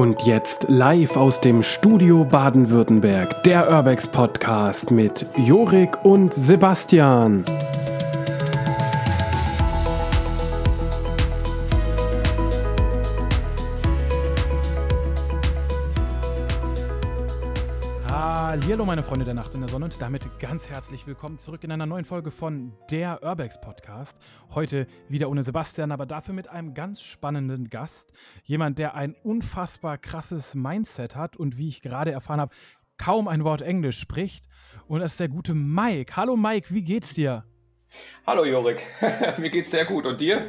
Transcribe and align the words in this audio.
Und 0.00 0.22
jetzt 0.22 0.64
live 0.66 1.14
aus 1.14 1.42
dem 1.42 1.62
Studio 1.62 2.24
Baden-Württemberg, 2.24 3.42
der 3.42 3.70
Urbex 3.70 4.08
Podcast 4.08 4.90
mit 4.90 5.26
Jorik 5.36 6.02
und 6.06 6.32
Sebastian. 6.32 7.44
Hallo 18.70 18.84
meine 18.84 19.02
Freunde 19.02 19.24
der 19.24 19.34
Nacht 19.34 19.52
und 19.52 19.62
der 19.62 19.68
Sonne 19.68 19.86
und 19.86 20.00
damit 20.00 20.22
ganz 20.38 20.68
herzlich 20.68 21.04
willkommen 21.04 21.40
zurück 21.40 21.64
in 21.64 21.72
einer 21.72 21.86
neuen 21.86 22.04
Folge 22.04 22.30
von 22.30 22.72
der 22.88 23.20
Urbex 23.20 23.60
Podcast. 23.60 24.16
Heute 24.54 24.86
wieder 25.08 25.28
ohne 25.28 25.42
Sebastian, 25.42 25.90
aber 25.90 26.06
dafür 26.06 26.34
mit 26.34 26.46
einem 26.46 26.72
ganz 26.72 27.02
spannenden 27.02 27.68
Gast. 27.68 28.12
Jemand, 28.44 28.78
der 28.78 28.94
ein 28.94 29.16
unfassbar 29.24 29.98
krasses 29.98 30.54
Mindset 30.54 31.16
hat 31.16 31.36
und 31.36 31.58
wie 31.58 31.66
ich 31.66 31.82
gerade 31.82 32.12
erfahren 32.12 32.40
habe, 32.40 32.54
kaum 32.96 33.26
ein 33.26 33.42
Wort 33.42 33.60
Englisch 33.60 33.98
spricht. 33.98 34.46
Und 34.86 35.00
das 35.00 35.12
ist 35.12 35.20
der 35.20 35.28
gute 35.28 35.52
Mike. 35.52 36.14
Hallo 36.14 36.36
Mike, 36.36 36.72
wie 36.72 36.82
geht's 36.82 37.12
dir? 37.12 37.44
Hallo 38.24 38.44
Jorik, 38.44 38.86
mir 39.38 39.50
geht's 39.50 39.72
sehr 39.72 39.84
gut. 39.84 40.06
Und 40.06 40.20
dir? 40.20 40.48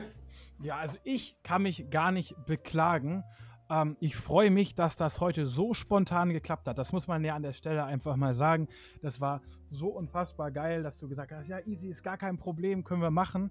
Ja, 0.62 0.76
also 0.78 0.96
ich 1.04 1.38
kann 1.42 1.64
mich 1.64 1.90
gar 1.90 2.12
nicht 2.12 2.36
beklagen. 2.46 3.24
Ähm, 3.72 3.96
ich 4.02 4.18
freue 4.18 4.52
mich, 4.52 4.76
dass 4.76 4.98
das 4.98 5.22
heute 5.22 5.46
so 5.46 5.74
spontan 5.74 6.34
geklappt 6.34 6.68
hat. 6.68 6.78
Das 6.78 6.92
muss 6.92 7.08
man 7.08 7.24
ja 7.24 7.36
an 7.36 7.42
der 7.42 7.54
Stelle 7.54 7.86
einfach 7.86 8.18
mal 8.18 8.34
sagen. 8.34 8.68
Das 9.02 9.22
war 9.22 9.42
so 9.70 9.88
unfassbar 9.88 10.52
geil, 10.52 10.84
dass 10.84 11.00
du 11.00 11.08
gesagt 11.08 11.32
hast, 11.32 11.48
ja, 11.48 11.60
easy 11.66 11.88
ist 11.88 12.04
gar 12.04 12.18
kein 12.18 12.38
Problem, 12.38 12.84
können 12.84 13.02
wir 13.02 13.12
machen. 13.12 13.50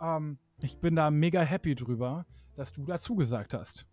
Ähm, 0.00 0.38
ich 0.60 0.80
bin 0.80 0.96
da 0.96 1.10
mega 1.10 1.42
happy 1.42 1.74
drüber, 1.74 2.24
dass 2.56 2.72
du 2.72 2.82
dazu 2.84 3.14
gesagt 3.14 3.52
hast. 3.52 3.86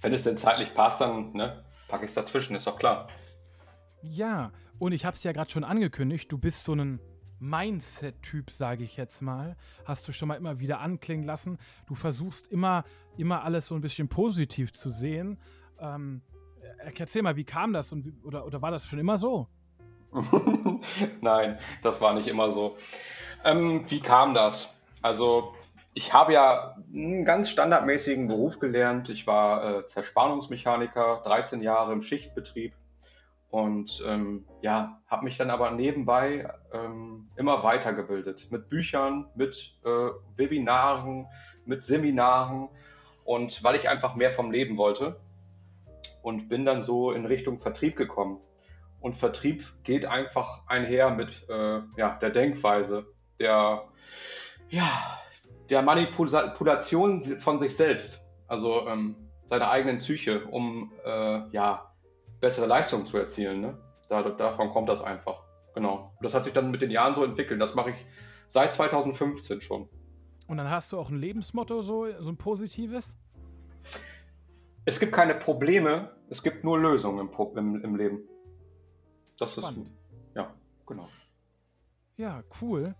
Wenn 0.00 0.14
es 0.14 0.24
denn 0.24 0.38
zeitlich 0.38 0.72
passt, 0.74 1.02
dann 1.02 1.32
ne, 1.32 1.64
packe 1.88 2.06
ich 2.06 2.10
es 2.10 2.14
dazwischen, 2.14 2.56
ist 2.56 2.66
doch 2.66 2.78
klar. 2.78 3.08
Ja, 4.02 4.52
und 4.78 4.92
ich 4.92 5.04
habe 5.04 5.14
es 5.14 5.22
ja 5.22 5.32
gerade 5.32 5.50
schon 5.50 5.64
angekündigt, 5.64 6.32
du 6.32 6.38
bist 6.38 6.64
so 6.64 6.74
ein 6.74 6.98
Mindset-Typ, 7.40 8.50
sage 8.50 8.84
ich 8.84 8.96
jetzt 8.96 9.22
mal, 9.22 9.56
hast 9.84 10.06
du 10.06 10.12
schon 10.12 10.28
mal 10.28 10.36
immer 10.36 10.60
wieder 10.60 10.80
anklingen 10.80 11.24
lassen. 11.24 11.58
Du 11.86 11.94
versuchst 11.94 12.46
immer, 12.48 12.84
immer 13.20 13.44
alles 13.44 13.66
so 13.66 13.74
ein 13.74 13.80
bisschen 13.80 14.08
positiv 14.08 14.72
zu 14.72 14.90
sehen. 14.90 15.38
Ähm, 15.80 16.22
erzähl 16.96 17.22
mal, 17.22 17.36
wie 17.36 17.44
kam 17.44 17.72
das 17.72 17.92
und 17.92 18.04
wie, 18.04 18.12
oder, 18.24 18.46
oder 18.46 18.62
war 18.62 18.70
das 18.70 18.86
schon 18.86 18.98
immer 18.98 19.18
so? 19.18 19.48
Nein, 21.20 21.58
das 21.82 22.00
war 22.00 22.14
nicht 22.14 22.28
immer 22.28 22.50
so. 22.52 22.76
Ähm, 23.44 23.84
wie 23.88 24.00
kam 24.00 24.34
das? 24.34 24.74
Also, 25.02 25.54
ich 25.94 26.12
habe 26.12 26.32
ja 26.32 26.76
einen 26.92 27.24
ganz 27.24 27.50
standardmäßigen 27.50 28.28
Beruf 28.28 28.58
gelernt. 28.58 29.08
Ich 29.08 29.26
war 29.26 29.78
äh, 29.78 29.86
Zerspannungsmechaniker, 29.86 31.22
13 31.24 31.62
Jahre 31.62 31.92
im 31.92 32.02
Schichtbetrieb 32.02 32.74
und 33.50 34.02
ähm, 34.06 34.44
ja, 34.62 35.00
habe 35.08 35.24
mich 35.24 35.36
dann 35.36 35.50
aber 35.50 35.72
nebenbei 35.72 36.48
ähm, 36.72 37.28
immer 37.36 37.64
weitergebildet 37.64 38.48
mit 38.50 38.68
Büchern, 38.68 39.26
mit 39.34 39.74
äh, 39.84 40.10
Webinaren, 40.36 41.26
mit 41.64 41.84
Seminaren 41.84 42.68
und 43.30 43.62
weil 43.62 43.76
ich 43.76 43.88
einfach 43.88 44.16
mehr 44.16 44.30
vom 44.30 44.50
Leben 44.50 44.76
wollte 44.76 45.20
und 46.20 46.48
bin 46.48 46.64
dann 46.64 46.82
so 46.82 47.12
in 47.12 47.26
Richtung 47.26 47.60
Vertrieb 47.60 47.94
gekommen. 47.94 48.40
Und 48.98 49.14
Vertrieb 49.16 49.64
geht 49.84 50.04
einfach 50.04 50.66
einher 50.66 51.10
mit 51.10 51.48
äh, 51.48 51.78
ja, 51.96 52.18
der 52.20 52.30
Denkweise, 52.30 53.06
der, 53.38 53.84
ja, 54.68 54.90
der 55.70 55.82
Manipulation 55.82 57.22
von 57.22 57.60
sich 57.60 57.76
selbst, 57.76 58.28
also 58.48 58.88
ähm, 58.88 59.14
seiner 59.46 59.70
eigenen 59.70 59.98
Psyche, 59.98 60.46
um 60.46 60.92
äh, 61.04 61.48
ja, 61.52 61.94
bessere 62.40 62.66
Leistung 62.66 63.06
zu 63.06 63.16
erzielen. 63.16 63.60
Ne? 63.60 63.78
Da, 64.08 64.22
davon 64.22 64.70
kommt 64.70 64.88
das 64.88 65.02
einfach. 65.02 65.44
Genau. 65.76 66.16
Das 66.20 66.34
hat 66.34 66.46
sich 66.46 66.52
dann 66.52 66.72
mit 66.72 66.82
den 66.82 66.90
Jahren 66.90 67.14
so 67.14 67.22
entwickelt. 67.22 67.60
Das 67.60 67.76
mache 67.76 67.90
ich 67.90 68.06
seit 68.48 68.74
2015 68.74 69.60
schon. 69.60 69.88
Und 70.48 70.56
dann 70.56 70.68
hast 70.68 70.90
du 70.90 70.98
auch 70.98 71.10
ein 71.10 71.16
Lebensmotto, 71.16 71.80
so, 71.80 72.08
so 72.18 72.28
ein 72.28 72.36
positives? 72.36 73.16
Es 74.84 74.98
gibt 74.98 75.12
keine 75.12 75.34
Probleme, 75.34 76.10
es 76.30 76.42
gibt 76.42 76.64
nur 76.64 76.78
Lösungen 76.78 77.28
im, 77.28 77.56
im, 77.56 77.84
im 77.84 77.96
Leben. 77.96 78.20
Das 79.38 79.52
Spannend. 79.52 79.88
ist, 79.88 79.94
ja, 80.34 80.54
genau. 80.86 81.08
Ja, 82.16 82.42
cool. 82.60 82.94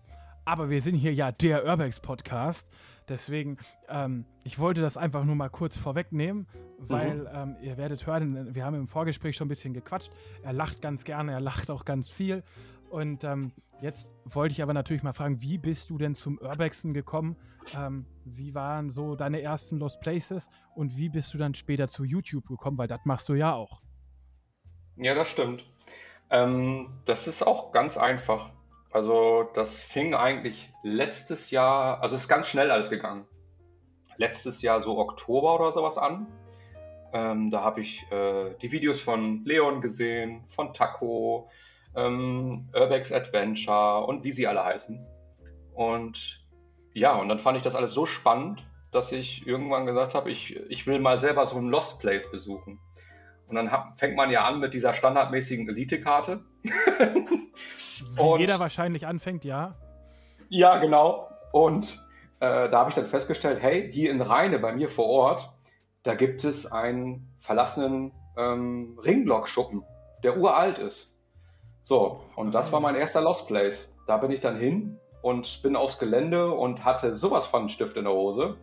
Aber 0.44 0.70
wir 0.70 0.80
sind 0.80 0.94
hier 0.94 1.12
ja 1.14 1.32
der 1.32 1.64
Urbex 1.66 2.00
Podcast. 2.00 2.68
Deswegen, 3.08 3.58
ähm, 3.88 4.24
ich 4.44 4.58
wollte 4.58 4.80
das 4.80 4.96
einfach 4.96 5.24
nur 5.24 5.34
mal 5.34 5.50
kurz 5.50 5.76
vorwegnehmen, 5.76 6.46
weil 6.78 7.18
mhm. 7.18 7.28
ähm, 7.32 7.56
ihr 7.60 7.76
werdet 7.76 8.06
hören, 8.06 8.54
wir 8.54 8.64
haben 8.64 8.76
im 8.76 8.86
Vorgespräch 8.86 9.36
schon 9.36 9.47
ein 9.47 9.48
bisschen 9.48 9.74
gequatscht. 9.74 10.12
Er 10.42 10.52
lacht 10.52 10.80
ganz 10.80 11.04
gerne, 11.04 11.32
er 11.32 11.41
lacht 11.41 11.70
auch 11.70 11.84
ganz 11.84 12.08
viel. 12.08 12.42
Und 12.91 13.23
ähm, 13.23 13.53
jetzt 13.81 14.09
wollte 14.25 14.53
ich 14.53 14.62
aber 14.62 14.75
natürlich 14.75 15.05
mal 15.05 15.12
fragen, 15.12 15.41
wie 15.41 15.59
bist 15.59 15.91
du 15.91 15.97
denn 15.97 16.17
zum 16.17 16.39
Urbexen 16.39 16.93
gekommen? 16.93 17.37
Ähm, 17.77 18.05
wie 18.25 18.53
waren 18.55 18.91
so 18.91 19.15
deine 19.15 19.41
ersten 19.41 19.78
Lost 19.78 20.01
Places 20.01 20.51
und 20.75 20.97
wie 20.97 21.09
bist 21.09 21.33
du 21.33 21.39
dann 21.39 21.55
später 21.55 21.87
zu 21.87 22.03
YouTube 22.03 22.49
gekommen? 22.49 22.78
Weil 22.78 22.89
das 22.89 23.01
machst 23.05 23.28
du 23.28 23.34
ja 23.34 23.55
auch. 23.55 23.81
Ja, 24.97 25.15
das 25.15 25.31
stimmt. 25.31 25.65
Ähm, 26.31 26.91
das 27.05 27.28
ist 27.28 27.47
auch 27.47 27.71
ganz 27.71 27.97
einfach. 27.97 28.51
Also 28.91 29.49
das 29.55 29.81
fing 29.81 30.15
eigentlich 30.15 30.72
letztes 30.83 31.53
Jahr, 31.53 32.03
also 32.03 32.17
ist 32.17 32.28
ganz 32.28 32.49
schnell 32.49 32.72
alles 32.72 32.91
gegangen. 32.91 33.25
Letztes 34.17 34.62
Jahr 34.62 34.83
so 34.83 34.99
Oktober 34.99 35.55
oder 35.55 35.72
sowas 35.72 35.97
an. 35.97 36.27
Ähm, 37.12 37.51
da 37.51 37.62
habe 37.62 37.81
ich 37.83 38.11
äh, 38.11 38.55
die 38.61 38.72
Videos 38.72 39.01
von 39.01 39.45
Leon 39.45 39.81
gesehen, 39.81 40.45
von 40.49 40.75
Taco, 40.75 41.49
ähm, 41.95 42.69
Urbex 42.75 43.12
Adventure 43.12 44.06
und 44.06 44.25
wie 44.25 44.31
sie 44.31 44.47
alle 44.47 44.65
heißen. 44.65 45.06
Und 45.75 46.41
ja, 46.95 47.15
und 47.17 47.28
dann 47.28 47.39
fand 47.39 47.56
ich 47.56 47.62
das 47.62 47.75
alles 47.75 47.93
so 47.93 48.06
spannend, 48.06 48.65
dass 48.91 49.12
ich 49.12 49.47
irgendwann 49.47 49.87
gesagt 49.87 50.15
habe, 50.15 50.31
ich, 50.31 50.56
ich 50.69 50.87
will 50.87 50.99
mal 50.99 51.17
selber 51.17 51.47
so 51.47 51.56
ein 51.56 51.69
Lost 51.69 52.01
Place 52.01 52.31
besuchen. 52.31 52.81
Und 53.47 53.56
dann 53.56 53.71
hab, 53.73 53.99
fängt 53.99 54.17
man 54.17 54.31
ja 54.31 54.45
an 54.45 54.61
mit 54.61 54.75
dieser 54.75 54.95
standardmäßigen 54.95 55.69
Elite-Karte. 55.69 56.41
Wie 56.62 58.41
jeder 58.41 58.61
wahrscheinlich 58.61 59.07
anfängt, 59.07 59.45
ja. 59.45 59.77
Ja, 60.49 60.78
genau. 60.78 61.28
Und 61.53 61.99
äh, 62.41 62.69
da 62.69 62.78
habe 62.78 62.91
ich 62.91 62.95
dann 62.95 63.07
festgestellt, 63.07 63.61
hey, 63.61 63.91
hier 63.93 64.11
in 64.11 64.21
Rheine, 64.21 64.59
bei 64.59 64.72
mir 64.72 64.89
vor 64.89 65.07
Ort, 65.07 65.53
da 66.03 66.15
gibt 66.15 66.45
es 66.45 66.71
einen 66.71 67.28
verlassenen 67.39 68.12
ähm, 68.37 68.99
Ringblock-Schuppen, 69.05 69.83
der 70.22 70.39
uralt 70.39 70.78
ist. 70.78 71.09
So, 71.82 72.20
und 72.36 72.52
das 72.52 72.72
war 72.72 72.80
mein 72.80 72.94
erster 72.94 73.20
Lost 73.20 73.46
Place. 73.46 73.91
Da 74.06 74.18
bin 74.18 74.30
ich 74.30 74.41
dann 74.41 74.56
hin 74.56 74.98
und 75.22 75.62
bin 75.62 75.76
aufs 75.76 75.98
Gelände 75.98 76.52
und 76.52 76.84
hatte 76.84 77.14
sowas 77.14 77.46
von 77.46 77.68
Stift 77.68 77.96
in 77.96 78.04
der 78.04 78.12
Hose. 78.12 78.56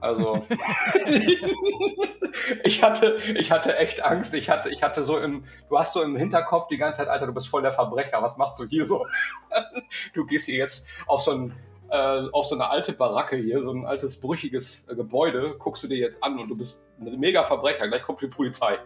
Also 0.00 0.44
ich 2.64 2.82
hatte, 2.82 3.16
ich 3.36 3.50
hatte 3.50 3.78
echt 3.78 4.04
Angst. 4.04 4.34
Ich 4.34 4.50
hatte, 4.50 4.68
ich 4.68 4.82
hatte 4.82 5.02
so 5.02 5.18
im, 5.18 5.44
du 5.70 5.78
hast 5.78 5.94
so 5.94 6.02
im 6.02 6.16
Hinterkopf 6.16 6.68
die 6.68 6.76
ganze 6.76 6.98
Zeit, 6.98 7.08
Alter, 7.08 7.26
du 7.26 7.32
bist 7.32 7.48
voll 7.48 7.62
der 7.62 7.72
Verbrecher. 7.72 8.22
Was 8.22 8.36
machst 8.36 8.58
du 8.58 8.66
hier 8.66 8.84
so? 8.84 9.06
du 10.14 10.26
gehst 10.26 10.46
hier 10.46 10.58
jetzt 10.58 10.86
auf 11.06 11.22
so 11.22 11.30
ein 11.30 11.54
äh, 11.90 12.28
auf 12.32 12.46
so 12.46 12.54
eine 12.54 12.68
alte 12.68 12.92
Baracke 12.92 13.36
hier, 13.36 13.62
so 13.62 13.70
ein 13.70 13.86
altes 13.86 14.20
brüchiges 14.20 14.86
äh, 14.88 14.94
Gebäude, 14.94 15.54
guckst 15.58 15.82
du 15.82 15.86
dir 15.86 15.98
jetzt 15.98 16.22
an 16.24 16.38
und 16.38 16.48
du 16.48 16.56
bist 16.56 16.88
ein 16.98 17.18
mega 17.20 17.42
Verbrecher. 17.42 17.88
Gleich 17.88 18.02
kommt 18.02 18.20
die 18.20 18.26
Polizei. 18.26 18.78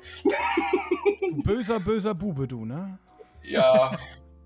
böser, 1.45 1.81
böser 1.81 2.15
Bube, 2.15 2.47
du, 2.47 2.65
ne? 2.65 2.99
Ja, 3.51 3.99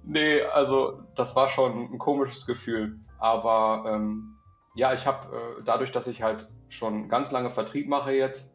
nee, 0.04 0.42
also 0.42 1.02
das 1.14 1.36
war 1.36 1.48
schon 1.48 1.92
ein 1.92 1.98
komisches 1.98 2.46
Gefühl. 2.46 2.98
Aber 3.18 3.84
ähm, 3.86 4.36
ja, 4.74 4.92
ich 4.94 5.06
habe 5.06 5.36
äh, 5.36 5.62
dadurch, 5.64 5.92
dass 5.92 6.06
ich 6.06 6.22
halt 6.22 6.48
schon 6.68 7.08
ganz 7.08 7.30
lange 7.30 7.50
Vertrieb 7.50 7.88
mache 7.88 8.12
jetzt, 8.12 8.50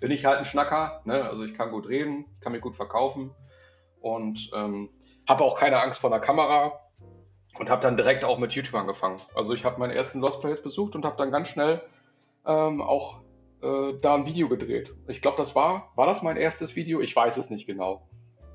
bin 0.00 0.10
ich 0.10 0.24
halt 0.24 0.38
ein 0.38 0.44
Schnacker. 0.44 1.02
Ne? 1.04 1.24
Also 1.24 1.42
ich 1.44 1.54
kann 1.54 1.70
gut 1.70 1.88
reden, 1.88 2.26
ich 2.34 2.40
kann 2.40 2.52
mich 2.52 2.60
gut 2.60 2.76
verkaufen 2.76 3.34
und 4.00 4.50
ähm, 4.54 4.90
habe 5.28 5.44
auch 5.44 5.58
keine 5.58 5.82
Angst 5.82 6.00
vor 6.00 6.10
der 6.10 6.20
Kamera 6.20 6.80
und 7.58 7.70
habe 7.70 7.82
dann 7.82 7.96
direkt 7.96 8.24
auch 8.24 8.38
mit 8.38 8.52
YouTube 8.52 8.74
angefangen. 8.74 9.20
Also 9.34 9.54
ich 9.54 9.64
habe 9.64 9.80
meinen 9.80 9.90
ersten 9.90 10.20
Lost 10.20 10.40
Place 10.40 10.62
besucht 10.62 10.94
und 10.94 11.04
habe 11.04 11.16
dann 11.16 11.30
ganz 11.30 11.48
schnell 11.48 11.82
ähm, 12.46 12.80
auch 12.80 13.22
äh, 13.62 13.94
da 14.00 14.14
ein 14.14 14.26
Video 14.26 14.48
gedreht. 14.48 14.94
Ich 15.08 15.20
glaube, 15.22 15.36
das 15.36 15.54
war, 15.54 15.92
war 15.96 16.06
das 16.06 16.22
mein 16.22 16.36
erstes 16.36 16.76
Video? 16.76 17.00
Ich 17.00 17.14
weiß 17.14 17.36
es 17.36 17.50
nicht 17.50 17.66
genau. 17.66 18.07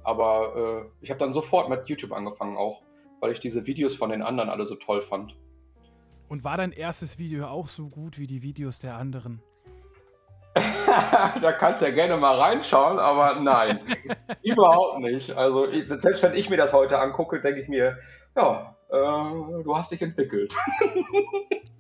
Aber 0.04 0.84
äh, 0.84 1.04
ich 1.04 1.10
habe 1.10 1.20
dann 1.20 1.34
sofort 1.34 1.70
mit 1.70 1.88
YouTube 1.88 2.12
angefangen 2.12 2.58
auch, 2.58 2.82
weil 3.20 3.32
ich 3.32 3.40
diese 3.40 3.66
Videos 3.66 3.96
von 3.96 4.10
den 4.10 4.22
anderen 4.22 4.50
alle 4.50 4.66
so 4.66 4.76
toll 4.76 5.02
fand. 5.02 5.36
Und 6.30 6.44
war 6.44 6.58
dein 6.58 6.72
erstes 6.72 7.18
Video 7.18 7.48
auch 7.48 7.70
so 7.70 7.88
gut 7.88 8.18
wie 8.18 8.28
die 8.28 8.42
Videos 8.42 8.80
der 8.80 8.96
anderen? 8.96 9.42
da 11.42 11.52
kannst 11.52 11.82
du 11.82 11.88
ja 11.88 11.92
gerne 11.92 12.18
mal 12.18 12.40
reinschauen, 12.40 13.00
aber 13.00 13.40
nein, 13.40 13.80
überhaupt 14.44 15.00
nicht. 15.00 15.36
Also 15.36 15.68
selbst 15.72 16.22
wenn 16.22 16.36
ich 16.36 16.50
mir 16.50 16.58
das 16.58 16.74
heute 16.74 17.00
angucke, 17.00 17.42
denke 17.42 17.62
ich 17.62 17.68
mir, 17.68 17.98
ja, 18.36 18.76
äh, 18.90 19.64
du 19.64 19.76
hast 19.76 19.92
dich 19.92 20.02
entwickelt. 20.02 20.56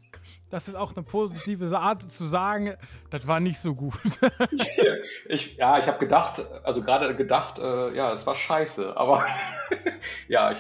das 0.53 0.67
ist 0.67 0.75
auch 0.75 0.95
eine 0.95 1.01
positive 1.01 1.75
Art 1.75 2.11
zu 2.11 2.25
sagen, 2.25 2.75
das 3.09 3.25
war 3.25 3.39
nicht 3.39 3.57
so 3.57 3.73
gut. 3.73 4.19
ich, 5.27 5.57
ja, 5.57 5.79
ich 5.79 5.87
habe 5.87 5.97
gedacht, 5.97 6.45
also 6.63 6.83
gerade 6.83 7.15
gedacht, 7.15 7.57
äh, 7.57 7.95
ja, 7.95 8.13
es 8.13 8.27
war 8.27 8.35
scheiße, 8.35 8.95
aber 8.95 9.25
ja, 10.27 10.51
ich, 10.51 10.59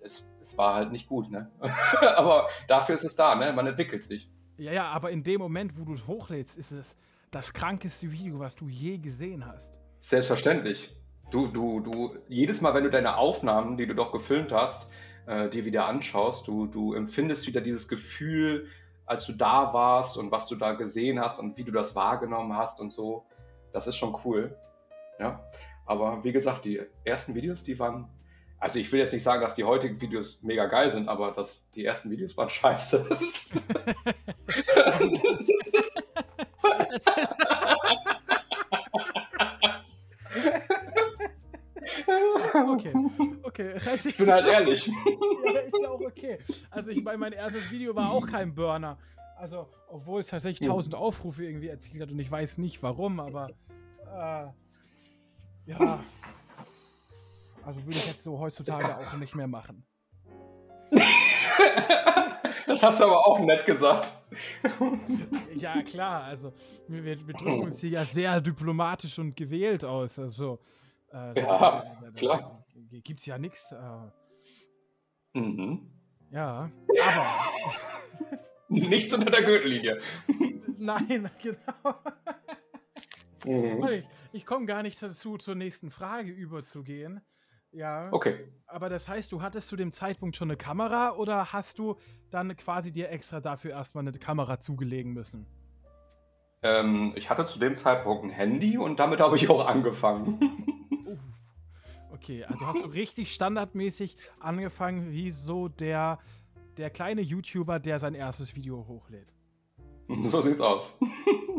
es, 0.00 0.26
es 0.42 0.58
war 0.58 0.74
halt 0.74 0.92
nicht 0.92 1.08
gut, 1.08 1.30
ne? 1.30 1.50
aber 2.16 2.48
dafür 2.68 2.96
ist 2.96 3.04
es 3.04 3.16
da, 3.16 3.34
ne? 3.34 3.50
Man 3.54 3.66
entwickelt 3.66 4.04
sich. 4.04 4.28
Ja, 4.58 4.72
ja, 4.72 4.88
aber 4.88 5.10
in 5.10 5.22
dem 5.22 5.40
Moment, 5.40 5.80
wo 5.80 5.86
du 5.86 5.94
es 5.94 6.06
hochlädst, 6.06 6.58
ist 6.58 6.72
es 6.72 6.98
das 7.30 7.54
krankeste 7.54 8.12
Video, 8.12 8.40
was 8.40 8.54
du 8.54 8.68
je 8.68 8.98
gesehen 8.98 9.46
hast. 9.46 9.80
Selbstverständlich. 10.00 10.94
Du, 11.30 11.46
du, 11.46 11.80
du, 11.80 12.14
jedes 12.28 12.60
Mal, 12.60 12.74
wenn 12.74 12.84
du 12.84 12.90
deine 12.90 13.16
Aufnahmen, 13.16 13.78
die 13.78 13.86
du 13.86 13.94
doch 13.94 14.12
gefilmt 14.12 14.52
hast, 14.52 14.90
äh, 15.24 15.48
dir 15.48 15.64
wieder 15.64 15.86
anschaust, 15.86 16.46
du, 16.46 16.66
du 16.66 16.92
empfindest 16.92 17.46
wieder 17.46 17.62
dieses 17.62 17.88
Gefühl, 17.88 18.68
als 19.06 19.26
du 19.26 19.32
da 19.32 19.72
warst 19.72 20.16
und 20.16 20.30
was 20.30 20.46
du 20.46 20.56
da 20.56 20.72
gesehen 20.72 21.20
hast 21.20 21.38
und 21.38 21.56
wie 21.56 21.64
du 21.64 21.72
das 21.72 21.94
wahrgenommen 21.94 22.56
hast 22.56 22.80
und 22.80 22.92
so. 22.92 23.26
Das 23.72 23.86
ist 23.86 23.96
schon 23.96 24.16
cool. 24.24 24.56
Ja. 25.18 25.44
Aber 25.86 26.24
wie 26.24 26.32
gesagt, 26.32 26.64
die 26.64 26.80
ersten 27.04 27.34
Videos, 27.34 27.62
die 27.64 27.78
waren. 27.78 28.08
Also 28.58 28.78
ich 28.78 28.90
will 28.92 29.00
jetzt 29.00 29.12
nicht 29.12 29.24
sagen, 29.24 29.42
dass 29.42 29.54
die 29.54 29.64
heutigen 29.64 30.00
Videos 30.00 30.42
mega 30.42 30.66
geil 30.66 30.90
sind, 30.90 31.08
aber 31.08 31.32
das, 31.32 31.68
die 31.70 31.84
ersten 31.84 32.10
Videos 32.10 32.36
waren 32.36 32.48
scheiße. 32.48 33.04
Okay, 42.54 42.92
okay. 43.54 43.74
Also 43.90 44.08
ich 44.08 44.16
bin 44.16 44.30
halt 44.30 44.46
ehrlich. 44.46 44.86
ja, 45.46 45.60
ist 45.60 45.76
ja 45.80 45.88
auch 45.90 46.00
okay. 46.00 46.38
Also 46.70 46.90
ich 46.90 47.02
meine, 47.02 47.18
mein 47.18 47.32
erstes 47.32 47.70
Video 47.70 47.94
war 47.94 48.10
auch 48.10 48.26
kein 48.26 48.54
Burner. 48.54 48.98
Also, 49.36 49.68
obwohl 49.88 50.20
es 50.20 50.28
tatsächlich 50.28 50.68
1000 50.68 50.94
Aufrufe 50.94 51.44
irgendwie 51.44 51.68
erzielt 51.68 52.02
hat 52.02 52.10
und 52.10 52.18
ich 52.18 52.30
weiß 52.30 52.58
nicht 52.58 52.82
warum, 52.82 53.18
aber 53.20 53.50
äh, 54.00 54.46
ja. 55.70 56.00
Also 57.64 57.84
würde 57.84 57.98
ich 57.98 58.06
jetzt 58.06 58.22
so 58.22 58.38
heutzutage 58.38 58.96
auch 58.98 59.14
nicht 59.14 59.34
mehr 59.34 59.48
machen. 59.48 59.84
Das 62.66 62.82
hast 62.82 63.00
du 63.00 63.04
aber 63.04 63.26
auch 63.26 63.38
nett 63.40 63.66
gesagt. 63.66 64.12
Ja, 65.54 65.82
klar. 65.82 66.24
Also, 66.24 66.52
wir, 66.88 67.04
wir 67.04 67.34
drücken 67.34 67.62
uns 67.62 67.80
hier 67.80 67.90
ja 67.90 68.04
sehr 68.04 68.40
diplomatisch 68.40 69.18
und 69.18 69.36
gewählt 69.36 69.84
aus. 69.84 70.18
Also, 70.18 70.60
äh, 71.12 71.40
ja, 71.40 71.58
da, 71.58 71.84
da, 72.02 72.10
klar. 72.10 72.63
Gibt 73.02 73.20
es 73.20 73.26
ja 73.26 73.38
nichts. 73.38 73.72
Äh, 73.72 75.38
mhm. 75.38 75.90
Ja, 76.30 76.70
aber. 77.02 78.38
nichts 78.68 79.14
unter 79.14 79.30
der 79.30 79.42
Gürtellinie. 79.42 80.00
Nein, 80.78 81.30
genau. 81.42 81.94
Mhm. 83.46 83.88
Ich, 83.88 84.04
ich 84.32 84.46
komme 84.46 84.66
gar 84.66 84.82
nicht 84.82 85.02
dazu, 85.02 85.36
zur 85.38 85.54
nächsten 85.54 85.90
Frage 85.90 86.30
überzugehen. 86.30 87.20
Ja. 87.72 88.08
Okay. 88.12 88.48
Aber 88.66 88.88
das 88.88 89.08
heißt, 89.08 89.32
du 89.32 89.42
hattest 89.42 89.68
zu 89.68 89.76
dem 89.76 89.92
Zeitpunkt 89.92 90.36
schon 90.36 90.48
eine 90.48 90.56
Kamera 90.56 91.12
oder 91.12 91.52
hast 91.52 91.78
du 91.78 91.96
dann 92.30 92.56
quasi 92.56 92.92
dir 92.92 93.10
extra 93.10 93.40
dafür 93.40 93.72
erstmal 93.72 94.06
eine 94.06 94.16
Kamera 94.16 94.60
zugelegen 94.60 95.12
müssen? 95.12 95.46
Ähm, 96.62 97.12
ich 97.16 97.28
hatte 97.30 97.46
zu 97.46 97.58
dem 97.58 97.76
Zeitpunkt 97.76 98.24
ein 98.24 98.30
Handy 98.30 98.78
und 98.78 98.98
damit 99.00 99.20
habe 99.20 99.36
ich 99.36 99.48
auch 99.50 99.66
angefangen. 99.66 100.38
Okay, 102.14 102.44
also 102.44 102.64
hast 102.66 102.80
du 102.80 102.86
richtig 102.92 103.34
standardmäßig 103.34 104.16
angefangen, 104.38 105.10
wie 105.10 105.30
so 105.30 105.66
der, 105.68 106.20
der 106.76 106.88
kleine 106.90 107.20
YouTuber, 107.20 107.80
der 107.80 107.98
sein 107.98 108.14
erstes 108.14 108.54
Video 108.54 108.86
hochlädt. 108.86 109.32
So 110.24 110.42
sieht's 110.42 110.60
aus. 110.60 110.94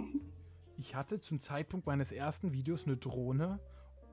ich 0.78 0.96
hatte 0.96 1.19
zum 1.19 1.40
Zeitpunkt 1.40 1.88
meines 1.88 2.12
ersten 2.12 2.54
Videos 2.54 2.86
eine 2.86 2.96
Drohne 2.96 3.60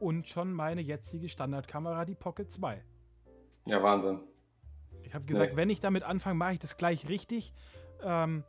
und 0.01 0.27
schon 0.27 0.53
meine 0.53 0.81
jetzige 0.81 1.29
Standardkamera, 1.29 2.07
die 2.07 2.15
Pocket 2.15 2.51
2. 2.51 2.83
Ja, 3.67 3.83
Wahnsinn. 3.83 4.21
Ich 5.03 5.15
habe 5.15 5.27
gesagt, 5.27 5.53
nee. 5.53 5.57
wenn 5.59 5.71
ich 5.71 5.81
damit 5.81 6.03
anfange, 6.03 6.37
mache 6.37 6.55
ich 6.55 6.59
das 6.59 6.79
gleich 6.79 7.09
richtig. 7.09 7.53
Ähm, 8.03 8.43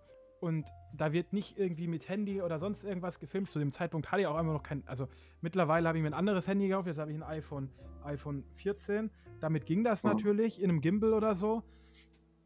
und 0.44 0.66
da 0.94 1.14
wird 1.14 1.32
nicht 1.32 1.58
irgendwie 1.58 1.88
mit 1.88 2.10
Handy 2.10 2.42
oder 2.42 2.60
sonst 2.60 2.84
irgendwas 2.84 3.18
gefilmt. 3.18 3.50
Zu 3.50 3.60
dem 3.60 3.72
Zeitpunkt 3.72 4.12
hatte 4.12 4.24
ich 4.24 4.28
auch 4.28 4.36
einfach 4.36 4.52
noch 4.52 4.62
kein. 4.62 4.86
Also 4.88 5.08
mittlerweile 5.40 5.88
habe 5.88 5.98
ich 5.98 6.02
mir 6.02 6.10
ein 6.10 6.14
anderes 6.14 6.48
Handy 6.48 6.68
gekauft. 6.68 6.88
Jetzt 6.88 6.98
habe 6.98 7.12
ich 7.12 7.18
ein 7.18 7.24
iPhone, 7.24 7.70
iPhone 8.04 8.44
14. 8.56 9.10
Damit 9.40 9.66
ging 9.66 9.86
das 9.86 10.04
mhm. 10.04 10.12
natürlich 10.12 10.62
in 10.62 10.70
einem 10.70 10.82
Gimbal 10.82 11.14
oder 11.14 11.34
so. 11.34 11.64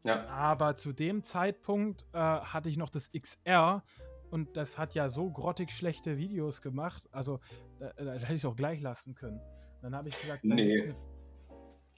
Ja. 0.04 0.28
Aber 0.28 0.76
zu 0.76 0.92
dem 0.92 1.24
Zeitpunkt 1.24 2.04
äh, 2.12 2.18
hatte 2.18 2.68
ich 2.68 2.76
noch 2.76 2.88
das 2.88 3.10
XR 3.10 3.82
und 4.30 4.56
das 4.56 4.78
hat 4.78 4.94
ja 4.94 5.08
so 5.08 5.28
grottig 5.28 5.72
schlechte 5.72 6.18
Videos 6.18 6.62
gemacht. 6.62 7.08
Also 7.10 7.40
da, 7.80 7.92
da 7.96 8.12
hätte 8.12 8.34
ich 8.34 8.42
es 8.42 8.44
auch 8.44 8.54
gleich 8.54 8.80
lassen 8.80 9.16
können. 9.16 9.40
Dann 9.82 9.96
habe 9.96 10.08
ich 10.08 10.20
gesagt, 10.20 10.44
nee. 10.44 10.94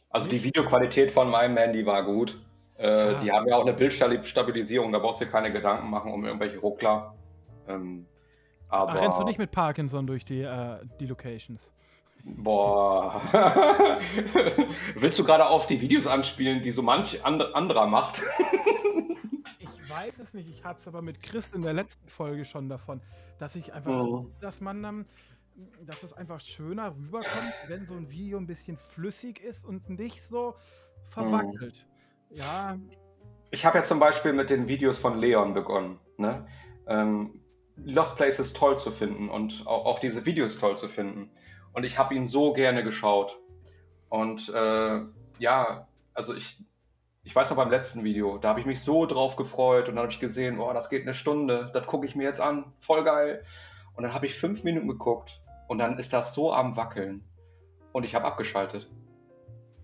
Also 0.08 0.30
die 0.30 0.42
Videoqualität 0.42 1.10
von 1.10 1.28
meinem 1.30 1.58
Handy 1.58 1.84
war 1.84 2.02
gut. 2.04 2.42
Äh, 2.80 3.12
ja. 3.12 3.20
Die 3.20 3.32
haben 3.32 3.46
ja 3.46 3.56
auch 3.56 3.66
eine 3.66 3.74
Bildstabilisierung, 3.74 4.90
da 4.90 4.98
brauchst 4.98 5.20
du 5.20 5.26
dir 5.26 5.30
keine 5.30 5.52
Gedanken 5.52 5.90
machen 5.90 6.12
um 6.12 6.24
irgendwelche 6.24 6.58
Ruckler. 6.58 7.14
Ähm, 7.68 8.06
aber 8.68 8.92
Ach, 8.92 9.00
rennst 9.00 9.20
du 9.20 9.24
nicht 9.24 9.38
mit 9.38 9.50
Parkinson 9.50 10.06
durch 10.06 10.24
die, 10.24 10.40
äh, 10.40 10.78
die 10.98 11.06
Locations? 11.06 11.70
Boah. 12.24 13.20
Willst 14.94 15.18
du 15.18 15.24
gerade 15.24 15.46
auf 15.46 15.66
die 15.66 15.80
Videos 15.80 16.06
anspielen, 16.06 16.62
die 16.62 16.70
so 16.70 16.82
manch 16.82 17.24
and 17.24 17.42
anderer 17.54 17.86
macht? 17.86 18.22
ich 19.58 19.90
weiß 19.90 20.18
es 20.18 20.32
nicht. 20.32 20.48
Ich 20.48 20.64
hatte 20.64 20.80
es 20.80 20.88
aber 20.88 21.02
mit 21.02 21.22
Chris 21.22 21.52
in 21.52 21.62
der 21.62 21.72
letzten 21.72 22.08
Folge 22.08 22.44
schon 22.44 22.68
davon, 22.68 23.00
dass 23.38 23.56
ich 23.56 23.72
einfach, 23.74 23.92
oh. 23.92 24.26
dass 24.40 24.60
man 24.60 24.82
dann, 24.82 25.06
dass 25.84 26.02
es 26.02 26.12
einfach 26.12 26.40
schöner 26.40 26.94
rüberkommt, 26.94 27.52
wenn 27.68 27.86
so 27.86 27.94
ein 27.94 28.10
Video 28.10 28.38
ein 28.38 28.46
bisschen 28.46 28.76
flüssig 28.76 29.40
ist 29.40 29.66
und 29.66 29.90
nicht 29.90 30.22
so 30.22 30.54
verwackelt. 31.08 31.86
Ja. 32.30 32.78
Ich 33.50 33.64
habe 33.64 33.78
ja 33.78 33.84
zum 33.84 33.98
Beispiel 33.98 34.32
mit 34.32 34.50
den 34.50 34.68
Videos 34.68 34.98
von 34.98 35.18
Leon 35.18 35.54
begonnen. 35.54 35.98
Ne? 36.16 36.46
Ähm, 36.86 37.40
Lost 37.76 38.16
Places 38.16 38.52
toll 38.52 38.78
zu 38.78 38.90
finden 38.90 39.28
und 39.28 39.66
auch, 39.66 39.86
auch 39.86 39.98
diese 39.98 40.24
Videos 40.26 40.58
toll 40.58 40.78
zu 40.78 40.88
finden. 40.88 41.30
Und 41.72 41.84
ich 41.84 41.98
habe 41.98 42.14
ihn 42.14 42.26
so 42.26 42.52
gerne 42.52 42.84
geschaut. 42.84 43.38
Und 44.08 44.48
äh, 44.50 45.00
ja, 45.38 45.88
also 46.14 46.34
ich, 46.34 46.62
ich 47.22 47.34
weiß 47.34 47.50
noch 47.50 47.56
beim 47.56 47.70
letzten 47.70 48.04
Video, 48.04 48.38
da 48.38 48.50
habe 48.50 48.60
ich 48.60 48.66
mich 48.66 48.80
so 48.80 49.06
drauf 49.06 49.36
gefreut 49.36 49.88
und 49.88 49.96
dann 49.96 50.02
habe 50.02 50.12
ich 50.12 50.20
gesehen, 50.20 50.58
oh, 50.58 50.72
das 50.72 50.90
geht 50.90 51.02
eine 51.02 51.14
Stunde, 51.14 51.70
das 51.72 51.86
gucke 51.86 52.06
ich 52.06 52.16
mir 52.16 52.24
jetzt 52.24 52.40
an, 52.40 52.72
voll 52.80 53.04
geil. 53.04 53.44
Und 53.94 54.04
dann 54.04 54.14
habe 54.14 54.26
ich 54.26 54.38
fünf 54.38 54.64
Minuten 54.64 54.88
geguckt 54.88 55.40
und 55.68 55.78
dann 55.78 55.98
ist 55.98 56.12
das 56.12 56.34
so 56.34 56.52
am 56.52 56.76
Wackeln. 56.76 57.24
Und 57.92 58.04
ich 58.04 58.14
habe 58.14 58.24
abgeschaltet 58.24 58.88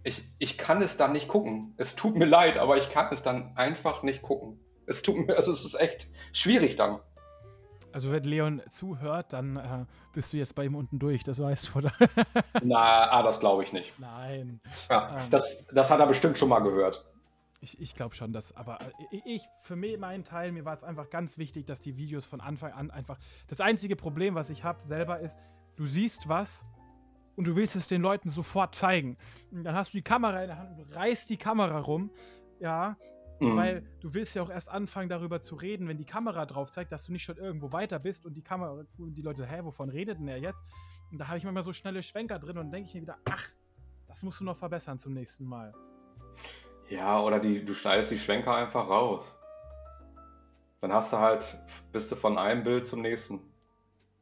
ich, 0.07 0.23
ich 0.39 0.57
kann 0.57 0.83
es 0.83 0.97
dann 0.97 1.13
nicht 1.13 1.27
gucken. 1.27 1.75
Es 1.77 1.97
tut 1.97 2.17
mir 2.17 2.27
leid, 2.27 2.59
aber 2.59 2.77
ich 2.77 2.91
kann 2.91 3.09
es 3.13 3.23
dann 3.23 3.57
einfach 3.57 4.03
nicht 4.03 4.23
gucken. 4.23 4.61
Es 4.87 5.03
tut 5.03 5.27
mir, 5.27 5.37
also 5.37 5.53
es 5.53 5.65
ist 5.65 5.75
echt 5.75 6.09
schwierig 6.33 6.77
dann. 6.77 7.01
Also 7.93 8.13
wenn 8.13 8.25
Leon 8.25 8.63
zuhört, 8.69 9.33
dann 9.33 9.57
äh, 9.57 9.85
bist 10.13 10.33
du 10.33 10.37
jetzt 10.37 10.55
bei 10.55 10.65
ihm 10.65 10.77
unten 10.77 10.99
durch, 10.99 11.25
das 11.25 11.41
weißt 11.41 11.71
du, 11.75 11.79
oder? 11.79 11.93
Na, 12.63 13.11
ah, 13.11 13.23
das 13.23 13.41
glaube 13.41 13.65
ich 13.65 13.73
nicht. 13.73 13.99
Nein. 13.99 14.61
Ja, 14.89 15.23
ähm, 15.23 15.31
das, 15.31 15.67
das 15.69 15.91
hat 15.91 15.99
er 15.99 16.07
bestimmt 16.07 16.39
schon 16.39 16.51
mal 16.51 16.61
gehört. 16.61 17.05
Ich, 17.61 17.81
ich 17.81 17.97
glaube 17.97 18.15
schon, 18.15 18.33
dass, 18.33 18.55
aber 18.57 18.79
äh, 19.11 19.21
ich, 19.25 19.49
für 19.63 19.75
mich, 19.75 19.99
meinen 19.99 20.23
Teil, 20.23 20.53
mir 20.53 20.65
war 20.65 20.75
es 20.75 20.85
einfach 20.85 21.11
ganz 21.11 21.37
wichtig, 21.37 21.67
dass 21.67 21.81
die 21.81 21.97
Videos 21.97 22.27
von 22.27 22.41
Anfang 22.41 22.73
an 22.73 22.91
einfach. 22.93 23.19
Das 23.49 23.61
einzige 23.61 23.97
Problem, 23.97 24.37
was 24.37 24.51
ich 24.51 24.63
habe 24.63 24.87
selber 24.87 25.19
ist, 25.19 25.37
du 25.75 25.85
siehst 25.85 26.29
was 26.29 26.65
und 27.37 27.47
du 27.47 27.57
willst 27.57 27.77
es 27.77 27.89
den 27.89 28.03
Leuten 28.03 28.31
sofort 28.31 28.75
zeigen. 28.75 29.17
Und 29.51 29.65
dann 29.65 29.75
hast 29.75 29.93
du 29.93 29.99
die 29.99 30.03
Kamera 30.03 30.43
in 30.43 30.49
der 30.49 30.59
Hand 30.59 30.71
und 30.71 30.79
du 30.79 30.95
reißt 30.95 31.31
die 31.31 31.37
Kamera 31.37 31.79
rum, 31.79 32.11
ja, 32.59 32.97
mhm. 33.41 33.57
weil 33.57 33.87
du 34.01 34.15
willst 34.15 34.35
ja 34.35 34.43
auch 34.43 34.51
erst 34.51 34.69
anfangen, 34.69 35.09
darüber 35.09 35.41
zu 35.41 35.55
reden, 35.55 35.89
wenn 35.89 35.99
die 35.99 36.05
Kamera 36.05 36.47
drauf 36.47 36.71
zeigt, 36.71 36.93
dass 36.93 37.05
du 37.07 37.13
nicht 37.13 37.23
schon 37.23 37.37
irgendwo 37.37 37.73
weiter 37.73 37.99
bist 37.99 38.25
und 38.25 38.35
die 38.35 38.43
Kamera, 38.43 38.85
und 38.99 39.15
die 39.15 39.23
Leute, 39.23 39.47
hä, 39.47 39.61
wovon 39.63 39.91
redet 39.91 40.19
denn 40.19 40.29
er 40.29 40.39
jetzt? 40.39 40.65
Und 41.13 41.19
da 41.19 41.29
habe 41.29 41.39
ich 41.39 41.45
manchmal 41.45 41.65
so 41.65 41.73
schnelle 41.73 42.03
Schwenker 42.03 42.39
drin 42.39 42.59
und 42.59 42.71
denke 42.71 42.89
ich 42.89 42.95
mir 42.95 43.03
wieder, 43.03 43.19
ach, 43.29 43.49
das 44.09 44.23
musst 44.23 44.41
du 44.41 44.45
noch 44.45 44.57
verbessern 44.57 44.99
zum 44.99 45.13
nächsten 45.13 45.45
Mal. 45.45 45.75
Ja, 46.89 47.21
oder 47.21 47.41
die, 47.41 47.65
du 47.65 47.75
schneidest 47.75 48.11
die 48.13 48.19
Schwenker 48.19 48.55
einfach 48.55 48.89
raus. 48.89 49.25
Dann 50.81 50.93
hast 50.93 51.13
du 51.13 51.19
halt, 51.19 51.45
bist 51.93 52.13
du 52.13 52.17
von 52.17 52.39
einem 52.39 52.63
Bild 52.63 52.87
zum 52.87 53.03
nächsten. 53.03 53.41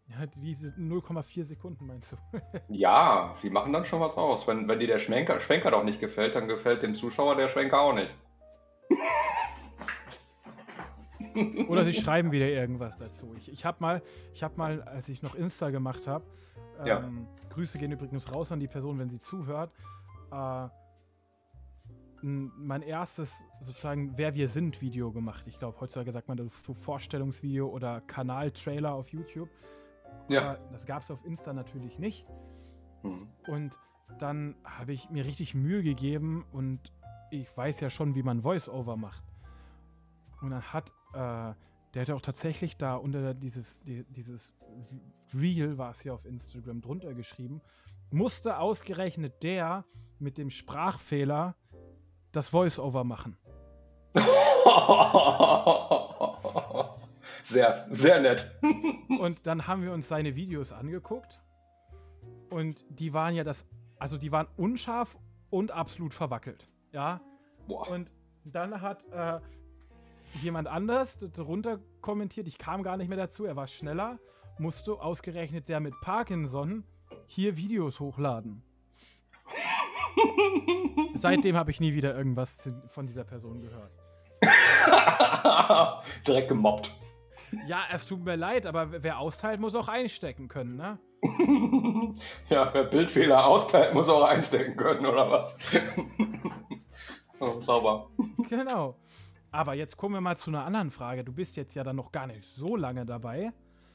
Ja, 0.09 0.27
diese 0.27 0.69
0,4 0.69 1.45
Sekunden 1.45 1.87
meinst 1.87 2.13
du? 2.13 2.17
ja, 2.69 3.35
die 3.43 3.51
machen 3.51 3.73
dann 3.73 3.85
schon 3.85 4.01
was 4.01 4.17
aus. 4.17 4.47
Wenn, 4.47 4.69
wenn 4.69 4.79
dir 4.79 4.87
der 4.87 4.99
Schwenker, 4.99 5.41
Schwenker 5.41 5.71
doch 5.71 5.83
nicht 5.83 6.01
gefällt, 6.01 6.35
dann 6.35 6.47
gefällt 6.47 6.83
dem 6.83 6.95
Zuschauer 6.95 7.37
der 7.37 7.49
Schwenker 7.49 7.81
auch 7.81 7.95
nicht. 7.95 8.11
Oder 11.69 11.85
sie 11.85 11.95
schreiben 11.95 12.33
wieder 12.33 12.47
irgendwas 12.47 12.97
dazu. 12.99 13.35
Ich, 13.37 13.51
ich 13.51 13.65
habe 13.65 13.79
mal, 13.81 14.03
hab 14.41 14.57
mal, 14.57 14.83
als 14.83 15.09
ich 15.09 15.23
noch 15.23 15.35
Insta 15.35 15.71
gemacht 15.71 16.07
habe, 16.07 16.25
ähm, 16.81 16.87
ja. 16.87 17.11
Grüße 17.51 17.79
gehen 17.79 17.93
übrigens 17.93 18.31
raus 18.33 18.53
an 18.53 18.61
die 18.61 18.69
Person, 18.69 18.99
wenn 18.99 19.09
sie 19.09 19.21
zuhört. 19.21 19.73
Äh, 20.31 20.69
mein 22.23 22.81
erstes 22.81 23.45
sozusagen 23.61 24.17
Wer 24.17 24.35
wir 24.35 24.49
sind 24.49 24.81
Video 24.81 25.13
gemacht. 25.13 25.47
Ich 25.47 25.59
glaube, 25.59 25.79
heutzutage 25.81 26.11
sagt 26.11 26.29
man 26.29 26.39
das 26.39 26.47
so 26.63 26.73
Vorstellungsvideo 26.73 27.69
oder 27.69 28.01
Kanaltrailer 28.01 28.95
auf 28.95 29.09
YouTube. 29.09 29.51
Ja. 30.29 30.57
Das 30.73 30.87
gab 30.87 31.03
es 31.03 31.11
auf 31.11 31.25
Insta 31.25 31.53
natürlich 31.53 31.99
nicht. 31.99 32.27
Mhm. 33.03 33.29
Und 33.47 33.79
dann 34.19 34.57
habe 34.65 34.93
ich 34.93 35.11
mir 35.11 35.25
richtig 35.25 35.55
Mühe 35.55 35.83
gegeben 35.83 36.45
und 36.53 36.93
ich 37.31 37.55
weiß 37.57 37.81
ja 37.81 37.91
schon, 37.91 38.15
wie 38.15 38.23
man 38.23 38.43
Voice-Over 38.43 38.97
macht. 38.97 39.25
Und 40.41 40.51
dann 40.51 40.63
hat, 40.73 40.89
äh, 41.13 41.55
der 41.95 42.03
hat 42.03 42.11
auch 42.11 42.21
tatsächlich 42.21 42.77
da 42.77 42.97
unter 42.97 43.35
dieses, 43.35 43.81
die, 43.83 44.05
dieses 44.05 44.53
Reel, 45.35 45.79
war 45.79 45.91
es 45.91 46.01
hier 46.01 46.15
auf 46.15 46.25
Instagram, 46.25 46.81
drunter 46.81 47.15
geschrieben, 47.15 47.61
musste 48.11 48.59
ausgerechnet 48.59 49.43
der 49.43 49.85
mit 50.19 50.39
dem 50.39 50.51
Sprachfehler 50.51 51.57
das 52.33 52.49
Voice-Over 52.51 53.05
machen. 53.05 53.37
sehr, 57.45 57.87
sehr 57.91 58.21
nett. 58.21 58.51
und 59.21 59.47
dann 59.47 59.67
haben 59.67 59.83
wir 59.83 59.93
uns 59.93 60.09
seine 60.09 60.35
Videos 60.35 60.73
angeguckt 60.73 61.41
und 62.51 62.85
die 62.89 63.13
waren 63.13 63.35
ja 63.35 63.45
das, 63.45 63.65
also 63.99 64.17
die 64.17 64.33
waren 64.33 64.49
unscharf 64.57 65.17
und 65.51 65.71
absolut 65.71 66.15
verwackelt. 66.15 66.69
Ja. 66.93 67.21
Boah. 67.67 67.89
Und 67.89 68.11
dann 68.45 68.81
hat 68.81 69.05
äh, 69.13 69.41
jemand 70.43 70.69
anders 70.69 71.19
darunter 71.35 71.79
kommentiert, 72.01 72.47
ich 72.49 72.59
kam 72.59 72.83
gar 72.83 72.97
nicht 72.97 73.09
mehr 73.09 73.19
dazu, 73.19 73.45
er 73.45 73.57
war 73.57 73.67
schneller, 73.67 74.19
musste 74.59 74.93
ausgerechnet 74.93 75.69
der 75.69 75.81
mit 75.81 75.95
Parkinson 76.01 76.85
hier 77.27 77.57
Videos 77.57 78.01
hochladen. 78.01 78.63
Seitdem 81.15 81.57
habe 81.57 81.71
ich 81.71 81.81
nie 81.81 81.95
wieder 81.95 82.17
irgendwas 82.17 82.69
von 82.89 83.07
dieser 83.07 83.25
Person 83.25 83.61
gehört. 83.61 83.93
Direkt 86.27 86.49
gemobbt. 86.49 86.95
Ja, 87.67 87.85
es 87.93 88.07
tut 88.07 88.25
mir 88.25 88.37
leid, 88.37 88.67
aber 88.67 89.03
wer 89.03 89.19
austeilt, 89.19 89.61
muss 89.61 89.75
auch 89.75 89.89
einstecken 89.89 90.49
können, 90.49 90.77
ne? 90.77 90.99
ja, 92.49 92.69
wer 92.73 92.85
Bildfehler 92.85 93.47
austeilt, 93.47 93.95
muss 93.95 94.09
auch 94.09 94.25
einstecken 94.25 94.77
können, 94.77 95.07
oder 95.07 95.31
was? 95.31 95.57
oh, 97.41 97.61
sauber. 97.61 98.11
Genau. 98.49 98.97
Aber 99.51 99.75
jetzt 99.75 99.97
kommen 99.97 100.15
wir 100.15 100.21
mal 100.21 100.37
zu 100.37 100.51
einer 100.51 100.65
anderen 100.65 100.91
Frage. 100.91 101.25
Du 101.25 101.33
bist 101.33 101.57
jetzt 101.57 101.75
ja 101.75 101.85
dann 101.85 101.97
noch 101.97 102.13
gar 102.13 102.27
nicht 102.27 102.45
so 102.45 102.77
lange 102.77 103.07
dabei. 103.07 103.53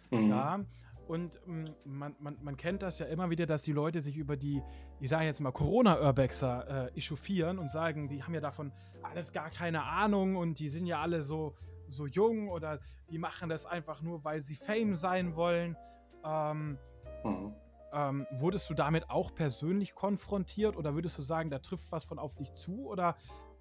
Mhm. 0.10 0.30
Ja. 0.30 0.60
Und 1.08 1.40
ähm, 1.48 1.74
man, 1.86 2.16
man, 2.20 2.38
man 2.42 2.56
kennt 2.56 2.82
das 2.82 3.00
ja 3.00 3.08
immer 3.08 3.30
wieder, 3.30 3.46
dass 3.46 3.64
die 3.64 3.72
Leute 3.72 4.02
sich 4.02 4.16
über 4.16 4.38
die, 4.38 4.62
ich 5.00 5.10
sage 5.10 5.26
jetzt 5.26 5.42
mal, 5.42 5.52
Corona-Urbexer 5.52 6.92
äh, 6.94 6.98
echauffieren 6.98 7.60
und 7.60 7.72
sagen, 7.72 8.08
die 8.08 8.24
haben 8.24 8.34
ja 8.34 8.42
davon 8.42 8.72
alles 9.02 9.34
gar 9.34 9.50
keine 9.50 9.84
Ahnung 9.84 10.36
und 10.36 10.60
die 10.60 10.70
sind 10.70 10.86
ja 10.86 11.02
alle 11.02 11.22
so, 11.22 11.56
so 11.90 12.06
jung 12.06 12.50
oder 12.50 12.80
die 13.10 13.18
machen 13.18 13.50
das 13.50 13.66
einfach 13.66 14.02
nur, 14.02 14.24
weil 14.24 14.42
sie 14.42 14.56
Fame 14.56 14.96
sein 14.96 15.36
wollen. 15.36 15.76
Ähm, 16.24 16.78
mhm. 17.24 17.54
ähm, 17.94 18.28
wurdest 18.32 18.70
du 18.70 18.74
damit 18.74 19.10
auch 19.10 19.34
persönlich 19.34 19.96
konfrontiert 19.96 20.76
oder 20.76 20.94
würdest 20.96 21.18
du 21.18 21.24
sagen, 21.24 21.50
da 21.50 21.60
trifft 21.60 21.92
was 21.92 22.04
von 22.04 22.20
auf 22.20 22.36
dich 22.36 22.54
zu? 22.54 22.86
Oder 22.86 23.16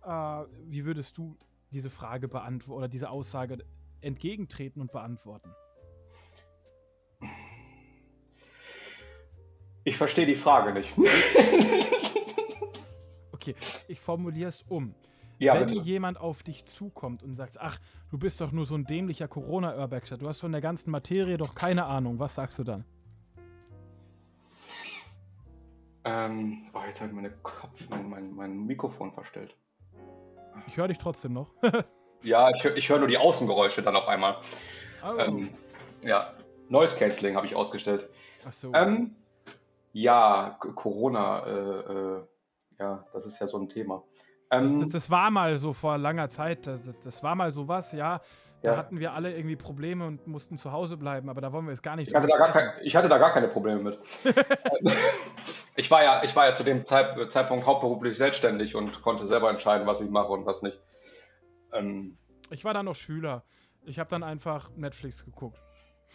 äh, 0.04 0.08
wie 0.66 0.84
würdest 0.84 1.16
du 1.18 1.36
diese 1.70 1.90
Frage 1.90 2.28
beantworten 2.28 2.78
oder 2.78 2.88
diese 2.88 3.10
Aussage 3.10 3.58
entgegentreten 4.00 4.80
und 4.80 4.92
beantworten? 4.92 5.50
Ich 9.84 9.96
verstehe 9.96 10.26
die 10.26 10.34
Frage 10.34 10.72
nicht. 10.72 10.92
okay, 13.32 13.54
ich 13.88 14.00
formuliere 14.00 14.50
es 14.50 14.62
um. 14.68 14.94
Ja, 15.38 15.54
Wenn 15.54 15.68
bitte. 15.68 15.80
jemand 15.80 16.20
auf 16.20 16.42
dich 16.42 16.66
zukommt 16.66 17.22
und 17.22 17.34
sagt, 17.34 17.60
ach, 17.60 17.78
du 18.10 18.18
bist 18.18 18.40
doch 18.40 18.50
nur 18.50 18.66
so 18.66 18.74
ein 18.74 18.84
dämlicher 18.84 19.28
Corona-Urbexer, 19.28 20.18
du 20.18 20.28
hast 20.28 20.40
von 20.40 20.50
der 20.50 20.60
ganzen 20.60 20.90
Materie 20.90 21.36
doch 21.36 21.54
keine 21.54 21.86
Ahnung, 21.86 22.18
was 22.18 22.34
sagst 22.34 22.58
du 22.58 22.64
dann? 22.64 22.84
Ähm, 26.04 26.66
oh, 26.74 26.80
jetzt 26.86 27.00
habe 27.00 27.10
ich 27.10 27.14
meine 27.14 27.30
Kopf, 27.42 27.88
mein, 27.88 28.08
mein, 28.08 28.34
mein 28.34 28.66
Mikrofon 28.66 29.12
verstellt. 29.12 29.56
Ich 30.66 30.76
höre 30.76 30.88
dich 30.88 30.98
trotzdem 30.98 31.34
noch. 31.34 31.52
ja, 32.22 32.50
ich, 32.50 32.64
ich 32.64 32.88
höre 32.88 32.98
nur 32.98 33.08
die 33.08 33.18
Außengeräusche 33.18 33.82
dann 33.82 33.94
auf 33.94 34.08
einmal. 34.08 34.38
Oh. 35.04 35.18
Ähm, 35.18 35.50
ja, 36.02 36.32
Noise 36.68 36.96
Cancelling 36.98 37.36
habe 37.36 37.46
ich 37.46 37.54
ausgestellt. 37.54 38.08
Ach 38.46 38.52
so. 38.52 38.72
Ähm, 38.74 39.14
ja, 39.92 40.58
Corona, 40.58 41.46
äh, 41.46 41.92
äh, 41.92 42.22
ja, 42.78 43.06
das 43.12 43.26
ist 43.26 43.38
ja 43.38 43.46
so 43.46 43.58
ein 43.58 43.68
Thema. 43.68 44.02
Ähm, 44.50 44.62
das, 44.62 44.76
das, 44.76 44.88
das, 44.88 45.10
war 45.10 45.30
mal 45.30 45.58
so 45.58 45.72
vor 45.72 45.98
langer 45.98 46.28
Zeit, 46.30 46.66
das, 46.66 46.82
das 47.02 47.22
war 47.22 47.34
mal 47.34 47.50
so 47.50 47.68
was, 47.68 47.92
ja. 47.92 48.20
Da 48.62 48.72
ja. 48.72 48.76
hatten 48.76 48.98
wir 48.98 49.12
alle 49.12 49.36
irgendwie 49.36 49.54
Probleme 49.54 50.04
und 50.04 50.26
mussten 50.26 50.58
zu 50.58 50.72
Hause 50.72 50.96
bleiben, 50.96 51.28
aber 51.28 51.40
da 51.40 51.52
wollen 51.52 51.66
wir 51.66 51.70
jetzt 51.70 51.82
gar 51.82 51.94
nicht. 51.94 52.08
Ich 52.08 52.14
hatte, 52.14 52.26
da 52.26 52.36
gar, 52.36 52.50
kein, 52.50 52.72
ich 52.82 52.96
hatte 52.96 53.08
da 53.08 53.18
gar 53.18 53.32
keine 53.32 53.46
Probleme 53.46 53.80
mit. 53.80 53.98
ich, 55.76 55.88
war 55.92 56.02
ja, 56.02 56.22
ich 56.24 56.34
war 56.34 56.46
ja 56.46 56.54
zu 56.54 56.64
dem 56.64 56.84
Zeit, 56.84 57.30
Zeitpunkt 57.30 57.66
hauptberuflich 57.66 58.16
selbstständig 58.16 58.74
und 58.74 59.00
konnte 59.02 59.26
selber 59.26 59.48
entscheiden, 59.50 59.86
was 59.86 60.00
ich 60.00 60.10
mache 60.10 60.32
und 60.32 60.44
was 60.44 60.62
nicht. 60.62 60.80
Ähm, 61.72 62.18
ich 62.50 62.64
war 62.64 62.74
da 62.74 62.82
noch 62.82 62.96
Schüler. 62.96 63.44
Ich 63.84 64.00
habe 64.00 64.10
dann 64.10 64.24
einfach 64.24 64.70
Netflix 64.74 65.24
geguckt. 65.24 65.60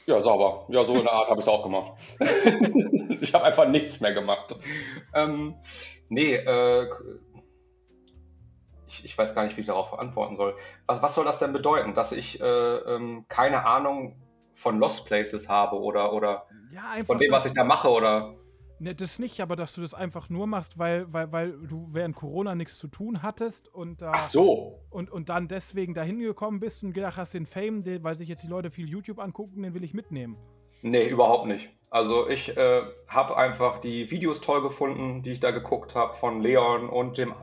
Ja, 0.05 0.21
sauber. 0.21 0.65
Ja, 0.67 0.83
so 0.83 0.95
in 0.95 1.03
der 1.03 1.13
Art 1.13 1.29
habe 1.29 1.39
ich 1.39 1.45
es 1.45 1.51
auch 1.51 1.63
gemacht. 1.63 1.93
ich 3.21 3.33
habe 3.33 3.45
einfach 3.45 3.67
nichts 3.67 4.01
mehr 4.01 4.13
gemacht. 4.13 4.53
Ähm, 5.13 5.55
nee, 6.09 6.35
äh, 6.35 6.89
ich, 8.93 9.05
ich, 9.05 9.17
weiß 9.17 9.35
gar 9.35 9.43
nicht, 9.43 9.57
wie 9.57 9.61
ich 9.61 9.67
darauf 9.67 9.97
antworten 9.97 10.35
soll. 10.35 10.55
Was, 10.85 11.01
was 11.01 11.15
soll 11.15 11.25
das 11.25 11.39
denn 11.39 11.53
bedeuten? 11.53 11.93
Dass 11.93 12.11
ich 12.11 12.39
äh, 12.41 12.45
ähm, 12.45 13.25
keine 13.27 13.65
Ahnung 13.65 14.15
von 14.53 14.79
Lost 14.79 15.05
Places 15.05 15.49
habe 15.49 15.79
oder, 15.79 16.13
oder 16.13 16.45
ja, 16.71 17.03
von 17.05 17.17
dem, 17.17 17.31
was 17.31 17.45
ich 17.45 17.53
da 17.53 17.63
mache? 17.63 17.89
Oder? 17.89 18.35
Ne, 18.79 18.93
das 18.93 19.19
nicht, 19.19 19.39
aber 19.39 19.55
dass 19.55 19.73
du 19.73 19.81
das 19.81 19.93
einfach 19.93 20.29
nur 20.29 20.45
machst, 20.45 20.77
weil, 20.77 21.11
weil, 21.13 21.31
weil 21.31 21.51
du 21.53 21.87
während 21.91 22.15
Corona 22.15 22.53
nichts 22.53 22.77
zu 22.77 22.87
tun 22.87 23.23
hattest 23.23 23.67
und 23.67 24.01
da. 24.01 24.11
Ach 24.15 24.21
so. 24.21 24.79
Und, 24.89 25.09
und 25.09 25.29
dann 25.29 25.47
deswegen 25.47 25.93
dahin 25.93 26.19
gekommen 26.19 26.59
bist 26.59 26.83
und 26.83 26.93
gedacht 26.93 27.17
hast, 27.17 27.33
den 27.33 27.45
Fame, 27.45 27.83
den, 27.83 28.03
weil 28.03 28.15
sich 28.15 28.27
jetzt 28.27 28.43
die 28.43 28.47
Leute 28.47 28.71
viel 28.71 28.89
YouTube 28.89 29.19
angucken, 29.19 29.63
den 29.63 29.73
will 29.73 29.83
ich 29.83 29.93
mitnehmen. 29.93 30.37
Nee, 30.81 31.07
überhaupt 31.07 31.47
nicht. 31.47 31.69
Also 31.91 32.27
ich 32.27 32.57
äh, 32.57 32.81
habe 33.07 33.37
einfach 33.37 33.79
die 33.79 34.09
Videos 34.09 34.41
toll 34.41 34.61
gefunden, 34.61 35.21
die 35.21 35.33
ich 35.33 35.39
da 35.39 35.51
geguckt 35.51 35.95
habe 35.95 36.13
von 36.13 36.41
Leon 36.41 36.89
und 36.89 37.17
dem 37.17 37.33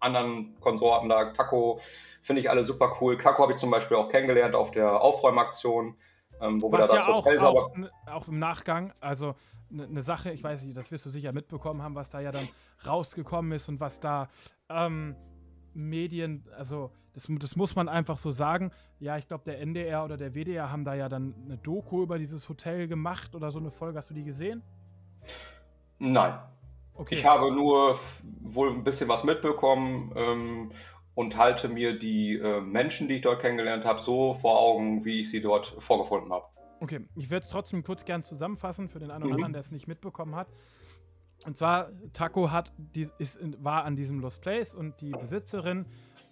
anderen 0.00 0.58
Konsorten 0.60 1.08
da. 1.08 1.32
Taco 1.32 1.80
finde 2.22 2.40
ich 2.40 2.50
alle 2.50 2.64
super 2.64 2.96
cool. 3.00 3.18
Taco 3.18 3.42
habe 3.42 3.52
ich 3.52 3.58
zum 3.58 3.70
Beispiel 3.70 3.96
auch 3.96 4.08
kennengelernt 4.08 4.54
auf 4.54 4.70
der 4.70 5.00
Aufräumaktion, 5.00 5.96
ähm, 6.40 6.60
wo 6.62 6.70
Was 6.72 6.80
wir 6.80 6.86
da 6.86 6.92
ja 6.94 7.06
das 7.06 7.16
Hotel 7.16 7.38
auch, 7.40 7.72
auch, 8.06 8.12
auch 8.12 8.28
im 8.28 8.38
Nachgang, 8.38 8.92
also 9.00 9.34
eine 9.70 9.88
ne 9.88 10.02
Sache, 10.02 10.30
ich 10.32 10.42
weiß 10.42 10.64
nicht, 10.64 10.76
das 10.76 10.90
wirst 10.90 11.06
du 11.06 11.10
sicher 11.10 11.32
mitbekommen 11.32 11.82
haben, 11.82 11.94
was 11.94 12.10
da 12.10 12.20
ja 12.20 12.32
dann 12.32 12.48
rausgekommen 12.86 13.52
ist 13.52 13.68
und 13.68 13.80
was 13.80 14.00
da 14.00 14.28
ähm, 14.68 15.14
Medien, 15.74 16.44
also 16.56 16.90
das, 17.12 17.26
das, 17.28 17.56
muss 17.56 17.74
man 17.74 17.88
einfach 17.88 18.16
so 18.16 18.30
sagen. 18.30 18.70
Ja, 19.00 19.16
ich 19.18 19.26
glaube, 19.26 19.44
der 19.44 19.60
NDR 19.60 20.04
oder 20.04 20.16
der 20.16 20.34
WDR 20.34 20.70
haben 20.70 20.84
da 20.84 20.94
ja 20.94 21.08
dann 21.08 21.34
eine 21.44 21.58
Doku 21.58 22.02
über 22.02 22.18
dieses 22.18 22.48
Hotel 22.48 22.88
gemacht 22.88 23.34
oder 23.34 23.50
so 23.50 23.58
eine 23.58 23.70
Folge. 23.70 23.98
Hast 23.98 24.10
du 24.10 24.14
die 24.14 24.24
gesehen? 24.24 24.62
Nein. 25.98 26.38
Okay. 26.98 27.14
Ich 27.14 27.24
habe 27.24 27.52
nur 27.52 27.96
wohl 28.40 28.70
ein 28.70 28.82
bisschen 28.82 29.08
was 29.08 29.22
mitbekommen 29.22 30.12
ähm, 30.16 30.72
und 31.14 31.36
halte 31.36 31.68
mir 31.68 31.96
die 31.96 32.36
äh, 32.36 32.60
Menschen, 32.60 33.06
die 33.06 33.16
ich 33.16 33.22
dort 33.22 33.40
kennengelernt 33.40 33.84
habe, 33.84 34.00
so 34.00 34.34
vor 34.34 34.58
Augen, 34.58 35.04
wie 35.04 35.20
ich 35.20 35.30
sie 35.30 35.40
dort 35.40 35.76
vorgefunden 35.78 36.32
habe. 36.32 36.44
Okay, 36.80 37.00
ich 37.14 37.30
werde 37.30 37.44
es 37.44 37.50
trotzdem 37.50 37.84
kurz 37.84 38.04
gern 38.04 38.24
zusammenfassen 38.24 38.88
für 38.88 38.98
den 38.98 39.12
einen 39.12 39.22
oder 39.22 39.30
mhm. 39.30 39.44
anderen, 39.44 39.52
der 39.52 39.62
es 39.62 39.70
nicht 39.70 39.86
mitbekommen 39.86 40.34
hat. 40.34 40.48
Und 41.46 41.56
zwar, 41.56 41.90
Taco 42.12 42.50
hat, 42.50 42.72
die, 42.76 43.08
ist, 43.18 43.38
war 43.62 43.84
an 43.84 43.94
diesem 43.94 44.18
Lost 44.18 44.42
Place 44.42 44.74
und 44.74 45.00
die 45.00 45.12
Besitzerin 45.12 45.86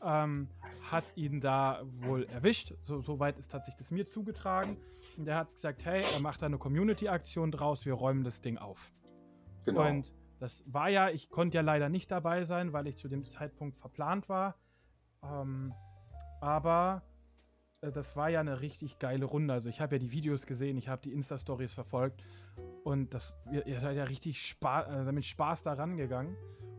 ähm, 0.05 0.49
hat 0.91 1.05
ihn 1.15 1.41
da 1.41 1.83
wohl 2.01 2.25
erwischt. 2.25 2.75
So, 2.83 3.01
so 3.01 3.21
weit 3.21 3.39
ist 3.39 3.53
tatsächlich 3.53 3.77
das 3.77 3.93
mir 3.93 4.05
zugetragen. 4.05 4.79
Und 5.17 5.29
er 5.29 5.37
hat 5.37 5.53
gesagt, 5.53 5.85
hey, 5.85 6.03
er 6.13 6.21
macht 6.21 6.43
da 6.43 6.47
eine 6.47 6.59
Community-Aktion 6.59 7.53
draus, 7.53 7.87
wir 7.87 7.95
räumen 7.95 8.25
das 8.25 8.41
Ding 8.41 8.59
auf. 8.59 8.93
Genau. 9.65 9.89
Und 9.89 10.13
das 10.39 10.65
war 10.67 10.89
ja, 10.89 11.11
ich 11.11 11.31
konnte 11.31 11.57
ja 11.57 11.63
leider 11.63 11.89
nicht 11.89 12.11
dabei 12.11 12.45
sein, 12.45 12.73
weil 12.73 12.87
ich 12.87 12.97
zu 12.97 13.09
dem 13.09 13.25
Zeitpunkt 13.25 13.79
verplant 13.79 14.29
war. 14.29 14.57
Ähm, 15.23 15.73
aber 16.41 17.03
äh, 17.81 17.91
das 17.91 18.17
war 18.17 18.29
ja 18.29 18.41
eine 18.41 18.61
richtig 18.61 18.99
geile 18.99 19.25
Runde. 19.25 19.55
Also 19.55 19.69
ich 19.69 19.81
habe 19.81 19.97
ja 19.97 19.99
die 19.99 20.13
Videos 20.13 20.47
gesehen, 20.47 20.77
ich 20.77 20.89
habe 20.89 21.03
die 21.03 21.13
Insta-Stories 21.13 21.73
verfolgt 21.73 22.23
und 22.85 23.15
das, 23.15 23.39
ihr, 23.51 23.67
ihr 23.67 23.81
seid 23.81 23.97
ja 23.97 24.05
richtig 24.05 24.47
Spaß, 24.47 24.87
also 24.89 25.13
mit 25.13 25.25
Spaß 25.25 25.63
da 25.63 25.75
rangegangen. 25.75 26.37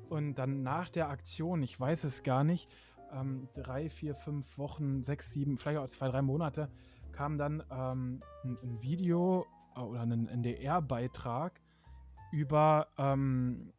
Und 0.09 0.35
dann 0.35 0.63
nach 0.63 0.89
der 0.89 1.09
Aktion, 1.09 1.61
ich 1.63 1.77
weiß 1.77 2.05
es 2.05 2.23
gar 2.23 2.43
nicht, 2.43 2.69
ähm, 3.11 3.49
drei, 3.53 3.89
vier, 3.89 4.15
fünf 4.15 4.57
Wochen, 4.57 5.01
sechs, 5.01 5.31
sieben, 5.31 5.57
vielleicht 5.57 5.79
auch 5.79 5.87
zwei, 5.87 6.07
drei 6.07 6.21
Monate, 6.21 6.69
kam 7.11 7.37
dann 7.37 7.63
ähm, 7.71 8.21
ein, 8.43 8.57
ein, 8.63 8.81
Video 8.81 9.45
äh, 9.75 9.79
oder 9.79 10.01
ein 10.01 10.27
NDR-Beitrag 10.27 11.59
über, 12.37 12.87
ähm, 12.97 13.73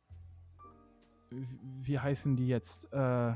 wie 1.30 1.98
heißen 1.98 2.34
die 2.36 2.48
jetzt? 2.48 2.92
Äh, 2.92 3.34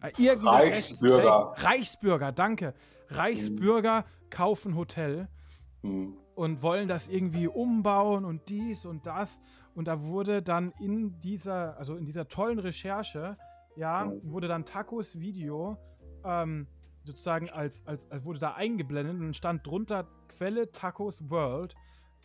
Äh, 0.00 0.30
Reichsbürger. 0.46 1.52
Recht, 1.52 1.64
Reichsbürger, 1.64 2.32
danke. 2.32 2.74
Reichsbürger 3.08 4.02
mhm. 4.02 4.30
kaufen 4.30 4.76
Hotel 4.76 5.28
mhm. 5.82 6.16
und 6.34 6.62
wollen 6.62 6.88
das 6.88 7.08
irgendwie 7.08 7.48
umbauen 7.48 8.24
und 8.24 8.48
dies 8.48 8.84
und 8.84 9.06
das. 9.06 9.40
Und 9.74 9.88
da 9.88 10.02
wurde 10.02 10.42
dann 10.42 10.72
in 10.78 11.18
dieser, 11.20 11.76
also 11.78 11.96
in 11.96 12.04
dieser 12.04 12.28
tollen 12.28 12.58
Recherche, 12.58 13.36
ja, 13.76 14.04
mhm. 14.04 14.30
wurde 14.30 14.46
dann 14.46 14.64
Tacos 14.66 15.18
Video 15.18 15.78
ähm, 16.24 16.66
sozusagen 17.04 17.50
als, 17.50 17.86
als, 17.86 18.10
als 18.10 18.24
wurde 18.24 18.38
da 18.38 18.52
eingeblendet 18.54 19.18
und 19.20 19.34
stand 19.34 19.66
drunter 19.66 20.06
Quelle 20.28 20.70
Tacos 20.70 21.28
World. 21.30 21.74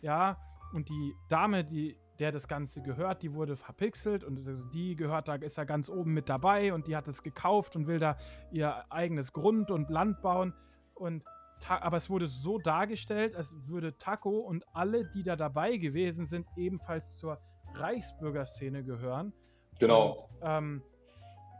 Ja, 0.02 0.36
und 0.72 0.88
die 0.88 1.14
Dame, 1.28 1.64
die, 1.64 1.96
der 2.18 2.32
das 2.32 2.48
Ganze 2.48 2.82
gehört, 2.82 3.22
die 3.22 3.34
wurde 3.34 3.56
verpixelt 3.56 4.24
und 4.24 4.46
also 4.46 4.68
die 4.68 4.94
gehört, 4.94 5.28
da 5.28 5.36
ist 5.36 5.58
da 5.58 5.64
ganz 5.64 5.88
oben 5.88 6.12
mit 6.12 6.28
dabei 6.28 6.72
und 6.72 6.86
die 6.86 6.96
hat 6.96 7.08
es 7.08 7.22
gekauft 7.22 7.76
und 7.76 7.86
will 7.86 7.98
da 7.98 8.16
ihr 8.52 8.84
eigenes 8.90 9.32
Grund 9.32 9.70
und 9.70 9.90
Land 9.90 10.20
bauen. 10.22 10.54
Und 10.94 11.24
aber 11.68 11.96
es 11.96 12.08
wurde 12.08 12.26
so 12.26 12.58
dargestellt, 12.58 13.36
als 13.36 13.54
würde 13.68 13.96
Taco 13.98 14.38
und 14.38 14.64
alle, 14.74 15.04
die 15.04 15.22
da 15.22 15.36
dabei 15.36 15.76
gewesen 15.76 16.24
sind, 16.24 16.46
ebenfalls 16.56 17.18
zur 17.18 17.38
Reichsbürgerszene 17.74 18.82
gehören. 18.82 19.32
Genau. 19.78 20.28
Und, 20.40 20.40
ähm, 20.42 20.82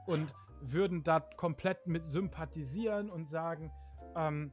und 0.06 0.34
würden 0.62 1.02
da 1.02 1.20
komplett 1.20 1.86
mit 1.86 2.06
sympathisieren 2.06 3.10
und 3.10 3.28
sagen, 3.28 3.70
ähm, 4.16 4.52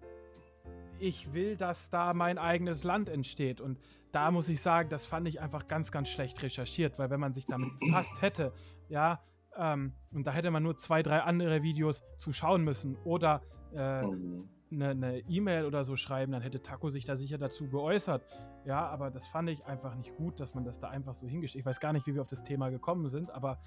ich 1.00 1.34
will, 1.34 1.56
dass 1.56 1.90
da 1.90 2.14
mein 2.14 2.38
eigenes 2.38 2.84
Land 2.84 3.10
entsteht. 3.10 3.62
Und 3.62 3.80
da 4.12 4.32
muss 4.32 4.50
ich 4.50 4.62
sagen, 4.62 4.90
das 4.90 5.06
fand 5.06 5.28
ich 5.28 5.42
einfach 5.42 5.68
ganz, 5.68 5.92
ganz 5.92 6.10
schlecht 6.10 6.42
recherchiert, 6.42 6.98
weil 6.98 7.10
wenn 7.10 7.20
man 7.20 7.34
sich 7.34 7.46
damit 7.46 7.70
befasst 7.80 8.22
hätte, 8.22 8.54
ja, 8.90 9.22
ähm, 9.58 9.94
und 10.14 10.26
da 10.26 10.32
hätte 10.32 10.52
man 10.52 10.64
nur 10.64 10.78
zwei, 10.78 11.02
drei 11.02 11.22
andere 11.22 11.64
Videos 11.64 12.04
zu 12.20 12.32
schauen 12.32 12.64
müssen 12.64 12.96
oder 13.04 13.42
äh, 13.74 14.04
mhm. 14.04 14.50
eine 14.72 15.20
E-Mail 15.28 15.66
oder 15.66 15.84
so 15.84 15.96
schreiben, 15.96 16.32
dann 16.32 16.42
hätte 16.42 16.62
Taco 16.62 16.90
sich 16.90 17.06
da 17.06 17.16
sicher 17.16 17.38
dazu 17.38 17.68
geäußert. 17.68 18.24
Ja, 18.66 18.88
aber 18.88 19.10
das 19.10 19.28
fand 19.28 19.50
ich 19.50 19.66
einfach 19.66 19.96
nicht 19.96 20.16
gut, 20.16 20.40
dass 20.40 20.54
man 20.54 20.64
das 20.64 20.80
da 20.80 20.90
einfach 20.90 21.14
so 21.14 21.28
hingestellt. 21.28 21.62
Ich 21.62 21.66
weiß 21.66 21.80
gar 21.80 21.94
nicht, 21.94 22.06
wie 22.06 22.14
wir 22.14 22.22
auf 22.22 22.28
das 22.28 22.44
Thema 22.44 22.70
gekommen 22.70 23.10
sind, 23.10 23.32
aber 23.32 23.60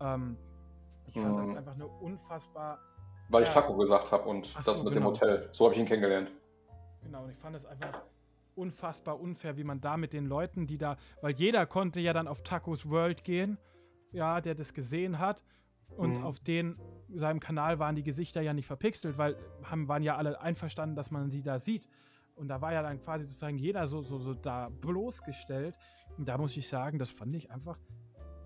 ähm, 0.00 0.36
ich 1.06 1.14
fand 1.14 1.36
mhm. 1.36 1.48
das 1.48 1.56
einfach 1.56 1.74
eine 1.74 1.86
unfassbar. 1.86 2.78
Weil 3.30 3.42
ich 3.44 3.50
Taco 3.50 3.76
gesagt 3.76 4.12
habe 4.12 4.28
und 4.28 4.46
so, 4.46 4.60
das 4.64 4.82
mit 4.82 4.92
genau. 4.92 5.12
dem 5.12 5.20
Hotel. 5.20 5.48
So 5.52 5.64
habe 5.64 5.74
ich 5.74 5.80
ihn 5.80 5.86
kennengelernt. 5.86 6.30
Genau, 7.02 7.24
und 7.24 7.30
ich 7.30 7.36
fand 7.36 7.56
es 7.56 7.64
einfach 7.64 8.02
unfassbar 8.54 9.20
unfair, 9.20 9.56
wie 9.56 9.64
man 9.64 9.80
da 9.80 9.96
mit 9.96 10.12
den 10.12 10.26
Leuten, 10.26 10.66
die 10.66 10.78
da, 10.78 10.96
weil 11.22 11.32
jeder 11.34 11.64
konnte 11.66 12.00
ja 12.00 12.12
dann 12.12 12.26
auf 12.26 12.42
Tacos 12.42 12.88
World 12.88 13.24
gehen, 13.24 13.56
ja, 14.12 14.40
der 14.40 14.54
das 14.54 14.74
gesehen 14.74 15.18
hat. 15.18 15.44
Und 15.96 16.18
mhm. 16.18 16.24
auf 16.24 16.38
den 16.40 16.76
seinem 17.14 17.40
Kanal 17.40 17.78
waren 17.78 17.96
die 17.96 18.02
Gesichter 18.02 18.42
ja 18.42 18.52
nicht 18.52 18.66
verpixelt, 18.66 19.16
weil 19.16 19.36
haben, 19.62 19.88
waren 19.88 20.02
ja 20.02 20.16
alle 20.16 20.38
einverstanden, 20.40 20.96
dass 20.96 21.10
man 21.10 21.30
sie 21.30 21.42
da 21.42 21.58
sieht. 21.58 21.88
Und 22.34 22.48
da 22.48 22.60
war 22.60 22.72
ja 22.72 22.82
dann 22.82 23.00
quasi 23.00 23.24
sozusagen 23.24 23.58
jeder 23.58 23.88
so, 23.88 24.02
so, 24.02 24.18
so 24.18 24.34
da 24.34 24.68
bloßgestellt. 24.68 25.76
Und 26.18 26.28
da 26.28 26.36
muss 26.36 26.56
ich 26.56 26.68
sagen, 26.68 26.98
das 26.98 27.10
fand 27.10 27.34
ich 27.34 27.50
einfach, 27.50 27.78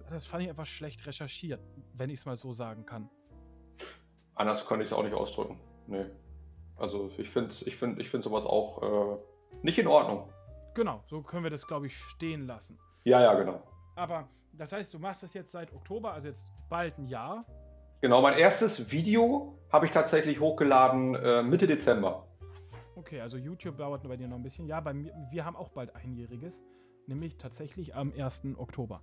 das 0.09 0.27
fand 0.27 0.45
ich 0.45 0.51
einfach 0.51 0.67
schlecht 0.67 1.05
recherchiert, 1.07 1.61
wenn 1.95 2.11
ich 2.11 2.21
es 2.21 2.27
mal 2.27 2.37
so 2.37 2.53
sagen 2.53 2.87
kann. 2.87 3.11
Anders 4.35 4.65
konnte 4.65 4.85
ich 4.85 4.91
es 4.91 4.93
auch 4.97 5.03
nicht 5.03 5.15
ausdrücken. 5.15 5.59
Nee. 5.87 6.07
Also 6.77 7.11
ich 7.19 7.31
finde 7.31 7.55
ich 7.65 7.77
find, 7.77 7.99
ich 7.99 8.09
find 8.11 8.25
sowas 8.25 8.45
auch 8.45 8.83
äh, 8.83 9.19
nicht 9.63 9.79
in 9.79 9.87
Ordnung. 9.87 10.29
Genau, 10.75 11.03
so 11.07 11.23
können 11.23 11.45
wir 11.45 11.51
das, 11.51 11.67
glaube 11.67 11.87
ich, 11.87 11.97
stehen 11.97 12.47
lassen. 12.47 12.79
Ja, 13.05 13.21
ja, 13.21 13.35
genau. 13.35 13.63
Aber 13.95 14.29
das 14.53 14.73
heißt, 14.73 14.93
du 14.95 14.99
machst 14.99 15.23
das 15.23 15.35
jetzt 15.35 15.53
seit 15.53 15.73
Oktober, 15.73 16.13
also 16.13 16.29
jetzt 16.29 16.53
bald 16.69 16.99
ein 16.99 17.07
Jahr. 17.07 17.45
Genau, 18.01 18.21
mein 18.21 18.39
erstes 18.39 18.91
Video 18.91 19.59
habe 19.71 19.87
ich 19.87 19.93
tatsächlich 19.93 20.41
hochgeladen 20.41 21.15
äh, 21.15 21.43
Mitte 21.43 21.67
Dezember. 21.67 22.27
Okay, 22.97 23.21
also 23.21 23.37
YouTube 23.37 23.77
dauert 23.79 24.03
bei 24.03 24.17
dir 24.17 24.29
noch 24.29 24.37
ein 24.37 24.43
bisschen. 24.43 24.67
Ja, 24.67 24.81
bei 24.81 24.93
mir, 24.93 25.13
wir 25.31 25.45
haben 25.45 25.57
auch 25.57 25.71
bald 25.71 25.95
einjähriges, 25.95 26.61
nämlich 27.07 27.37
tatsächlich 27.39 27.95
am 27.95 28.13
1. 28.17 28.43
Oktober. 28.57 29.01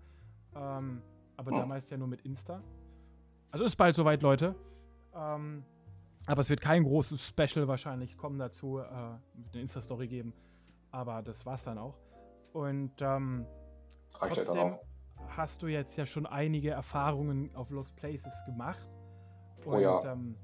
Ähm, 0.55 1.01
aber 1.38 1.51
oh. 1.51 1.58
damals 1.58 1.89
ja 1.89 1.97
nur 1.97 2.08
mit 2.08 2.21
Insta. 2.21 2.62
Also 3.51 3.65
ist 3.65 3.75
bald 3.77 3.95
soweit, 3.95 4.21
Leute. 4.21 4.55
Ähm, 5.15 5.63
aber 6.30 6.42
es 6.42 6.50
wird 6.50 6.62
kein 6.62 6.84
großes 6.84 7.26
Special 7.26 7.68
wahrscheinlich 7.68 8.15
kommen 8.15 8.38
dazu, 8.38 8.78
äh, 8.78 8.84
eine 8.84 9.20
Insta-Story 9.54 10.08
geben. 10.08 10.34
Aber 10.92 11.24
das 11.24 11.44
war's 11.44 11.63
dann 11.63 11.80
auch. 11.80 11.98
Und 12.54 12.92
ähm, 13.02 13.48
trotzdem 14.12 14.78
hast 15.30 15.63
du 15.63 15.68
jetzt 15.68 15.98
ja 15.98 16.06
schon 16.06 16.28
einige 16.28 16.70
Erfahrungen 16.70 17.50
auf 17.56 17.72
Lost 17.72 17.96
Places 17.96 18.34
gemacht. 18.46 18.88
Und 19.65 19.74
oh 19.74 19.80
ja. 19.80 20.13
ähm, 20.13 20.38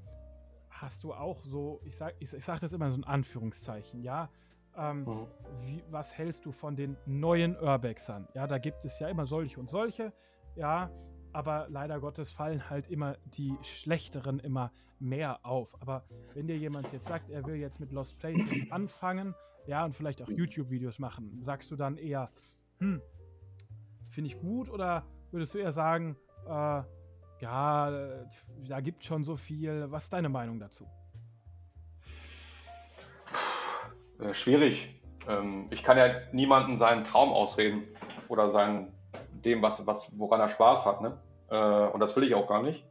hast 0.70 1.04
du 1.04 1.14
auch 1.14 1.40
so, 1.44 1.80
ich 1.84 1.96
sag, 1.96 2.14
ich, 2.18 2.32
ich 2.32 2.44
sag 2.44 2.58
das 2.58 2.72
immer 2.72 2.90
so 2.90 2.96
in 2.96 3.04
Anführungszeichen, 3.04 4.02
ja. 4.02 4.28
Ähm, 4.76 5.04
mhm. 5.04 5.26
wie, 5.60 5.84
was 5.88 6.12
hältst 6.18 6.44
du 6.44 6.50
von 6.50 6.74
den 6.74 6.96
neuen 7.06 7.56
Urbexern? 7.56 8.26
Ja, 8.34 8.48
da 8.48 8.58
gibt 8.58 8.84
es 8.84 8.98
ja 8.98 9.08
immer 9.08 9.24
solche 9.24 9.60
und 9.60 9.70
solche, 9.70 10.12
ja 10.56 10.90
aber 11.36 11.66
leider 11.68 12.00
Gottes 12.00 12.30
fallen 12.30 12.70
halt 12.70 12.88
immer 12.88 13.18
die 13.26 13.54
schlechteren 13.60 14.38
immer 14.40 14.72
mehr 14.98 15.44
auf. 15.44 15.76
Aber 15.82 16.02
wenn 16.32 16.46
dir 16.46 16.56
jemand 16.56 16.90
jetzt 16.94 17.08
sagt, 17.08 17.28
er 17.28 17.44
will 17.44 17.56
jetzt 17.56 17.78
mit 17.78 17.92
Lost 17.92 18.18
Places 18.18 18.70
anfangen, 18.70 19.34
ja, 19.66 19.84
und 19.84 19.94
vielleicht 19.94 20.22
auch 20.22 20.30
YouTube-Videos 20.30 20.98
machen, 20.98 21.42
sagst 21.42 21.70
du 21.70 21.76
dann 21.76 21.98
eher, 21.98 22.30
hm, 22.78 23.02
finde 24.08 24.28
ich 24.28 24.40
gut 24.40 24.70
oder 24.70 25.04
würdest 25.30 25.52
du 25.52 25.58
eher 25.58 25.72
sagen, 25.72 26.16
äh, 26.46 26.82
ja, 27.40 28.24
da 28.66 28.80
gibt 28.80 29.04
schon 29.04 29.22
so 29.22 29.36
viel. 29.36 29.90
Was 29.90 30.04
ist 30.04 30.14
deine 30.14 30.30
Meinung 30.30 30.58
dazu? 30.58 30.86
Äh, 34.20 34.32
schwierig. 34.32 35.02
Ähm, 35.28 35.66
ich 35.68 35.82
kann 35.82 35.98
ja 35.98 36.14
niemanden 36.32 36.78
seinen 36.78 37.04
Traum 37.04 37.28
ausreden 37.28 37.82
oder 38.28 38.48
sein 38.48 38.90
dem, 39.44 39.60
was, 39.60 39.86
was, 39.86 40.18
woran 40.18 40.40
er 40.40 40.48
Spaß 40.48 40.86
hat. 40.86 41.02
Ne? 41.02 41.18
Äh, 41.50 41.88
und 41.88 42.00
das 42.00 42.14
will 42.16 42.24
ich 42.24 42.34
auch 42.34 42.46
gar 42.46 42.62
nicht. 42.62 42.84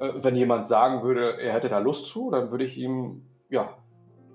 Äh, 0.00 0.12
wenn 0.16 0.36
jemand 0.36 0.66
sagen 0.66 1.02
würde, 1.02 1.40
er 1.40 1.52
hätte 1.52 1.68
da 1.68 1.78
Lust 1.78 2.06
zu, 2.06 2.30
dann 2.30 2.50
würde 2.50 2.64
ich 2.64 2.76
ihm 2.76 3.26
ja 3.48 3.76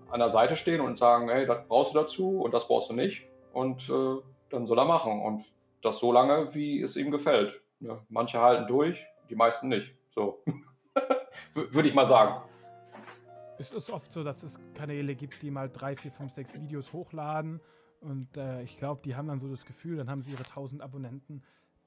an 0.10 0.19
der 0.19 0.30
Seite 0.30 0.56
stehen 0.56 0.82
und 0.82 0.97
sagen, 0.97 1.30
hey, 1.30 1.45
das 1.45 1.67
brauchst 1.67 1.93
du 1.93 2.00
dazu 2.00 2.41
und 2.41 2.54
das 2.54 2.67
brauchst 2.67 2.89
du 2.89 2.93
nicht. 2.93 3.28
Und 3.54 3.89
äh, 3.89 4.21
dann 4.50 4.65
soll 4.65 4.80
er 4.80 4.86
machen. 4.86 5.21
Und 5.21 5.45
das 5.82 6.00
so 6.00 6.12
lange, 6.12 6.54
wie 6.54 6.82
es 6.82 6.95
ihm 6.95 7.12
gefällt. 7.12 7.62
Ja, 7.80 8.00
manche 8.10 8.39
halten 8.39 8.67
durch, 8.67 9.06
die 9.30 9.36
meisten 9.36 9.69
nicht. 9.69 9.95
So. 10.13 10.43
würde 11.54 11.88
ich 11.88 11.95
mal 11.95 12.06
sagen. 12.06 12.43
Es 13.58 13.71
ist 13.71 13.89
oft 13.89 14.12
so, 14.12 14.24
dass 14.24 14.43
es 14.43 14.60
Kanäle 14.74 15.15
gibt, 15.15 15.41
die 15.41 15.52
mal 15.52 15.69
drei, 15.69 15.95
vier, 15.95 16.12
fünf, 16.12 16.34
sechs 16.34 16.60
Videos 16.60 16.93
hochladen. 16.93 17.62
Und 18.02 18.36
äh, 18.36 18.63
ich 18.63 18.78
glaube, 18.78 19.02
die 19.06 19.15
haben 19.15 19.28
dann 19.28 19.39
so 19.39 19.50
das 19.50 19.65
Gefühl, 19.65 19.97
dann 19.97 20.10
haben 20.10 20.21
sie 20.21 20.32
ihre 20.32 20.43
1000 20.43 20.82
Abonnenten. 20.82 21.43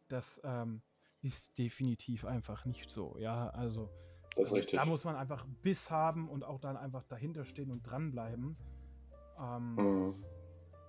Das 0.09 0.41
ähm, 0.45 0.81
ist 1.25 1.57
definitiv 1.59 2.25
einfach 2.25 2.65
nicht 2.67 2.91
so. 2.91 3.17
Ja, 3.19 3.49
also 3.49 3.89
das 4.37 4.49
ist 4.49 4.53
richtig. 4.53 4.79
da 4.79 4.85
muss 4.85 5.05
man 5.05 5.17
einfach 5.17 5.47
Biss 5.63 5.91
haben 5.91 6.29
und 6.29 6.45
auch 6.45 6.61
dann 6.61 6.77
einfach 6.77 7.03
dahinter 7.09 7.47
stehen 7.47 7.71
und 7.71 7.83
dranbleiben. 7.83 8.57
Ähm, 9.41 9.75
mhm. 9.75 10.15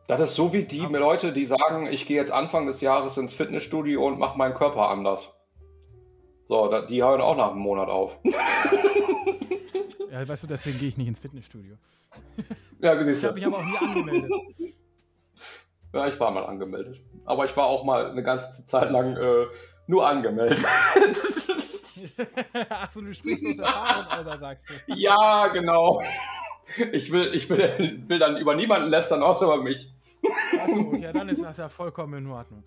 Das 0.08 0.22
ist 0.22 0.36
so 0.36 0.54
wie 0.54 0.64
die 0.64 0.82
aber, 0.82 1.00
Leute, 1.00 1.34
die 1.34 1.46
sagen, 1.46 1.88
ich 1.88 2.06
gehe 2.06 2.18
jetzt 2.18 2.32
Anfang 2.32 2.68
des 2.68 2.82
Jahres 2.82 3.18
ins 3.18 3.34
Fitnessstudio 3.34 4.06
und 4.06 4.20
mache 4.20 4.38
meinen 4.38 4.54
Körper 4.54 4.90
anders. 4.90 5.36
So, 6.46 6.70
die 6.88 7.02
hören 7.02 7.22
auch 7.22 7.36
nach 7.36 7.52
einem 7.52 7.62
Monat 7.62 7.90
auf. 7.90 8.20
ja, 10.12 10.28
weißt 10.28 10.44
du, 10.44 10.48
deswegen 10.48 10.78
gehe 10.78 10.90
ich 10.90 10.98
nicht 10.98 11.08
ins 11.08 11.20
Fitnessstudio. 11.20 11.78
Ja, 12.82 13.04
siehst 13.04 13.24
du. 13.24 13.28
Ich 13.30 13.34
habe 13.34 13.36
mich 13.36 13.46
aber 13.48 13.58
auch 13.58 13.66
nie 13.66 13.78
angemeldet. 13.78 14.32
Ja, 15.92 16.08
ich 16.08 16.20
war 16.20 16.30
mal 16.30 16.46
angemeldet. 16.46 17.02
Aber 17.24 17.46
ich 17.46 17.56
war 17.56 17.66
auch 17.66 17.84
mal 17.84 18.12
eine 18.12 18.22
ganze 18.22 18.66
Zeit 18.66 18.92
lang 18.92 19.16
äh, 19.16 19.46
nur 19.88 20.08
angemeldet. 20.08 20.64
Achso, 22.70 23.02
du 23.02 23.14
sprichst 23.14 23.46
aus 23.46 23.60
Erfahrung, 23.60 24.08
Alter, 24.08 24.38
sagst 24.38 24.70
du. 24.70 24.94
Ja, 24.94 25.48
genau. 25.48 26.02
Ich 26.92 27.12
will, 27.12 27.34
ich 27.34 27.50
will, 27.50 28.04
will 28.08 28.20
dann 28.20 28.38
über 28.38 28.56
niemanden 28.56 28.90
lästern, 28.90 29.24
außer 29.24 29.46
über 29.46 29.62
mich. 29.62 29.92
Achso, 30.60 30.80
okay, 30.80 31.12
dann 31.14 31.30
ist 31.30 31.44
das 31.44 31.58
ja 31.58 31.70
vollkommen 31.70 32.26
in 32.26 32.32
Ordnung. 32.32 32.64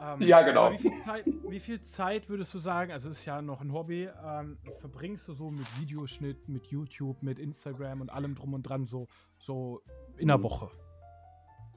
Ähm, 0.00 0.22
ja, 0.22 0.42
genau. 0.42 0.72
Wie 0.72 0.78
viel, 0.78 1.02
Zeit, 1.04 1.24
wie 1.26 1.60
viel, 1.60 1.82
Zeit, 1.82 2.28
würdest 2.30 2.54
du 2.54 2.58
sagen, 2.58 2.90
also 2.90 3.10
es 3.10 3.18
ist 3.18 3.24
ja 3.26 3.42
noch 3.42 3.60
ein 3.60 3.72
Hobby, 3.72 4.08
ähm, 4.24 4.56
verbringst 4.78 5.28
du 5.28 5.34
so 5.34 5.50
mit 5.50 5.66
Videoschnitt, 5.80 6.48
mit 6.48 6.68
YouTube, 6.68 7.22
mit 7.22 7.38
Instagram 7.38 8.00
und 8.00 8.10
allem 8.10 8.34
drum 8.34 8.54
und 8.54 8.62
dran 8.62 8.86
so, 8.86 9.08
so 9.38 9.82
in 10.16 10.28
der 10.28 10.36
hm. 10.36 10.44
Woche? 10.44 10.70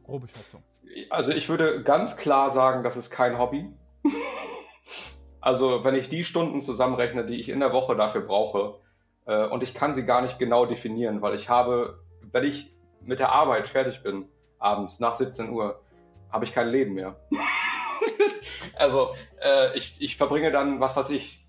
Grobe 0.03 0.27
Schätzung. 0.27 0.63
Also 1.10 1.32
ich 1.32 1.49
würde 1.49 1.84
ganz 1.84 2.15
klar 2.15 2.51
sagen, 2.51 2.84
das 2.84 2.95
ist 2.95 3.10
kein 3.10 3.38
Hobby. 3.38 3.69
Also 5.43 5.84
wenn 5.84 5.95
ich 5.95 6.08
die 6.08 6.23
Stunden 6.23 6.62
zusammenrechne, 6.62 7.25
die 7.25 7.36
ich 7.36 7.49
in 7.49 7.60
der 7.60 7.73
Woche 7.73 7.97
dafür 7.97 8.21
brauche, 8.21 8.75
äh, 9.25 9.45
und 9.45 9.62
ich 9.62 9.73
kann 9.73 9.93
sie 9.93 10.06
gar 10.06 10.21
nicht 10.21 10.39
genau 10.39 10.65
definieren, 10.65 11.21
weil 11.21 11.36
ich 11.36 11.49
habe, 11.49 11.99
wenn 12.32 12.45
ich 12.45 12.73
mit 13.01 13.19
der 13.19 13.34
Arbeit 13.34 13.67
fertig 13.67 14.01
bin, 14.03 14.29
abends 14.58 15.01
nach 15.01 15.15
17 15.15 15.49
Uhr, 15.49 15.82
habe 16.32 16.45
ich 16.45 16.53
kein 16.53 16.69
Leben 16.69 16.93
mehr. 16.93 17.17
also 18.77 19.13
äh, 19.41 19.77
ich, 19.77 19.97
ich 19.99 20.15
verbringe 20.15 20.49
dann, 20.49 20.79
was 20.79 20.95
weiß 20.95 21.10
ich, 21.10 21.45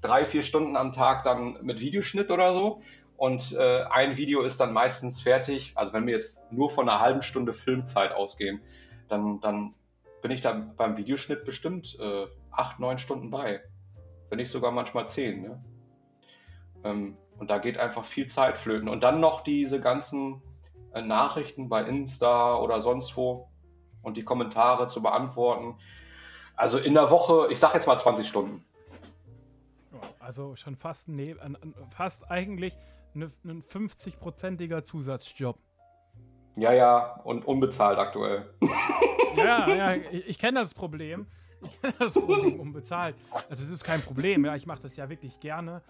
drei, 0.00 0.24
vier 0.24 0.42
Stunden 0.42 0.74
am 0.74 0.92
Tag 0.92 1.22
dann 1.24 1.58
mit 1.60 1.80
Videoschnitt 1.80 2.30
oder 2.30 2.54
so. 2.54 2.80
Und 3.18 3.52
äh, 3.52 3.82
ein 3.90 4.16
Video 4.16 4.40
ist 4.40 4.58
dann 4.58 4.72
meistens 4.72 5.20
fertig. 5.20 5.72
Also 5.74 5.92
wenn 5.92 6.06
wir 6.06 6.14
jetzt 6.14 6.50
nur 6.50 6.70
von 6.70 6.88
einer 6.88 7.00
halben 7.00 7.20
Stunde 7.20 7.52
Filmzeit 7.52 8.12
ausgehen, 8.12 8.62
dann, 9.10 9.40
dann 9.42 9.74
bin 10.22 10.30
ich 10.30 10.40
da 10.40 10.54
beim 10.78 10.96
Videoschnitt 10.96 11.44
bestimmt 11.44 11.98
äh, 12.00 12.26
acht, 12.56 12.80
neun 12.80 12.98
Stunden 12.98 13.30
bei. 13.30 13.62
Wenn 14.28 14.38
nicht 14.38 14.50
sogar 14.50 14.70
manchmal 14.70 15.08
zehn. 15.08 15.42
Ne? 15.42 15.64
Ähm, 16.84 17.16
und 17.38 17.50
da 17.50 17.58
geht 17.58 17.78
einfach 17.78 18.04
viel 18.04 18.26
Zeit 18.26 18.58
flöten. 18.58 18.88
Und 18.88 19.02
dann 19.02 19.20
noch 19.20 19.42
diese 19.42 19.80
ganzen 19.80 20.42
äh, 20.92 21.02
Nachrichten 21.02 21.68
bei 21.68 21.82
Insta 21.82 22.56
oder 22.56 22.80
sonst 22.80 23.16
wo 23.16 23.48
und 24.02 24.16
die 24.16 24.24
Kommentare 24.24 24.86
zu 24.86 25.02
beantworten. 25.02 25.76
Also 26.56 26.78
in 26.78 26.94
der 26.94 27.10
Woche, 27.10 27.48
ich 27.50 27.58
sag 27.58 27.74
jetzt 27.74 27.86
mal 27.86 27.96
20 27.96 28.28
Stunden. 28.28 28.64
Also 30.20 30.56
schon 30.56 30.76
fast, 30.76 31.08
nee, 31.08 31.34
fast 31.90 32.30
eigentlich 32.30 32.78
ein 33.14 33.62
50-prozentiger 33.62 34.82
Zusatzjob. 34.82 35.58
Ja, 36.56 36.72
ja, 36.72 37.20
und 37.24 37.44
unbezahlt 37.44 37.98
aktuell. 37.98 38.54
Ja, 39.36 39.68
ja, 39.68 39.94
ich, 39.94 40.28
ich 40.28 40.38
kenne 40.38 40.60
das 40.60 40.74
Problem. 40.74 41.26
Das 41.98 42.14
Problem 42.14 42.60
unbezahlt. 42.60 43.16
Also 43.48 43.62
es 43.62 43.70
ist 43.70 43.84
kein 43.84 44.00
Problem, 44.00 44.44
ja, 44.44 44.56
ich 44.56 44.66
mache 44.66 44.82
das 44.82 44.96
ja 44.96 45.08
wirklich 45.08 45.40
gerne. 45.40 45.82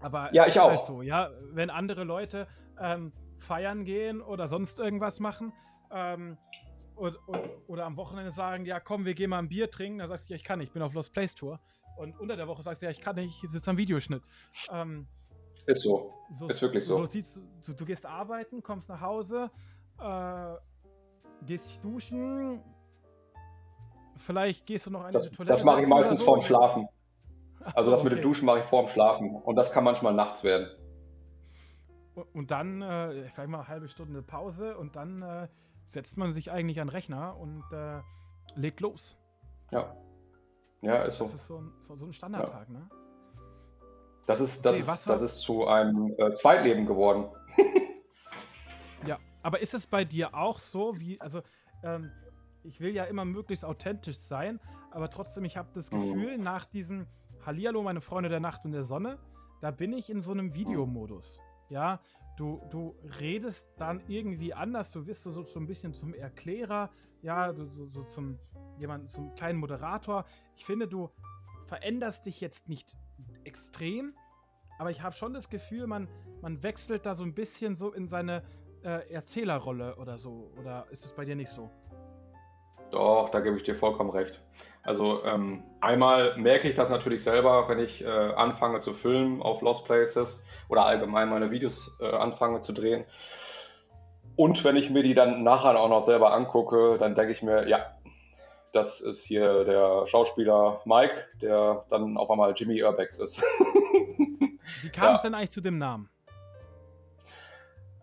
Aber 0.00 0.32
ja, 0.34 0.46
ich 0.46 0.58
auch. 0.58 0.70
Halt 0.70 0.84
so, 0.84 1.02
ja, 1.02 1.30
wenn 1.52 1.70
andere 1.70 2.04
Leute 2.04 2.46
ähm, 2.80 3.12
feiern 3.38 3.84
gehen 3.84 4.20
oder 4.20 4.48
sonst 4.48 4.78
irgendwas 4.78 5.20
machen 5.20 5.52
ähm, 5.90 6.36
und, 6.94 7.16
und, 7.26 7.40
oder 7.66 7.86
am 7.86 7.96
Wochenende 7.96 8.32
sagen, 8.32 8.64
ja 8.64 8.80
komm, 8.80 9.04
wir 9.04 9.14
gehen 9.14 9.30
mal 9.30 9.38
ein 9.38 9.48
Bier 9.48 9.70
trinken, 9.70 9.98
dann 9.98 10.08
sagst 10.08 10.28
du, 10.28 10.32
ja, 10.32 10.36
ich 10.36 10.44
kann 10.44 10.58
nicht, 10.58 10.68
ich 10.68 10.72
bin 10.72 10.82
auf 10.82 10.94
Lost 10.94 11.12
Place 11.12 11.34
Tour. 11.34 11.60
Und 11.96 12.18
unter 12.20 12.36
der 12.36 12.46
Woche 12.46 12.62
sagst 12.62 12.82
du, 12.82 12.86
ja, 12.86 12.90
ich 12.90 13.00
kann 13.00 13.16
nicht, 13.16 13.42
ich 13.42 13.50
sitze 13.50 13.70
am 13.70 13.78
Videoschnitt. 13.78 14.22
Ähm, 14.70 15.06
ist 15.66 15.82
so. 15.82 16.14
so. 16.38 16.46
Ist 16.46 16.62
wirklich 16.62 16.84
so. 16.84 16.98
so 16.98 17.06
siehst, 17.06 17.36
du, 17.64 17.72
du, 17.72 17.84
gehst 17.84 18.06
arbeiten, 18.06 18.62
kommst 18.62 18.88
nach 18.88 19.00
Hause, 19.00 19.50
äh, 19.98 20.54
gehst 21.44 21.68
dich 21.68 21.80
duschen, 21.80 22.62
vielleicht 24.26 24.66
gehst 24.66 24.86
du 24.86 24.90
noch 24.90 25.04
eine 25.04 25.12
das, 25.12 25.30
Toilette. 25.30 25.52
Das 25.52 25.64
mache 25.64 25.80
ich 25.80 25.86
meistens 25.86 26.18
so. 26.18 26.24
vorm 26.24 26.42
Schlafen. 26.42 26.88
Also 27.74 27.90
das 27.90 28.00
okay. 28.00 28.10
mit 28.10 28.18
dem 28.18 28.22
Duschen 28.22 28.46
mache 28.46 28.58
ich 28.58 28.64
vorm 28.64 28.86
Schlafen. 28.86 29.36
Und 29.36 29.56
das 29.56 29.72
kann 29.72 29.84
manchmal 29.84 30.12
nachts 30.12 30.44
werden. 30.44 30.68
Und 32.32 32.50
dann, 32.50 32.82
äh, 32.82 33.28
vielleicht 33.28 33.48
mal 33.48 33.58
eine 33.58 33.68
halbe 33.68 33.88
Stunde 33.88 34.22
Pause 34.22 34.76
und 34.76 34.96
dann 34.96 35.22
äh, 35.22 35.48
setzt 35.88 36.16
man 36.16 36.32
sich 36.32 36.50
eigentlich 36.50 36.80
an 36.80 36.88
den 36.88 36.92
Rechner 36.92 37.36
und 37.36 37.64
äh, 37.72 38.00
legt 38.54 38.80
los. 38.80 39.16
Ja. 39.70 39.96
Ja, 40.82 41.02
ist 41.02 41.18
so. 41.18 41.24
Das 41.24 41.34
ist 41.34 41.46
so 41.46 41.58
ein, 41.58 41.72
so, 41.82 41.96
so 41.96 42.06
ein 42.06 42.12
Standardtag, 42.12 42.68
ja. 42.68 42.74
ne? 42.74 42.88
Das 44.26 44.40
ist, 44.40 44.64
das, 44.64 44.74
okay, 44.74 44.92
ist, 44.92 45.08
das 45.08 45.20
ist 45.20 45.40
zu 45.40 45.66
einem 45.66 46.12
äh, 46.18 46.32
Zweitleben 46.34 46.86
geworden. 46.86 47.28
ja, 49.06 49.18
aber 49.42 49.60
ist 49.60 49.74
es 49.74 49.86
bei 49.86 50.04
dir 50.04 50.34
auch 50.34 50.58
so, 50.58 50.98
wie, 50.98 51.20
also, 51.20 51.42
ähm, 51.84 52.10
ich 52.66 52.80
will 52.80 52.94
ja 52.94 53.04
immer 53.04 53.24
möglichst 53.24 53.64
authentisch 53.64 54.18
sein, 54.18 54.60
aber 54.90 55.10
trotzdem, 55.10 55.44
ich 55.44 55.56
habe 55.56 55.68
das 55.74 55.90
mhm. 55.90 56.00
Gefühl, 56.00 56.38
nach 56.38 56.64
diesem 56.64 57.06
Hallihallo, 57.44 57.82
meine 57.82 58.00
Freunde 58.00 58.28
der 58.28 58.40
Nacht 58.40 58.64
und 58.64 58.72
der 58.72 58.84
Sonne, 58.84 59.18
da 59.60 59.70
bin 59.70 59.92
ich 59.92 60.10
in 60.10 60.20
so 60.20 60.32
einem 60.32 60.54
Videomodus. 60.54 61.40
Ja, 61.68 62.00
du, 62.36 62.60
du 62.70 62.94
redest 63.20 63.66
dann 63.76 64.00
irgendwie 64.08 64.54
anders, 64.54 64.92
du 64.92 65.06
wirst 65.06 65.22
so, 65.22 65.42
so 65.42 65.58
ein 65.58 65.66
bisschen 65.66 65.94
zum 65.94 66.14
Erklärer, 66.14 66.90
ja, 67.22 67.52
so, 67.54 67.86
so 67.86 68.04
zum 68.04 68.38
jemand, 68.78 69.10
zum 69.10 69.34
kleinen 69.34 69.58
Moderator. 69.58 70.24
Ich 70.56 70.64
finde, 70.64 70.86
du 70.86 71.10
veränderst 71.66 72.26
dich 72.26 72.40
jetzt 72.40 72.68
nicht 72.68 72.96
extrem, 73.44 74.14
aber 74.78 74.90
ich 74.90 75.02
habe 75.02 75.14
schon 75.14 75.32
das 75.32 75.48
Gefühl, 75.48 75.86
man, 75.86 76.08
man 76.42 76.62
wechselt 76.62 77.06
da 77.06 77.14
so 77.14 77.24
ein 77.24 77.34
bisschen 77.34 77.74
so 77.74 77.92
in 77.92 78.06
seine 78.08 78.42
äh, 78.84 79.10
Erzählerrolle 79.10 79.96
oder 79.96 80.18
so. 80.18 80.52
Oder 80.58 80.86
ist 80.90 81.04
es 81.04 81.12
bei 81.12 81.24
dir 81.24 81.34
nicht 81.34 81.50
so? 81.50 81.70
Doch, 82.96 83.28
da 83.28 83.40
gebe 83.40 83.58
ich 83.58 83.62
dir 83.62 83.74
vollkommen 83.74 84.08
recht. 84.08 84.40
Also 84.82 85.22
ähm, 85.26 85.62
einmal 85.82 86.34
merke 86.38 86.66
ich 86.66 86.74
das 86.74 86.88
natürlich 86.88 87.22
selber, 87.22 87.68
wenn 87.68 87.78
ich 87.78 88.02
äh, 88.02 88.08
anfange 88.08 88.80
zu 88.80 88.94
filmen 88.94 89.42
auf 89.42 89.60
Lost 89.60 89.84
Places 89.84 90.40
oder 90.70 90.86
allgemein 90.86 91.28
meine 91.28 91.50
Videos 91.50 91.94
äh, 92.00 92.08
anfange 92.08 92.62
zu 92.62 92.72
drehen. 92.72 93.04
Und 94.34 94.64
wenn 94.64 94.76
ich 94.76 94.88
mir 94.88 95.02
die 95.02 95.12
dann 95.12 95.42
nachher 95.42 95.78
auch 95.78 95.90
noch 95.90 96.00
selber 96.00 96.32
angucke, 96.32 96.96
dann 96.98 97.14
denke 97.14 97.32
ich 97.32 97.42
mir, 97.42 97.68
ja, 97.68 97.84
das 98.72 99.02
ist 99.02 99.26
hier 99.26 99.64
der 99.64 100.06
Schauspieler 100.06 100.80
Mike, 100.86 101.22
der 101.42 101.84
dann 101.90 102.16
auf 102.16 102.30
einmal 102.30 102.54
Jimmy 102.56 102.82
Urbex 102.82 103.18
ist. 103.18 103.42
Wie 104.80 104.88
kam 104.88 105.04
ja. 105.08 105.14
es 105.16 105.20
denn 105.20 105.34
eigentlich 105.34 105.50
zu 105.50 105.60
dem 105.60 105.76
Namen? 105.76 106.08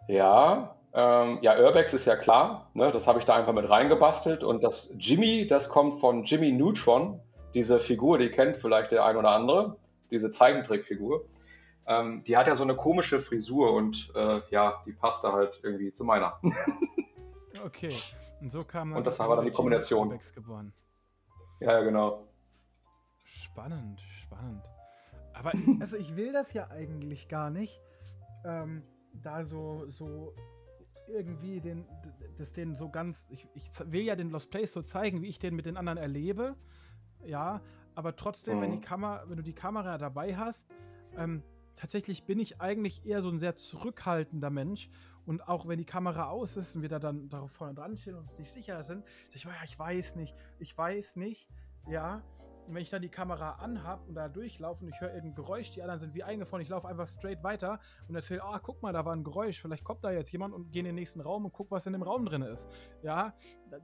Ja, 0.08 0.76
ähm, 0.96 1.40
ja, 1.42 1.60
Urbex 1.60 1.94
ist 1.94 2.06
ja 2.06 2.16
klar, 2.16 2.70
ne? 2.76 2.92
das 2.92 3.08
habe 3.08 3.18
ich 3.18 3.26
da 3.26 3.36
einfach 3.36 3.54
mit 3.54 3.68
reingebastelt. 3.68 4.44
Und 4.44 4.64
das 4.64 4.94
Jimmy, 4.98 5.48
das 5.48 5.70
kommt 5.70 6.00
von 6.00 6.24
Jimmy 6.24 6.52
Neutron, 6.52 7.20
diese 7.56 7.80
Figur, 7.80 8.20
die 8.20 8.30
kennt 8.30 8.58
vielleicht 8.58 8.92
der 8.92 9.04
ein 9.04 9.18
oder 9.18 9.32
andere, 9.32 9.78
diese 10.12 10.30
Zeichentrickfigur. 10.30 11.26
Ähm, 11.88 12.24
die 12.26 12.38
hat 12.38 12.48
ja 12.48 12.56
so 12.56 12.64
eine 12.64 12.76
komische 12.76 13.20
Frisur 13.20 13.74
und 13.74 14.12
äh, 14.16 14.42
ja, 14.52 14.84
die 14.86 14.94
passte 14.94 15.34
halt 15.34 15.60
irgendwie 15.64 15.92
zu 15.92 16.06
meiner. 16.06 16.40
okay, 17.66 17.94
und 18.40 18.52
so 18.52 18.64
kam 18.64 18.94
Und 18.94 19.06
das 19.06 19.18
war 19.20 19.36
dann 19.36 19.46
die 19.46 19.52
Kombination. 19.52 20.10
Urbex 20.10 20.34
geboren. 20.34 20.74
Ja, 21.60 21.74
ja, 21.74 21.82
genau. 21.82 22.28
Spannend, 23.26 24.00
spannend. 24.22 24.64
Aber 25.34 25.52
also 25.82 25.98
ich 25.98 26.16
will 26.16 26.32
das 26.32 26.54
ja 26.54 26.68
eigentlich 26.70 27.28
gar 27.28 27.50
nicht. 27.50 27.82
Ähm, 28.46 28.84
da 29.14 29.44
so, 29.44 29.86
so 29.90 30.34
irgendwie 31.08 31.60
den, 31.60 31.86
das 32.38 32.54
den 32.54 32.76
so 32.76 32.90
ganz, 32.90 33.28
ich, 33.30 33.48
ich 33.54 33.70
will 33.86 34.04
ja 34.04 34.16
den 34.16 34.30
Lost 34.30 34.50
Place 34.50 34.72
so 34.72 34.82
zeigen, 34.82 35.22
wie 35.22 35.28
ich 35.28 35.40
den 35.40 35.56
mit 35.56 35.66
den 35.66 35.78
anderen 35.78 35.98
erlebe, 35.98 36.56
ja, 37.26 37.62
aber 37.96 38.16
trotzdem, 38.16 38.58
mhm. 38.58 38.62
wenn, 38.62 38.72
die 38.72 38.82
Kamera, 38.82 39.24
wenn 39.28 39.38
du 39.38 39.44
die 39.44 39.54
Kamera 39.54 39.98
dabei 39.98 40.36
hast, 40.36 40.68
ähm, 41.16 41.44
tatsächlich 41.76 42.26
bin 42.26 42.40
ich 42.40 42.62
eigentlich 42.62 43.06
eher 43.06 43.22
so 43.22 43.30
ein 43.30 43.40
sehr 43.40 43.56
zurückhaltender 43.56 44.50
Mensch. 44.50 44.90
Und 45.26 45.48
auch 45.48 45.68
wenn 45.68 45.78
die 45.78 45.86
Kamera 45.86 46.30
aus 46.30 46.58
ist 46.58 46.76
und 46.76 46.82
wir 46.82 46.90
da 46.90 47.00
dann 47.00 47.30
darauf 47.30 47.52
vorne 47.52 47.74
dran 47.74 47.96
stehen 47.96 48.16
und 48.16 48.22
uns 48.22 48.38
nicht 48.38 48.52
sicher 48.52 48.84
sind, 48.84 49.06
ich, 49.32 49.44
ja, 49.44 49.52
ich 49.64 49.80
weiß 49.80 50.16
nicht, 50.16 50.36
ich 50.60 50.78
weiß 50.78 51.16
nicht, 51.16 51.48
ja, 51.88 52.22
und 52.68 52.76
wenn 52.76 52.82
ich 52.82 52.90
dann 52.90 53.02
die 53.02 53.10
Kamera 53.10 53.54
anhab 53.54 54.08
und 54.08 54.16
da 54.16 54.30
durchlaufe 54.30 54.84
und 54.84 54.90
ich 54.90 55.00
höre 55.00 55.14
irgendein 55.14 55.36
Geräusch, 55.36 55.72
die 55.72 55.82
anderen 55.82 56.00
sind 56.00 56.14
wie 56.14 56.24
eingefroren, 56.24 56.62
ich 56.62 56.70
laufe 56.70 56.88
einfach 56.88 57.08
straight 57.08 57.44
weiter 57.44 57.80
und 58.08 58.16
erzähle, 58.16 58.44
ah, 58.44 58.60
guck 58.60 58.82
mal, 58.82 58.94
da 58.94 59.06
war 59.06 59.16
ein 59.16 59.24
Geräusch, 59.24 59.62
vielleicht 59.62 59.84
kommt 59.84 60.04
da 60.04 60.12
jetzt 60.12 60.32
jemand 60.32 60.54
und 60.54 60.72
gehe 60.72 60.82
in 60.82 60.86
den 60.86 60.96
nächsten 60.96 61.22
Raum 61.22 61.46
und 61.46 61.54
guck, 61.54 61.72
was 61.72 61.86
in 61.86 61.94
dem 61.94 62.04
Raum 62.04 62.26
drin 62.26 62.42
ist. 62.42 62.68
Ja, 63.02 63.34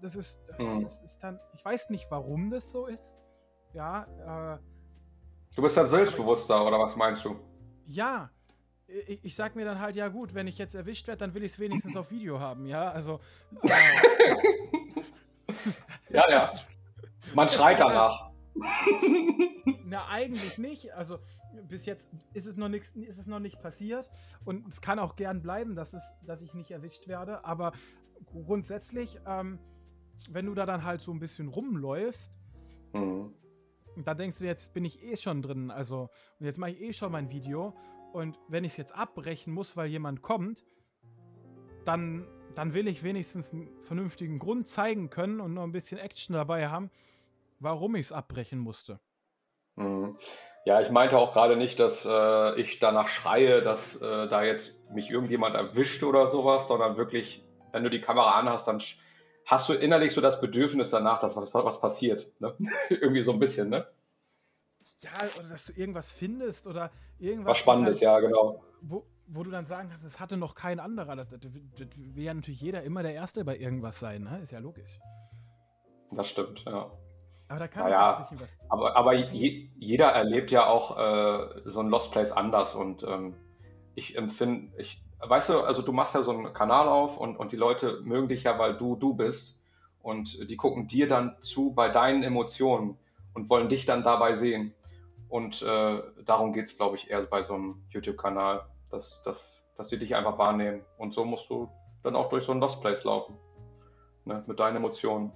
das 0.01 0.15
ist, 0.15 0.41
das, 0.47 0.59
mhm. 0.59 0.83
das 0.83 1.01
ist 1.01 1.23
dann, 1.23 1.39
ich 1.53 1.63
weiß 1.63 1.89
nicht, 1.89 2.09
warum 2.09 2.49
das 2.49 2.71
so 2.71 2.85
ist. 2.85 3.23
Ja, 3.73 4.55
äh, 4.55 4.59
Du 5.55 5.61
bist 5.63 5.75
dann 5.77 5.87
selbstbewusster, 5.87 6.65
oder 6.65 6.79
was 6.79 6.95
meinst 6.95 7.25
du? 7.25 7.39
Ja, 7.87 8.29
ich, 8.87 9.23
ich, 9.25 9.35
sag 9.35 9.55
mir 9.55 9.65
dann 9.65 9.79
halt, 9.79 9.95
ja 9.95 10.07
gut, 10.07 10.33
wenn 10.33 10.47
ich 10.47 10.57
jetzt 10.57 10.75
erwischt 10.75 11.07
werde, 11.07 11.19
dann 11.19 11.33
will 11.33 11.43
ich 11.43 11.53
es 11.53 11.59
wenigstens 11.59 11.95
auf 11.95 12.11
Video 12.11 12.39
haben, 12.39 12.65
ja, 12.65 12.89
also. 12.91 13.19
Äh, 13.63 13.69
ja, 16.13 16.29
ja. 16.29 16.49
Man 17.35 17.49
schreit 17.49 17.79
danach. 17.79 18.28
Na, 19.85 20.07
eigentlich 20.09 20.57
nicht. 20.57 20.93
Also 20.93 21.19
bis 21.67 21.85
jetzt 21.85 22.09
ist 22.33 22.47
es 22.47 22.57
noch 22.57 22.69
nichts, 22.69 22.91
ist 22.95 23.17
es 23.17 23.27
noch 23.27 23.39
nicht 23.39 23.59
passiert. 23.59 24.09
Und 24.45 24.67
es 24.67 24.81
kann 24.81 24.99
auch 24.99 25.15
gern 25.15 25.41
bleiben, 25.41 25.75
dass, 25.75 25.93
es, 25.93 26.03
dass 26.25 26.41
ich 26.41 26.53
nicht 26.53 26.71
erwischt 26.71 27.07
werde. 27.07 27.43
Aber 27.45 27.71
grundsätzlich, 28.25 29.19
ähm, 29.25 29.59
wenn 30.29 30.45
du 30.45 30.53
da 30.53 30.65
dann 30.65 30.83
halt 30.83 31.01
so 31.01 31.11
ein 31.11 31.19
bisschen 31.19 31.47
rumläufst, 31.47 32.37
mhm. 32.93 33.33
da 34.03 34.13
denkst 34.13 34.39
du, 34.39 34.45
jetzt 34.45 34.73
bin 34.73 34.85
ich 34.85 35.01
eh 35.03 35.15
schon 35.15 35.41
drin. 35.41 35.71
Also, 35.71 36.09
und 36.39 36.45
jetzt 36.45 36.59
mache 36.59 36.71
ich 36.71 36.81
eh 36.81 36.93
schon 36.93 37.11
mein 37.11 37.29
Video. 37.29 37.75
Und 38.13 38.37
wenn 38.47 38.63
ich 38.63 38.73
es 38.73 38.77
jetzt 38.77 38.95
abbrechen 38.95 39.53
muss, 39.53 39.77
weil 39.77 39.87
jemand 39.87 40.21
kommt, 40.21 40.65
dann, 41.85 42.27
dann 42.55 42.73
will 42.73 42.87
ich 42.87 43.03
wenigstens 43.03 43.53
einen 43.53 43.69
vernünftigen 43.83 44.39
Grund 44.39 44.67
zeigen 44.67 45.09
können 45.09 45.39
und 45.39 45.53
noch 45.53 45.63
ein 45.63 45.71
bisschen 45.71 45.97
Action 45.97 46.33
dabei 46.33 46.69
haben 46.69 46.91
warum 47.59 47.95
ich 47.95 48.07
es 48.07 48.11
abbrechen 48.11 48.59
musste. 48.59 48.99
Mhm. 49.75 50.17
Ja, 50.65 50.81
ich 50.81 50.89
meinte 50.89 51.17
auch 51.17 51.33
gerade 51.33 51.55
nicht, 51.55 51.79
dass 51.79 52.05
äh, 52.05 52.59
ich 52.59 52.79
danach 52.79 53.07
schreie, 53.07 53.61
dass 53.61 54.01
äh, 54.01 54.27
da 54.27 54.43
jetzt 54.43 54.77
mich 54.91 55.09
irgendjemand 55.09 55.55
erwischt 55.55 56.03
oder 56.03 56.27
sowas, 56.27 56.67
sondern 56.67 56.97
wirklich, 56.97 57.45
wenn 57.71 57.83
du 57.83 57.89
die 57.89 58.01
Kamera 58.01 58.37
anhast, 58.37 58.67
dann 58.67 58.81
hast 59.45 59.69
du 59.69 59.73
innerlich 59.73 60.13
so 60.13 60.21
das 60.21 60.41
Bedürfnis 60.41 60.89
danach, 60.89 61.19
dass 61.19 61.35
was, 61.35 61.53
was 61.53 61.81
passiert. 61.81 62.29
Ne? 62.39 62.55
Irgendwie 62.89 63.23
so 63.23 63.31
ein 63.31 63.39
bisschen, 63.39 63.69
ne? 63.69 63.87
Ja, 65.01 65.11
oder 65.39 65.49
dass 65.49 65.65
du 65.65 65.71
irgendwas 65.73 66.11
findest 66.11 66.67
oder 66.67 66.91
irgendwas. 67.19 67.51
Was 67.51 67.57
Spannendes, 67.59 67.97
halt, 67.99 68.03
ja, 68.03 68.19
genau. 68.19 68.61
Wo, 68.81 69.05
wo 69.27 69.43
du 69.43 69.51
dann 69.51 69.65
sagen 69.65 69.89
kannst, 69.89 70.03
es 70.03 70.19
hatte 70.19 70.35
noch 70.35 70.55
kein 70.55 70.81
anderer. 70.81 71.15
Das, 71.15 71.29
das, 71.29 71.39
das 71.39 71.87
will 71.95 72.23
ja 72.23 72.33
natürlich 72.33 72.59
jeder 72.59 72.83
immer 72.83 73.01
der 73.01 73.13
Erste 73.13 73.45
bei 73.45 73.57
irgendwas 73.57 73.97
sein, 73.99 74.23
ne? 74.23 74.41
Ist 74.43 74.51
ja 74.51 74.59
logisch. 74.59 74.99
Das 76.11 76.27
stimmt, 76.27 76.65
ja. 76.65 76.91
Aber 77.49 77.59
da 77.59 77.67
kann 77.67 77.83
naja, 77.83 78.13
ein 78.13 78.21
bisschen 78.21 78.39
was. 78.39 78.49
Aber, 78.69 78.95
aber 78.95 79.13
je, 79.13 79.69
jeder 79.75 80.09
erlebt 80.09 80.51
ja 80.51 80.67
auch 80.67 80.97
äh, 80.97 81.61
so 81.65 81.79
ein 81.79 81.89
Lost 81.89 82.11
Place 82.11 82.31
anders 82.31 82.75
und 82.75 83.03
ähm, 83.03 83.35
ich 83.95 84.15
empfinde, 84.15 84.71
ich, 84.77 85.03
weißt 85.19 85.49
du, 85.49 85.61
also 85.61 85.81
du 85.81 85.91
machst 85.91 86.13
ja 86.13 86.21
so 86.21 86.31
einen 86.31 86.53
Kanal 86.53 86.87
auf 86.87 87.17
und, 87.17 87.37
und 87.37 87.51
die 87.51 87.57
Leute 87.57 88.01
mögen 88.03 88.27
dich 88.27 88.43
ja, 88.43 88.57
weil 88.59 88.77
du 88.77 88.95
du 88.95 89.15
bist 89.15 89.59
und 90.03 90.49
die 90.49 90.57
gucken 90.57 90.87
dir 90.87 91.09
dann 91.09 91.37
zu 91.41 91.73
bei 91.73 91.89
deinen 91.89 92.21
Emotionen 92.21 92.97
und 93.33 93.49
wollen 93.49 93.67
dich 93.67 93.85
dann 93.85 94.03
dabei 94.03 94.35
sehen. 94.35 94.73
Und 95.27 95.61
äh, 95.63 96.01
darum 96.25 96.53
geht 96.53 96.65
es, 96.65 96.77
glaube 96.77 96.95
ich, 96.95 97.09
eher 97.09 97.21
bei 97.23 97.41
so 97.41 97.55
einem 97.55 97.83
YouTube-Kanal, 97.89 98.65
dass, 98.89 99.21
dass, 99.23 99.61
dass 99.75 99.89
sie 99.89 99.97
dich 99.97 100.15
einfach 100.15 100.37
wahrnehmen. 100.37 100.81
Und 100.97 101.13
so 101.13 101.25
musst 101.25 101.49
du 101.49 101.69
dann 102.03 102.15
auch 102.15 102.29
durch 102.29 102.45
so 102.45 102.51
ein 102.51 102.59
Lost 102.59 102.81
Place 102.81 103.03
laufen. 103.03 103.37
Ne, 104.25 104.43
mit 104.47 104.59
deinen 104.59 104.77
Emotionen. 104.77 105.31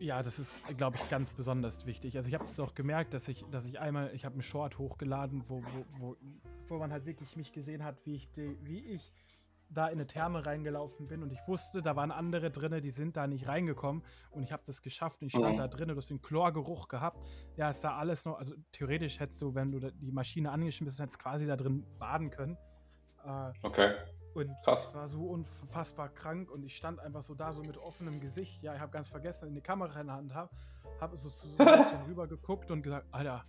Ja, 0.00 0.22
das 0.22 0.38
ist, 0.38 0.54
glaube 0.78 0.96
ich, 0.96 1.10
ganz 1.10 1.28
besonders 1.30 1.84
wichtig. 1.84 2.16
Also 2.16 2.26
ich 2.28 2.34
habe 2.34 2.46
es 2.46 2.58
auch 2.58 2.74
gemerkt, 2.74 3.12
dass 3.12 3.28
ich, 3.28 3.44
dass 3.50 3.66
ich 3.66 3.78
einmal, 3.78 4.10
ich 4.14 4.24
habe 4.24 4.32
einen 4.32 4.42
Short 4.42 4.78
hochgeladen, 4.78 5.44
wo, 5.46 5.62
wo, 5.62 5.84
wo, 5.98 6.16
wo 6.68 6.78
man 6.78 6.90
halt 6.90 7.04
wirklich 7.04 7.36
mich 7.36 7.52
gesehen 7.52 7.84
hat, 7.84 7.96
wie 8.06 8.14
ich, 8.14 8.32
die, 8.32 8.56
wie 8.62 8.80
ich 8.80 9.12
da 9.68 9.88
in 9.88 9.92
eine 9.92 10.06
Therme 10.06 10.46
reingelaufen 10.46 11.06
bin 11.06 11.22
und 11.22 11.32
ich 11.32 11.38
wusste, 11.46 11.82
da 11.82 11.96
waren 11.96 12.10
andere 12.10 12.50
drinne, 12.50 12.80
die 12.80 12.90
sind 12.90 13.16
da 13.16 13.26
nicht 13.26 13.46
reingekommen 13.46 14.02
und 14.30 14.42
ich 14.42 14.52
habe 14.52 14.62
das 14.66 14.80
geschafft 14.80 15.20
und 15.20 15.28
ich 15.28 15.34
stand 15.34 15.56
mhm. 15.56 15.58
da 15.58 15.68
drinnen, 15.68 15.90
du 15.90 15.96
hast 15.96 16.08
den 16.08 16.22
Chlorgeruch 16.22 16.88
gehabt. 16.88 17.22
Ja, 17.56 17.68
ist 17.68 17.82
da 17.82 17.96
alles 17.98 18.24
noch, 18.24 18.38
also 18.38 18.54
theoretisch 18.72 19.20
hättest 19.20 19.42
du, 19.42 19.54
wenn 19.54 19.70
du 19.70 19.80
die 19.92 20.12
Maschine 20.12 20.50
angeschmissen 20.50 21.02
hättest, 21.02 21.18
quasi 21.18 21.46
da 21.46 21.56
drin 21.56 21.84
baden 21.98 22.30
können. 22.30 22.56
Äh, 23.24 23.52
okay. 23.62 23.96
Und 24.34 24.54
Krass. 24.64 24.88
es 24.88 24.94
war 24.94 25.08
so 25.08 25.22
unfassbar 25.24 26.08
krank 26.08 26.50
und 26.50 26.62
ich 26.62 26.76
stand 26.76 27.00
einfach 27.00 27.22
so 27.22 27.34
da, 27.34 27.52
so 27.52 27.62
mit 27.62 27.76
offenem 27.76 28.20
Gesicht. 28.20 28.62
Ja, 28.62 28.74
ich 28.74 28.80
habe 28.80 28.92
ganz 28.92 29.08
vergessen, 29.08 29.48
in 29.48 29.54
die 29.54 29.60
Kamera 29.60 30.00
in 30.00 30.06
der 30.06 30.16
Hand 30.16 30.34
habe, 30.34 30.50
habe 31.00 31.16
so, 31.16 31.28
so, 31.28 31.48
so 31.48 31.58
ein 31.58 31.78
bisschen 31.78 32.02
rüber 32.06 32.28
geguckt 32.28 32.70
und 32.70 32.82
gesagt, 32.82 33.06
Alter, 33.10 33.44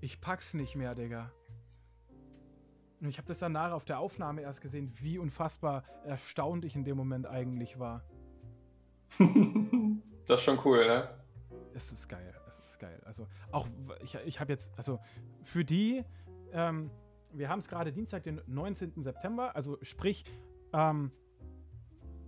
ich 0.00 0.20
pack's 0.20 0.52
nicht 0.54 0.76
mehr, 0.76 0.94
Digga. 0.94 1.32
Und 3.00 3.08
ich 3.08 3.18
habe 3.18 3.26
das 3.26 3.40
danach 3.40 3.72
auf 3.72 3.84
der 3.84 3.98
Aufnahme 3.98 4.42
erst 4.42 4.60
gesehen, 4.60 4.92
wie 5.00 5.18
unfassbar 5.18 5.84
erstaunt 6.04 6.64
ich 6.64 6.76
in 6.76 6.84
dem 6.84 6.96
Moment 6.96 7.26
eigentlich 7.26 7.78
war. 7.78 8.04
das 10.26 10.38
ist 10.40 10.44
schon 10.44 10.58
cool, 10.64 10.86
ne? 10.86 11.08
Es 11.74 11.90
ist 11.90 12.08
geil, 12.08 12.34
es 12.46 12.58
ist 12.60 12.78
geil. 12.78 13.00
Also 13.04 13.26
auch, 13.50 13.66
ich, 14.02 14.14
ich 14.14 14.38
habe 14.38 14.52
jetzt, 14.52 14.76
also 14.76 15.00
für 15.42 15.64
die, 15.64 16.04
ähm, 16.52 16.90
wir 17.32 17.48
haben 17.48 17.58
es 17.58 17.68
gerade 17.68 17.92
Dienstag, 17.92 18.22
den 18.22 18.40
19. 18.46 19.02
September, 19.02 19.54
also 19.56 19.78
sprich, 19.82 20.24
ähm, 20.72 21.10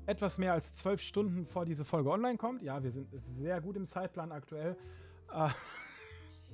etwas 0.07 0.39
mehr 0.39 0.53
als 0.53 0.75
zwölf 0.77 1.01
Stunden 1.01 1.47
vor 1.47 1.65
diese 1.65 1.85
Folge 1.85 2.11
online 2.11 2.37
kommt. 2.37 2.63
Ja, 2.63 2.83
wir 2.83 2.91
sind 2.91 3.09
sehr 3.37 3.61
gut 3.61 3.77
im 3.77 3.87
Zeitplan 3.87 4.33
aktuell. 4.33 4.77
Äh, 5.33 5.49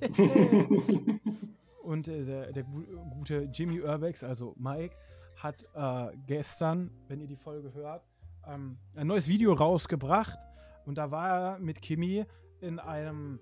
und 1.83 2.07
äh, 2.07 2.25
der, 2.25 2.51
der, 2.53 2.63
gute 2.63 3.49
Jimmy 3.53 3.81
Urbex, 3.81 4.23
also 4.23 4.55
Mike, 4.57 4.95
hat 5.35 5.63
äh, 5.73 6.15
gestern, 6.27 6.91
wenn 7.07 7.19
ihr 7.19 7.27
die 7.27 7.35
Folge 7.35 7.73
hört, 7.73 8.03
ähm, 8.47 8.77
ein 8.95 9.07
neues 9.07 9.27
Video 9.27 9.53
rausgebracht. 9.53 10.39
Und 10.85 10.97
da 10.97 11.11
war 11.11 11.29
er 11.29 11.59
mit 11.59 11.81
Kimi 11.81 12.25
in 12.61 12.79
einem 12.79 13.39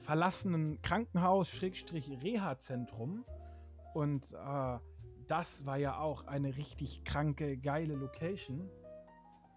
verlassenen 0.00 0.82
Krankenhaus, 0.82 1.48
Schrägstrich 1.48 2.10
Reha-Zentrum. 2.22 3.24
Und 3.94 4.32
äh, 4.32 4.78
das 5.26 5.64
war 5.64 5.76
ja 5.76 5.98
auch 5.98 6.26
eine 6.26 6.56
richtig 6.56 7.04
kranke, 7.04 7.56
geile 7.56 7.94
Location. 7.94 8.68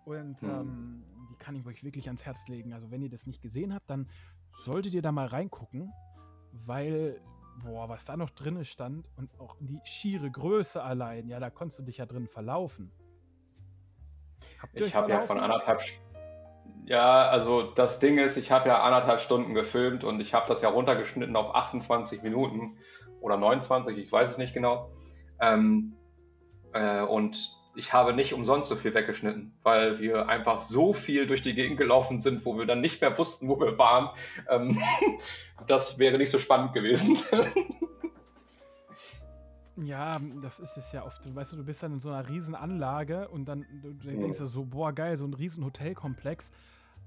Und 0.06 0.42
mhm. 0.42 0.50
ähm, 0.50 1.04
die 1.30 1.36
kann 1.36 1.56
ich 1.56 1.66
euch 1.66 1.84
wirklich 1.84 2.08
ans 2.08 2.26
Herz 2.26 2.48
legen. 2.48 2.74
Also 2.74 2.92
wenn 2.92 3.02
ihr 3.02 3.10
das 3.10 3.26
nicht 3.26 3.42
gesehen 3.42 3.74
habt, 3.74 3.90
dann 3.90 4.08
solltet 4.64 4.94
ihr 4.94 5.02
da 5.02 5.12
mal 5.12 5.28
reingucken, 5.28 5.92
weil, 6.66 7.20
boah, 7.64 7.90
was 7.90 8.06
da 8.06 8.16
noch 8.16 8.30
drin 8.30 8.64
stand 8.64 9.08
und 9.18 9.38
auch 9.40 9.58
die 9.60 9.80
schiere 9.84 10.30
Größe 10.30 10.82
allein, 10.82 11.28
ja, 11.28 11.40
da 11.40 11.50
konntest 11.50 11.80
du 11.80 11.84
dich 11.84 11.98
ja 11.98 12.06
drin 12.06 12.28
verlaufen. 12.28 12.92
Ich 14.74 14.96
habe 14.96 15.10
ja 15.10 15.22
von 15.22 15.40
anderthalb 15.40 15.82
ja, 16.86 17.28
also 17.30 17.64
das 17.64 18.00
Ding 18.00 18.20
ist, 18.20 18.38
ich 18.38 18.52
habe 18.52 18.70
ja 18.70 18.84
anderthalb 18.84 19.20
Stunden 19.20 19.56
gefilmt 19.56 20.04
und 20.04 20.20
ich 20.20 20.36
habe 20.36 20.48
das 20.48 20.62
ja 20.62 20.70
runtergeschnitten 20.70 21.36
auf 21.36 21.56
28 21.56 22.22
Minuten 22.22 22.78
oder 23.26 23.38
29, 23.38 23.98
ich 23.98 24.12
weiß 24.12 24.30
es 24.30 24.38
nicht 24.38 24.54
genau. 24.54 24.92
Ähm, 25.42 25.94
äh, 26.74 27.02
und 27.02 27.58
ich 27.76 27.92
habe 27.92 28.14
nicht 28.14 28.34
umsonst 28.34 28.70
so 28.70 28.76
viel 28.76 28.94
weggeschnitten, 28.94 29.52
weil 29.64 30.00
wir 30.00 30.30
einfach 30.30 30.62
so 30.62 30.94
viel 30.94 31.26
durch 31.26 31.42
die 31.42 31.56
Gegend 31.56 31.78
gelaufen 31.78 32.22
sind, 32.22 32.46
wo 32.46 32.58
wir 32.58 32.66
dann 32.66 32.82
nicht 32.82 33.02
mehr 33.02 33.18
wussten, 33.18 33.50
wo 33.50 33.60
wir 33.60 33.78
waren. 33.80 34.10
Ähm, 34.48 34.78
das 35.68 35.98
wäre 35.98 36.20
nicht 36.20 36.30
so 36.30 36.40
spannend 36.40 36.74
gewesen. 36.74 37.18
Ja, 39.78 40.22
das 40.42 40.62
ist 40.62 40.78
es 40.78 40.94
ja 40.94 41.06
oft. 41.06 41.26
Du 41.26 41.36
weißt 41.36 41.52
du, 41.52 41.58
du 41.58 41.66
bist 41.66 41.84
dann 41.84 41.92
in 41.92 42.00
so 42.00 42.08
einer 42.08 42.30
riesen 42.30 42.56
Anlage 42.56 43.28
und 43.28 43.44
dann 43.44 43.66
du, 43.82 43.92
du 43.92 44.08
denkst 44.08 44.38
du 44.38 44.46
so, 44.46 44.64
boah, 44.64 44.94
geil, 44.94 45.18
so 45.18 45.26
ein 45.26 45.34
riesen 45.34 45.66
Hotelkomplex. 45.66 46.50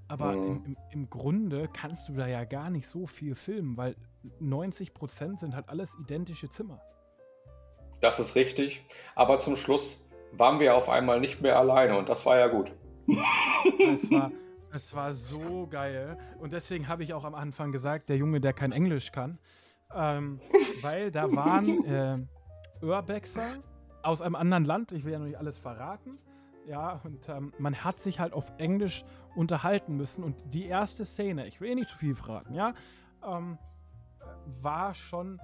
Aber 0.07 0.33
mhm. 0.33 0.47
im, 0.47 0.65
im, 0.65 0.77
im, 0.91 1.09
Grunde 1.09 1.67
kannst 1.73 2.09
du 2.09 2.13
da 2.13 2.27
ja 2.27 2.43
gar 2.43 2.69
nicht 2.69 2.87
so 2.87 3.07
viel 3.07 3.33
filmen, 3.33 3.75
weil 3.75 3.95
90 4.39 4.93
Prozent 4.93 5.39
sind 5.39 5.55
halt 5.55 5.69
alles 5.69 5.95
identische 5.99 6.49
Zimmer. 6.49 6.81
Das 8.01 8.19
ist 8.19 8.35
richtig. 8.35 8.85
Aber 9.15 9.39
zum 9.39 9.55
Schluss 9.55 9.99
waren 10.31 10.59
wir 10.59 10.75
auf 10.75 10.89
einmal 10.89 11.19
nicht 11.19 11.41
mehr 11.41 11.57
alleine 11.57 11.97
und 11.97 12.09
das 12.09 12.25
war 12.25 12.37
ja 12.37 12.47
gut. 12.47 12.71
Es 13.93 14.09
war, 14.11 14.31
es 14.71 14.95
war 14.95 15.13
so 15.13 15.67
geil. 15.67 16.17
Und 16.39 16.53
deswegen 16.53 16.87
habe 16.87 17.03
ich 17.03 17.13
auch 17.13 17.23
am 17.23 17.35
Anfang 17.35 17.71
gesagt, 17.71 18.09
der 18.09 18.17
Junge, 18.17 18.39
der 18.39 18.53
kein 18.53 18.71
Englisch 18.71 19.11
kann. 19.11 19.39
Ähm, 19.95 20.39
weil 20.81 21.11
da 21.11 21.31
waren 21.31 21.85
äh, 21.85 22.85
Urbexer 22.85 23.63
aus 24.03 24.21
einem 24.21 24.35
anderen 24.35 24.65
Land. 24.65 24.91
Ich 24.91 25.03
will 25.03 25.13
ja 25.13 25.19
noch 25.19 25.25
nicht 25.25 25.37
alles 25.37 25.57
verraten. 25.57 26.19
Ja, 26.67 27.01
und 27.03 27.27
ähm, 27.29 27.51
man 27.57 27.83
hat 27.83 27.99
sich 27.99 28.19
halt 28.19 28.33
auf 28.33 28.51
Englisch 28.59 29.03
unterhalten 29.35 29.97
müssen. 29.97 30.23
Und 30.23 30.35
die 30.53 30.65
erste 30.65 31.03
Szene, 31.03 31.47
ich 31.47 31.59
will 31.59 31.71
eh 31.71 31.75
nicht 31.75 31.89
zu 31.89 31.97
viel 31.97 32.15
verraten, 32.15 32.53
ja, 32.53 32.75
ähm, 33.25 33.57
war 34.61 34.93
schon 34.95 35.39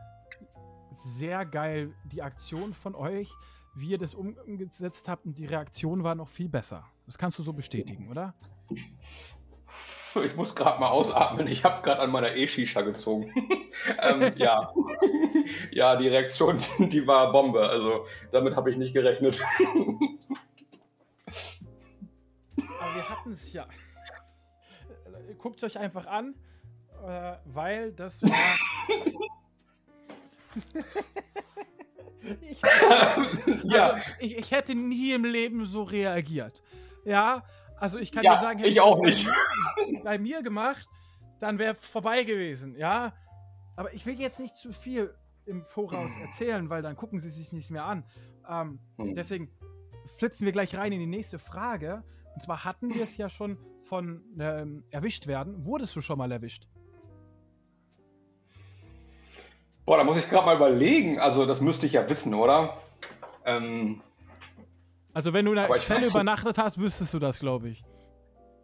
sehr 0.91 1.45
geil, 1.45 1.93
die 2.05 2.21
Aktion 2.21 2.73
von 2.73 2.95
euch, 2.95 3.29
wie 3.75 3.89
ihr 3.89 3.97
das 3.97 4.13
umgesetzt 4.13 5.09
habt 5.09 5.25
und 5.25 5.37
die 5.37 5.45
Reaktion 5.45 6.03
war 6.03 6.15
noch 6.15 6.29
viel 6.29 6.49
besser. 6.49 6.85
Das 7.05 7.17
kannst 7.17 7.37
du 7.37 7.43
so 7.43 7.53
bestätigen, 7.53 8.09
oder? 8.09 8.33
Ich 10.23 10.35
muss 10.35 10.55
gerade 10.55 10.79
mal 10.79 10.87
ausatmen. 10.87 11.47
Ich 11.47 11.65
habe 11.65 11.81
gerade 11.81 12.01
an 12.01 12.11
meiner 12.11 12.35
E-Shisha 12.35 12.81
gezogen. 12.81 13.33
ähm, 14.01 14.33
ja. 14.37 14.73
ja, 15.71 15.95
die 15.97 16.07
Reaktion, 16.07 16.59
die 16.79 17.05
war 17.05 17.33
Bombe. 17.33 17.67
Also 17.67 18.05
damit 18.31 18.55
habe 18.55 18.71
ich 18.71 18.77
nicht 18.77 18.93
gerechnet. 18.93 19.43
Aber 22.79 22.95
wir 22.95 23.09
hatten 23.09 23.33
es 23.33 23.51
ja. 23.51 23.67
Guckt 25.37 25.61
es 25.61 25.63
euch 25.63 25.79
einfach 25.79 26.05
an, 26.05 26.35
äh, 27.05 27.37
weil 27.45 27.91
das 27.93 28.21
war. 28.21 28.29
ich, 32.41 32.63
also, 32.89 33.67
ja. 33.67 33.97
ich, 34.19 34.37
ich, 34.37 34.51
hätte 34.51 34.75
nie 34.75 35.13
im 35.13 35.25
Leben 35.25 35.65
so 35.65 35.83
reagiert. 35.83 36.61
Ja, 37.03 37.43
also 37.77 37.99
ich 37.99 38.11
kann 38.11 38.23
ja, 38.23 38.35
dir 38.35 38.41
sagen, 38.41 38.59
hätte 38.59 38.71
ich 38.71 38.81
auch 38.81 38.99
nicht. 38.99 39.29
bei 40.03 40.17
mir 40.17 40.41
gemacht, 40.41 40.87
dann 41.39 41.59
wäre 41.59 41.75
vorbei 41.75 42.23
gewesen, 42.23 42.75
ja. 42.75 43.13
Aber 43.75 43.93
ich 43.93 44.05
will 44.05 44.19
jetzt 44.19 44.39
nicht 44.39 44.55
zu 44.55 44.71
viel 44.71 45.13
im 45.45 45.63
Voraus 45.63 46.11
erzählen, 46.21 46.69
weil 46.69 46.81
dann 46.81 46.95
gucken 46.95 47.19
sie 47.19 47.29
sich 47.29 47.51
nicht 47.51 47.69
mehr 47.71 47.85
an. 47.85 48.03
Ähm, 48.49 48.79
hm. 48.97 49.15
Deswegen 49.15 49.51
flitzen 50.17 50.45
wir 50.45 50.51
gleich 50.51 50.75
rein 50.75 50.91
in 50.91 50.99
die 50.99 51.07
nächste 51.07 51.39
Frage. 51.39 52.03
Und 52.33 52.41
zwar 52.41 52.63
hatten 52.63 52.93
wir 52.93 53.03
es 53.03 53.17
ja 53.17 53.29
schon 53.29 53.57
von 53.83 54.23
ähm, 54.39 54.83
erwischt 54.89 55.27
werden. 55.27 55.65
Wurdest 55.65 55.95
du 55.95 56.01
schon 56.01 56.17
mal 56.17 56.31
erwischt? 56.31 56.67
Boah, 59.85 59.97
da 59.97 60.03
muss 60.03 60.17
ich 60.17 60.29
gerade 60.29 60.45
mal 60.45 60.55
überlegen. 60.55 61.19
Also, 61.19 61.45
das 61.45 61.61
müsste 61.61 61.85
ich 61.85 61.93
ja 61.93 62.09
wissen, 62.09 62.33
oder? 62.33 62.77
Ähm, 63.45 64.01
also, 65.13 65.31
wenn 65.33 65.45
du 65.45 65.51
in 65.51 65.57
der 65.57 65.69
Zelle 65.79 66.07
übernachtet 66.07 66.57
hast, 66.57 66.79
wüsstest 66.79 67.13
du 67.13 67.19
das, 67.19 67.39
glaube 67.39 67.69
ich. 67.69 67.83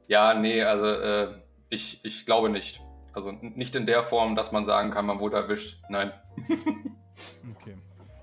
Ja, 0.07 0.34
nee, 0.34 0.62
also 0.62 0.86
äh, 0.86 1.34
ich, 1.69 2.03
ich 2.03 2.25
glaube 2.25 2.49
nicht. 2.49 2.81
Also 3.13 3.31
nicht 3.31 3.75
in 3.75 3.86
der 3.86 4.03
Form, 4.03 4.36
dass 4.36 4.51
man 4.51 4.65
sagen 4.65 4.91
kann, 4.91 5.05
man 5.05 5.19
wurde 5.19 5.38
erwischt. 5.38 5.81
Nein. 5.89 6.12
okay. 7.55 7.77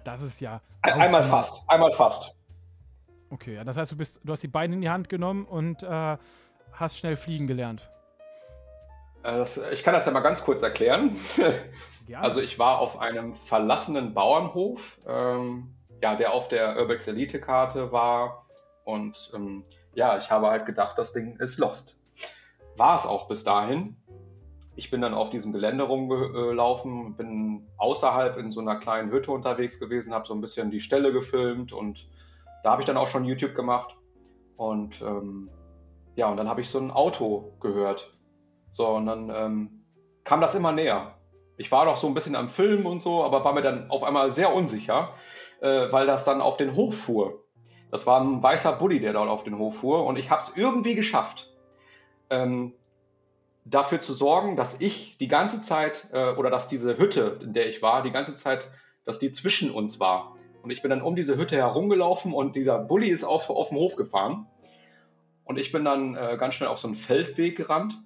Das 0.04 0.22
ist 0.22 0.40
ja. 0.40 0.60
Einmal 0.82 1.24
fast, 1.24 1.64
einmal 1.68 1.92
fast. 1.92 2.34
Okay, 3.30 3.54
ja, 3.54 3.64
das 3.64 3.76
heißt, 3.76 3.92
du 3.92 3.96
bist, 3.96 4.20
du 4.24 4.32
hast 4.32 4.42
die 4.42 4.48
Beine 4.48 4.74
in 4.74 4.80
die 4.80 4.88
Hand 4.88 5.08
genommen 5.08 5.44
und 5.44 5.82
äh, 5.82 6.16
hast 6.72 6.98
schnell 6.98 7.16
fliegen 7.16 7.46
gelernt. 7.46 7.88
Äh, 9.22 9.38
das, 9.38 9.58
ich 9.72 9.82
kann 9.82 9.94
das 9.94 10.06
ja 10.06 10.12
mal 10.12 10.20
ganz 10.20 10.42
kurz 10.42 10.62
erklären. 10.62 11.16
Gerne. 12.08 12.24
Also 12.24 12.40
ich 12.40 12.58
war 12.58 12.78
auf 12.78 12.98
einem 12.98 13.34
verlassenen 13.34 14.14
Bauernhof, 14.14 14.98
ähm, 15.06 15.74
ja, 16.02 16.14
der 16.14 16.32
auf 16.32 16.48
der 16.48 16.78
Urbex 16.78 17.06
Elite-Karte 17.06 17.92
war. 17.92 18.46
Und 18.84 19.30
ähm, 19.34 19.64
ja, 19.94 20.16
ich 20.16 20.30
habe 20.30 20.48
halt 20.48 20.64
gedacht, 20.64 20.96
das 20.96 21.12
Ding 21.12 21.36
ist 21.36 21.58
lost. 21.58 21.98
war 22.78 22.96
es 22.96 23.04
auch 23.04 23.28
bis 23.28 23.44
dahin. 23.44 23.96
Ich 24.74 24.90
bin 24.90 25.02
dann 25.02 25.12
auf 25.12 25.28
diesem 25.28 25.52
Gelände 25.52 25.84
rumgelaufen, 25.84 27.14
bin 27.16 27.68
außerhalb 27.76 28.38
in 28.38 28.52
so 28.52 28.60
einer 28.60 28.76
kleinen 28.76 29.10
Hütte 29.10 29.30
unterwegs 29.30 29.78
gewesen, 29.78 30.14
habe 30.14 30.26
so 30.26 30.32
ein 30.32 30.40
bisschen 30.40 30.70
die 30.70 30.80
Stelle 30.80 31.12
gefilmt 31.12 31.72
und 31.74 32.08
da 32.62 32.70
habe 32.70 32.80
ich 32.80 32.86
dann 32.86 32.96
auch 32.96 33.08
schon 33.08 33.24
YouTube 33.26 33.54
gemacht. 33.54 33.98
Und 34.56 35.02
ähm, 35.02 35.50
ja, 36.16 36.30
und 36.30 36.38
dann 36.38 36.48
habe 36.48 36.62
ich 36.62 36.70
so 36.70 36.78
ein 36.78 36.90
Auto 36.90 37.52
gehört. 37.60 38.16
So, 38.70 38.88
und 38.88 39.06
dann 39.06 39.30
ähm, 39.34 39.84
kam 40.24 40.40
das 40.40 40.54
immer 40.54 40.72
näher. 40.72 41.17
Ich 41.58 41.72
war 41.72 41.84
noch 41.84 41.96
so 41.96 42.06
ein 42.06 42.14
bisschen 42.14 42.36
am 42.36 42.48
Film 42.48 42.86
und 42.86 43.02
so, 43.02 43.24
aber 43.24 43.44
war 43.44 43.52
mir 43.52 43.62
dann 43.62 43.90
auf 43.90 44.04
einmal 44.04 44.30
sehr 44.30 44.54
unsicher, 44.54 45.12
äh, 45.60 45.90
weil 45.90 46.06
das 46.06 46.24
dann 46.24 46.40
auf 46.40 46.56
den 46.56 46.76
Hof 46.76 46.96
fuhr. 46.96 47.44
Das 47.90 48.06
war 48.06 48.20
ein 48.20 48.42
weißer 48.42 48.72
Bulli, 48.72 49.00
der 49.00 49.12
dort 49.12 49.28
auf 49.28 49.42
den 49.42 49.58
Hof 49.58 49.78
fuhr. 49.78 50.04
Und 50.06 50.18
ich 50.18 50.30
habe 50.30 50.40
es 50.40 50.56
irgendwie 50.56 50.94
geschafft, 50.94 51.52
ähm, 52.30 52.74
dafür 53.64 54.00
zu 54.00 54.14
sorgen, 54.14 54.56
dass 54.56 54.80
ich 54.80 55.18
die 55.18 55.26
ganze 55.26 55.60
Zeit 55.60 56.08
äh, 56.12 56.32
oder 56.34 56.48
dass 56.48 56.68
diese 56.68 56.96
Hütte, 56.96 57.40
in 57.42 57.52
der 57.54 57.68
ich 57.68 57.82
war, 57.82 58.02
die 58.02 58.12
ganze 58.12 58.36
Zeit, 58.36 58.68
dass 59.04 59.18
die 59.18 59.32
zwischen 59.32 59.70
uns 59.72 59.98
war. 59.98 60.36
Und 60.62 60.70
ich 60.70 60.80
bin 60.80 60.90
dann 60.90 61.02
um 61.02 61.16
diese 61.16 61.36
Hütte 61.36 61.56
herumgelaufen 61.56 62.32
und 62.32 62.54
dieser 62.54 62.78
Bulli 62.78 63.08
ist 63.08 63.24
auf, 63.24 63.50
auf 63.50 63.70
den 63.70 63.78
Hof 63.78 63.96
gefahren. 63.96 64.46
Und 65.44 65.58
ich 65.58 65.72
bin 65.72 65.84
dann 65.84 66.14
äh, 66.14 66.36
ganz 66.38 66.54
schnell 66.54 66.68
auf 66.68 66.78
so 66.78 66.86
einen 66.86 66.96
Feldweg 66.96 67.56
gerannt 67.56 67.98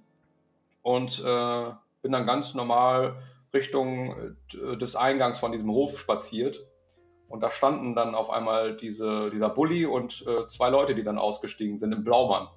und 0.81 1.19
äh, 1.21 1.71
bin 2.03 2.13
dann 2.13 2.25
ganz 2.25 2.55
normal 2.55 3.23
Richtung 3.55 4.35
äh, 4.55 4.77
des 4.77 4.97
Eingangs 4.97 5.39
von 5.39 5.53
diesem 5.53 5.71
Hof 5.71 5.99
spaziert. 5.99 6.67
Und 7.29 7.43
da 7.43 7.51
standen 7.51 7.95
dann 7.95 8.15
auf 8.15 8.31
einmal 8.31 8.77
diese, 8.77 9.31
dieser 9.31 9.49
Bulli 9.49 9.87
und 9.87 10.25
äh, 10.27 10.47
zwei 10.49 10.69
Leute, 10.69 10.95
die 10.95 11.03
dann 11.03 11.19
ausgestiegen 11.19 11.79
sind 11.79 11.93
im 11.93 12.05
Blaumann. 12.05 12.49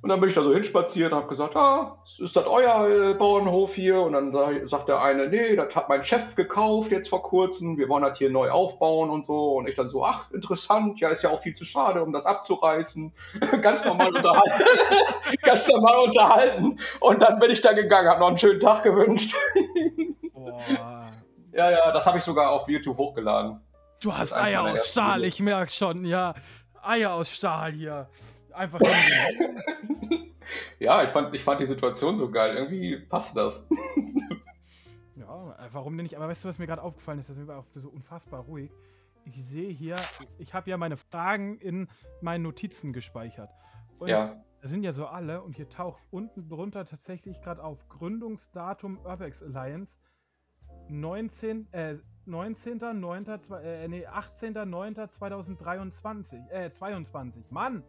Und 0.00 0.10
dann 0.10 0.20
bin 0.20 0.28
ich 0.28 0.34
da 0.36 0.42
so 0.42 0.54
hinspaziert 0.54 1.10
und 1.10 1.18
habe 1.18 1.28
gesagt, 1.28 1.56
ah, 1.56 1.98
ist 2.04 2.36
das 2.36 2.46
euer 2.46 2.88
äh, 2.88 3.14
Bauernhof 3.14 3.74
hier? 3.74 4.00
Und 4.00 4.12
dann 4.12 4.68
sagt 4.68 4.88
der 4.88 5.02
eine, 5.02 5.28
nee, 5.28 5.56
das 5.56 5.74
hat 5.74 5.88
mein 5.88 6.04
Chef 6.04 6.36
gekauft 6.36 6.92
jetzt 6.92 7.08
vor 7.08 7.24
kurzem, 7.24 7.76
wir 7.78 7.88
wollen 7.88 8.04
das 8.04 8.16
hier 8.16 8.30
neu 8.30 8.50
aufbauen 8.50 9.10
und 9.10 9.26
so. 9.26 9.56
Und 9.56 9.68
ich 9.68 9.74
dann 9.74 9.90
so, 9.90 10.04
ach, 10.04 10.30
interessant, 10.30 11.00
ja, 11.00 11.08
ist 11.08 11.22
ja 11.22 11.30
auch 11.30 11.42
viel 11.42 11.56
zu 11.56 11.64
schade, 11.64 12.02
um 12.02 12.12
das 12.12 12.26
abzureißen. 12.26 13.12
Ganz 13.62 13.84
normal 13.84 14.14
unterhalten. 14.14 14.64
Ganz 15.42 15.66
normal 15.66 16.04
unterhalten. 16.04 16.78
Und 17.00 17.20
dann 17.20 17.40
bin 17.40 17.50
ich 17.50 17.60
da 17.60 17.72
gegangen, 17.72 18.08
habe 18.08 18.20
noch 18.20 18.28
einen 18.28 18.38
schönen 18.38 18.60
Tag 18.60 18.84
gewünscht. 18.84 19.34
Boah. 20.32 20.62
Ja, 21.50 21.72
ja, 21.72 21.90
das 21.90 22.06
habe 22.06 22.18
ich 22.18 22.24
sogar 22.24 22.50
auf 22.52 22.68
YouTube 22.68 22.96
hochgeladen. 22.98 23.60
Du 24.00 24.16
hast 24.16 24.32
Eier 24.32 24.62
aus 24.62 24.90
Stahl, 24.90 25.24
ich 25.24 25.40
merke 25.40 25.72
schon, 25.72 26.04
ja. 26.04 26.34
Eier 26.84 27.14
aus 27.14 27.30
Stahl 27.30 27.72
hier 27.72 28.08
einfach 28.58 28.80
Ja, 30.78 31.02
ich 31.02 31.10
fand, 31.10 31.34
ich 31.34 31.42
fand 31.42 31.60
die 31.60 31.66
Situation 31.66 32.16
so 32.16 32.30
geil. 32.30 32.56
Irgendwie 32.56 32.96
passt 32.96 33.36
das. 33.36 33.66
ja, 35.16 35.56
warum 35.72 35.96
denn 35.96 36.04
nicht? 36.04 36.16
Aber 36.16 36.28
weißt 36.28 36.44
du, 36.44 36.48
was 36.48 36.58
mir 36.58 36.66
gerade 36.66 36.82
aufgefallen 36.82 37.18
ist? 37.18 37.30
Das 37.30 37.46
war 37.46 37.58
auch 37.58 37.66
so 37.74 37.88
unfassbar 37.88 38.44
ruhig. 38.44 38.70
Ich 39.24 39.44
sehe 39.44 39.70
hier, 39.70 39.96
ich 40.38 40.54
habe 40.54 40.70
ja 40.70 40.76
meine 40.76 40.96
Fragen 40.96 41.58
in 41.58 41.88
meinen 42.20 42.42
Notizen 42.42 42.92
gespeichert. 42.92 43.50
Und 43.98 44.08
ja. 44.08 44.36
da 44.62 44.68
sind 44.68 44.84
ja 44.84 44.92
so 44.92 45.06
alle 45.06 45.42
und 45.42 45.56
hier 45.56 45.68
taucht 45.68 46.02
unten 46.10 46.48
drunter 46.48 46.86
tatsächlich 46.86 47.42
gerade 47.42 47.62
auf 47.62 47.88
Gründungsdatum 47.88 49.00
Urbex 49.04 49.42
Alliance 49.42 49.98
19, 50.88 51.72
äh, 51.72 51.96
19.09., 52.26 53.60
äh, 53.60 53.88
nee, 53.88 54.06
18.09.2023, 54.06 56.50
äh, 56.50 56.70
22. 56.70 57.50
Mann! 57.50 57.82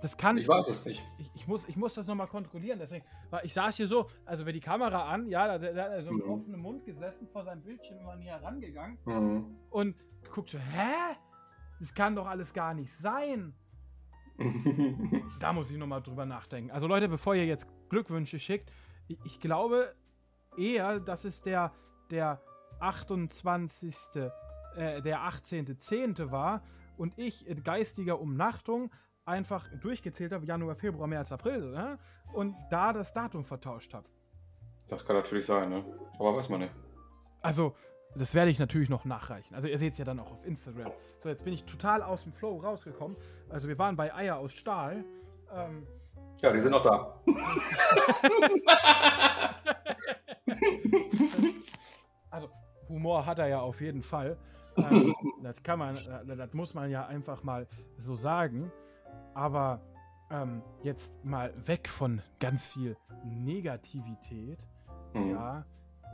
Das 0.00 0.16
kann. 0.16 0.38
Ich 0.38 0.48
weiß 0.48 0.68
es 0.68 0.86
nicht. 0.86 1.02
Ich, 1.18 1.30
ich 1.34 1.46
muss, 1.46 1.68
ich 1.68 1.76
muss 1.76 1.94
das 1.94 2.06
nochmal 2.06 2.26
kontrollieren. 2.26 2.78
Deswegen, 2.78 3.04
weil 3.28 3.44
ich 3.44 3.52
saß 3.52 3.76
hier 3.76 3.88
so, 3.88 4.08
also 4.24 4.46
wenn 4.46 4.54
die 4.54 4.60
Kamera 4.60 5.10
an, 5.10 5.26
ja, 5.26 5.58
da, 5.58 5.72
da 5.72 5.82
hat 5.84 5.92
er 5.92 6.02
so 6.02 6.12
mit 6.12 6.24
mhm. 6.24 6.32
offenem 6.32 6.60
Mund 6.60 6.84
gesessen 6.84 7.26
vor 7.28 7.44
seinem 7.44 7.62
Bildschirm 7.62 7.98
immer 7.98 8.16
näher 8.16 8.42
rangegangen 8.42 8.98
mhm. 9.04 9.56
und 9.70 9.96
guckt 10.30 10.50
so, 10.50 10.58
hä? 10.58 11.16
Das 11.80 11.94
kann 11.94 12.14
doch 12.14 12.26
alles 12.26 12.52
gar 12.52 12.74
nicht 12.74 12.92
sein. 12.92 13.54
da 15.40 15.52
muss 15.52 15.70
ich 15.70 15.76
nochmal 15.76 16.02
drüber 16.02 16.24
nachdenken. 16.24 16.70
Also 16.70 16.86
Leute, 16.86 17.08
bevor 17.08 17.34
ihr 17.34 17.46
jetzt 17.46 17.66
Glückwünsche 17.88 18.38
schickt, 18.38 18.70
ich, 19.08 19.18
ich 19.24 19.40
glaube 19.40 19.94
eher, 20.56 21.00
dass 21.00 21.24
es 21.24 21.42
der, 21.42 21.72
der 22.10 22.40
28. 22.78 23.96
Äh, 24.76 25.02
der 25.02 25.20
18.10. 25.20 26.30
war 26.30 26.62
und 26.96 27.18
ich 27.18 27.46
in 27.46 27.64
geistiger 27.64 28.20
Umnachtung 28.20 28.92
einfach 29.24 29.66
durchgezählt 29.80 30.32
habe, 30.32 30.46
Januar, 30.46 30.76
Februar, 30.76 31.06
März, 31.06 31.32
April, 31.32 31.72
ne? 31.72 31.98
und 32.32 32.54
da 32.70 32.92
das 32.92 33.12
Datum 33.12 33.44
vertauscht 33.44 33.92
habe. 33.94 34.06
Das 34.88 35.04
kann 35.04 35.16
natürlich 35.16 35.46
sein, 35.46 35.70
ne? 35.70 35.84
Aber 36.18 36.36
weiß 36.36 36.48
man 36.48 36.60
nicht. 36.60 36.72
Also, 37.42 37.74
das 38.16 38.34
werde 38.34 38.50
ich 38.50 38.58
natürlich 38.58 38.88
noch 38.88 39.04
nachreichen. 39.04 39.54
Also 39.54 39.68
ihr 39.68 39.78
seht 39.78 39.92
es 39.92 39.98
ja 39.98 40.04
dann 40.04 40.18
auch 40.18 40.32
auf 40.32 40.44
Instagram. 40.44 40.90
So, 41.18 41.28
jetzt 41.28 41.44
bin 41.44 41.52
ich 41.52 41.62
total 41.64 42.02
aus 42.02 42.24
dem 42.24 42.32
Flow 42.32 42.56
rausgekommen. 42.58 43.16
Also 43.48 43.68
wir 43.68 43.78
waren 43.78 43.94
bei 43.96 44.12
Eier 44.14 44.36
aus 44.36 44.52
Stahl. 44.52 45.04
Ähm, 45.52 45.86
ja, 46.42 46.52
die 46.52 46.60
sind 46.60 46.72
noch 46.72 46.82
da. 46.82 47.22
also 52.30 52.48
Humor 52.88 53.24
hat 53.26 53.38
er 53.38 53.46
ja 53.48 53.60
auf 53.60 53.80
jeden 53.80 54.02
Fall. 54.02 54.36
Ähm, 54.76 55.14
das 55.42 55.62
kann 55.62 55.78
man, 55.78 55.96
äh, 55.96 56.36
das 56.36 56.52
muss 56.52 56.74
man 56.74 56.90
ja 56.90 57.06
einfach 57.06 57.44
mal 57.44 57.68
so 57.98 58.16
sagen. 58.16 58.72
Aber 59.34 59.80
ähm, 60.30 60.62
jetzt 60.82 61.24
mal 61.24 61.54
weg 61.66 61.88
von 61.88 62.20
ganz 62.40 62.66
viel 62.66 62.96
Negativität. 63.24 64.66
Mhm. 65.14 65.30
Ja 65.30 65.64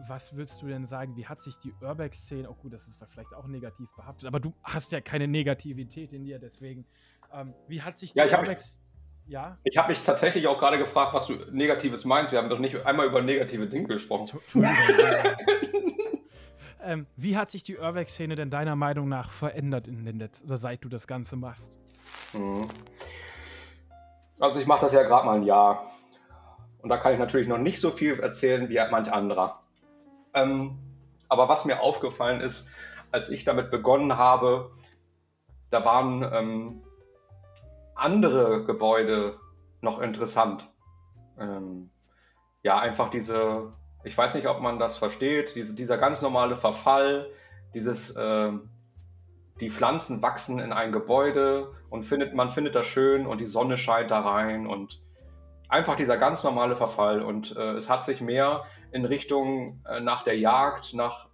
was 0.07 0.35
würdest 0.35 0.61
du 0.63 0.67
denn 0.67 0.87
sagen, 0.87 1.17
wie 1.17 1.27
hat 1.27 1.43
sich 1.43 1.57
die 1.59 1.73
Urbex-Szene, 1.81 2.49
oh 2.49 2.55
gut, 2.55 2.73
das 2.73 2.87
ist 2.87 2.99
vielleicht 3.09 3.35
auch 3.35 3.47
negativ 3.47 3.89
behaftet, 3.97 4.27
aber 4.27 4.41
du 4.41 4.55
hast 4.63 4.93
ja 4.93 5.01
keine 5.01 5.27
Negativität 5.29 6.13
in 6.13 6.25
dir, 6.25 6.39
deswegen, 6.39 6.87
ähm, 7.33 7.55
wie 7.69 7.83
hat 7.83 7.99
sich 7.99 8.13
die 8.13 8.19
ja, 8.19 8.39
Urbex... 8.39 8.83
Ja? 9.29 9.59
Ich 9.65 9.77
habe 9.77 9.89
mich 9.89 10.01
tatsächlich 10.03 10.47
auch 10.47 10.59
gerade 10.59 10.79
gefragt, 10.79 11.13
was 11.13 11.27
du 11.27 11.35
Negatives 11.51 12.05
meinst. 12.05 12.33
Wir 12.33 12.39
haben 12.39 12.49
doch 12.49 12.61
nicht 12.61 12.87
einmal 12.87 13.07
über 13.07 13.23
negative 13.23 13.67
Dinge 13.67 13.89
gesprochen. 13.89 14.39
ähm, 16.85 17.07
wie 17.17 17.37
hat 17.37 17.51
sich 17.51 17.65
die 17.65 17.77
Urbex-Szene 17.77 18.37
denn 18.37 18.51
deiner 18.51 18.77
Meinung 18.77 19.09
nach 19.09 19.33
verändert 19.33 19.89
in 19.89 20.05
den 20.05 20.21
Letz 20.21 20.43
oder 20.45 20.59
seit 20.59 20.85
du 20.85 20.89
das 20.89 21.09
Ganze 21.09 21.35
machst? 21.35 21.69
Mhm. 22.35 22.63
Also 24.39 24.61
ich 24.61 24.67
mache 24.67 24.83
das 24.83 24.93
ja 24.93 25.03
gerade 25.03 25.27
mal 25.27 25.39
ein 25.39 25.43
Jahr. 25.43 25.91
Und 26.83 26.91
da 26.91 26.99
kann 26.99 27.13
ich 27.13 27.19
natürlich 27.19 27.49
noch 27.49 27.59
nicht 27.59 27.81
so 27.81 27.91
viel 27.91 28.21
erzählen 28.21 28.69
wie 28.69 28.79
manch 28.93 29.11
anderer. 29.13 29.61
Ähm, 30.37 30.79
aber 31.29 31.49
was 31.49 31.65
mir 31.65 31.81
aufgefallen 31.81 32.41
ist, 32.41 32.69
als 33.11 33.31
ich 33.31 33.45
damit 33.45 33.71
begonnen 33.71 34.17
habe, 34.17 34.71
da 35.71 35.85
waren 35.85 36.23
ähm, 36.33 36.83
andere 37.95 38.65
Gebäude 38.65 39.39
noch 39.81 40.01
interessant. 40.01 40.71
Ähm, 41.39 41.91
ja, 42.63 42.79
einfach 42.79 43.09
diese, 43.11 43.73
ich 44.05 44.17
weiß 44.17 44.35
nicht, 44.35 44.47
ob 44.47 44.61
man 44.61 44.79
das 44.79 44.99
versteht, 44.99 45.57
diese, 45.57 45.75
dieser 45.75 45.99
ganz 45.99 46.23
normale 46.23 46.57
Verfall, 46.57 47.31
dieses, 47.75 48.15
äh, 48.15 48.53
die 49.61 49.71
Pflanzen 49.71 50.21
wachsen 50.23 50.59
in 50.59 50.73
ein 50.73 50.93
Gebäude 50.93 51.73
und 51.89 52.03
findet, 52.03 52.35
man 52.35 52.51
findet 52.51 52.75
das 52.75 52.87
schön 52.87 53.27
und 53.27 53.41
die 53.41 53.47
Sonne 53.47 53.79
scheint 53.79 54.11
da 54.11 54.21
rein 54.21 54.67
und 54.67 55.01
einfach 55.69 55.97
dieser 55.97 56.19
ganz 56.19 56.45
normale 56.45 56.77
Verfall. 56.77 57.23
Und 57.23 57.57
äh, 57.57 57.73
es 57.73 57.89
hat 57.89 58.05
sich 58.05 58.21
mehr 58.21 58.65
in 58.93 59.05
Richtung 59.05 59.83
äh, 59.87 60.01
nach 60.01 60.25
der 60.25 60.39
Jagd, 60.39 60.95
nach 60.95 61.29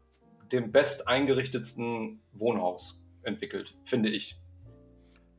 dem 0.52 0.70
best 0.70 1.08
eingerichtetsten 1.08 2.20
Wohnhaus 2.32 3.00
entwickelt, 3.22 3.76
finde 3.84 4.10
ich. 4.10 4.38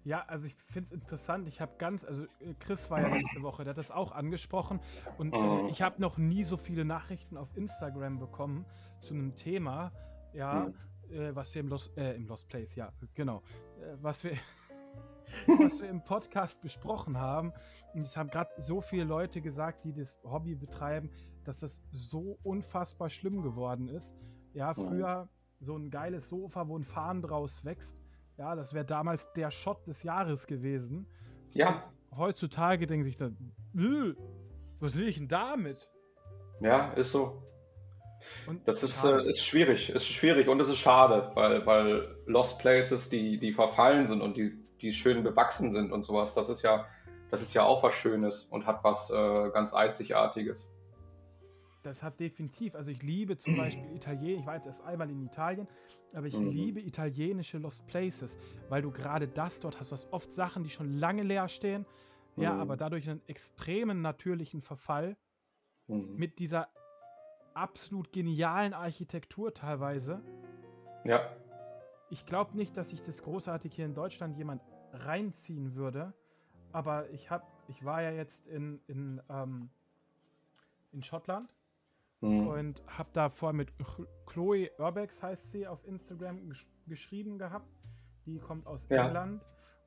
Ja, 0.06 0.26
also 0.28 0.46
ich 0.46 0.56
finde 0.68 0.90
es 0.90 1.02
interessant. 1.02 1.48
Ich 1.48 1.62
habe 1.62 1.74
ganz, 1.78 2.04
also 2.04 2.24
äh, 2.24 2.54
Chris 2.60 2.90
war 2.92 3.02
ja 3.02 3.08
letzte 3.08 3.42
Woche, 3.42 3.64
der 3.64 3.72
hat 3.72 3.78
das 3.78 3.92
auch 3.92 4.12
angesprochen 4.12 4.82
und 5.18 5.34
äh, 5.34 5.38
mhm. 5.38 5.68
ich 5.70 5.82
habe 5.82 6.02
noch 6.02 6.18
nie 6.18 6.44
so 6.44 6.58
viele 6.58 6.84
Nachrichten 6.84 7.38
auf 7.38 7.56
Instagram 7.56 8.20
bekommen 8.20 8.66
zu 9.00 9.14
einem 9.14 9.36
Thema, 9.36 9.94
ja, 10.34 10.68
mhm. 11.10 11.16
äh, 11.16 11.36
was 11.36 11.54
wir 11.56 11.62
im 11.62 11.70
Lost, 11.70 11.98
äh, 11.98 12.16
im 12.16 12.28
Lost 12.28 12.50
Place, 12.50 12.76
ja, 12.76 12.92
genau, 13.14 13.44
äh, 13.80 13.96
was 14.02 14.26
wir, 14.26 14.34
was 15.60 15.82
wir 15.82 15.90
im 15.90 16.04
Podcast 16.04 16.62
besprochen 16.62 17.18
haben. 17.18 17.54
Und 17.94 18.02
es 18.02 18.18
haben 18.18 18.30
gerade 18.30 18.52
so 18.58 18.82
viele 18.82 19.06
Leute 19.06 19.42
gesagt, 19.42 19.86
die 19.86 19.94
das 19.94 20.20
Hobby 20.24 20.56
betreiben, 20.56 21.12
dass 21.44 21.60
das 21.60 21.82
so 21.92 22.38
unfassbar 22.44 23.10
schlimm 23.10 23.42
geworden 23.42 23.88
ist. 23.88 24.16
Ja, 24.54 24.74
früher 24.74 25.30
so 25.60 25.76
ein 25.78 25.90
geiles 25.90 26.30
Sofa, 26.30 26.68
wo 26.68 26.78
ein 26.78 26.84
Fahnen 26.84 27.22
draus 27.22 27.64
wächst 27.64 27.98
ja, 28.38 28.56
das 28.56 28.74
wäre 28.74 28.86
damals 28.86 29.32
der 29.34 29.52
Shot 29.52 29.88
des 29.88 30.04
Jahres 30.04 30.48
gewesen. 30.48 31.06
Ja. 31.54 31.84
Heutzutage 32.16 32.88
denken 32.88 33.04
sich 33.04 33.18
dann, 33.18 33.38
was 34.80 34.98
will 34.98 35.08
ich 35.08 35.18
denn 35.18 35.28
damit? 35.28 35.90
Ja, 36.60 36.94
ist 36.94 37.12
so. 37.12 37.44
Und 38.48 38.68
das 38.68 38.84
ist, 38.84 39.04
äh, 39.04 39.30
ist 39.30 39.44
schwierig, 39.44 39.90
ist 39.90 40.08
schwierig 40.08 40.48
und 40.48 40.60
es 40.62 40.70
ist 40.70 40.78
schade, 40.78 41.32
weil, 41.36 41.66
weil 41.66 42.16
Lost 42.26 42.60
Places, 42.60 43.10
die, 43.10 43.38
die 43.38 43.52
verfallen 43.52 44.08
sind 44.08 44.22
und 44.22 44.38
die, 44.38 44.58
die 44.82 44.94
schön 44.94 45.24
bewachsen 45.24 45.72
sind 45.72 45.92
und 45.92 46.04
sowas, 46.04 46.34
das 46.34 46.48
ist 46.48 46.62
ja, 46.62 46.86
das 47.32 47.42
ist 47.42 47.54
ja 47.54 47.64
auch 47.64 47.84
was 47.84 47.96
Schönes 47.96 48.46
und 48.46 48.66
hat 48.66 48.84
was 48.84 49.10
äh, 49.10 49.50
ganz 49.52 49.74
Einzigartiges. 49.74 50.72
Das 51.84 52.02
hat 52.02 52.18
definitiv, 52.22 52.76
also 52.76 52.92
ich 52.92 53.04
liebe 53.04 53.38
zum 53.38 53.58
Beispiel 53.58 53.94
Italien, 53.94 54.40
ich 54.40 54.46
war 54.46 54.56
jetzt 54.56 54.68
erst 54.68 54.82
einmal 54.84 55.10
in 55.12 55.22
Italien, 55.22 55.68
aber 56.14 56.28
ich 56.28 56.38
mhm. 56.38 56.48
liebe 56.48 56.80
italienische 56.80 57.58
Lost 57.58 57.86
Places, 57.88 58.38
weil 58.70 58.82
du 58.82 58.90
gerade 58.90 59.28
das 59.28 59.60
dort 59.60 59.80
hast. 59.82 59.92
Du 59.92 59.94
hast 59.94 60.08
oft 60.14 60.34
Sachen, 60.34 60.64
die 60.64 60.70
schon 60.70 60.98
lange 60.98 61.24
leer 61.24 61.50
stehen, 61.50 61.86
mhm. 62.38 62.44
ja, 62.44 62.56
aber 62.56 62.78
dadurch 62.78 63.10
einen 63.10 63.22
extremen 63.28 64.02
natürlichen 64.02 64.62
Verfall 64.62 65.18
mhm. 65.88 66.16
mit 66.16 66.40
dieser 66.40 66.70
absolut 67.54 68.14
genialen 68.14 68.74
Architektur 68.74 69.54
teilweise. 69.54 70.24
Ja. 71.04 71.36
Ich 72.10 72.26
glaube 72.26 72.56
nicht, 72.56 72.78
dass 72.78 72.92
sich 72.92 73.04
das 73.04 73.22
großartig 73.22 73.76
hier 73.76 73.86
in 73.86 73.94
Deutschland 73.94 74.38
jemand 74.38 74.62
reinziehen 74.94 75.76
würde, 75.76 76.14
aber 76.72 77.10
ich 77.10 77.30
habe, 77.30 77.46
ich 77.68 77.84
war 77.84 78.02
ja 78.02 78.12
jetzt 78.12 78.48
in, 78.48 78.80
in, 78.88 79.22
ähm, 79.30 79.70
in 80.94 81.04
Schottland 81.04 81.54
Mhm. 82.24 82.48
Und 82.48 82.84
habe 82.88 83.10
da 83.14 83.30
vorher 83.30 83.56
mit 83.56 83.74
Chloe 84.26 84.70
Urbex, 84.78 85.22
heißt 85.22 85.52
sie, 85.52 85.68
auf 85.68 85.86
Instagram 85.86 86.50
gesch 86.50 86.68
geschrieben 86.88 87.38
gehabt. 87.38 87.70
Die 88.26 88.40
kommt 88.40 88.68
aus 88.68 88.88
ja. 88.90 89.06
England 89.06 89.42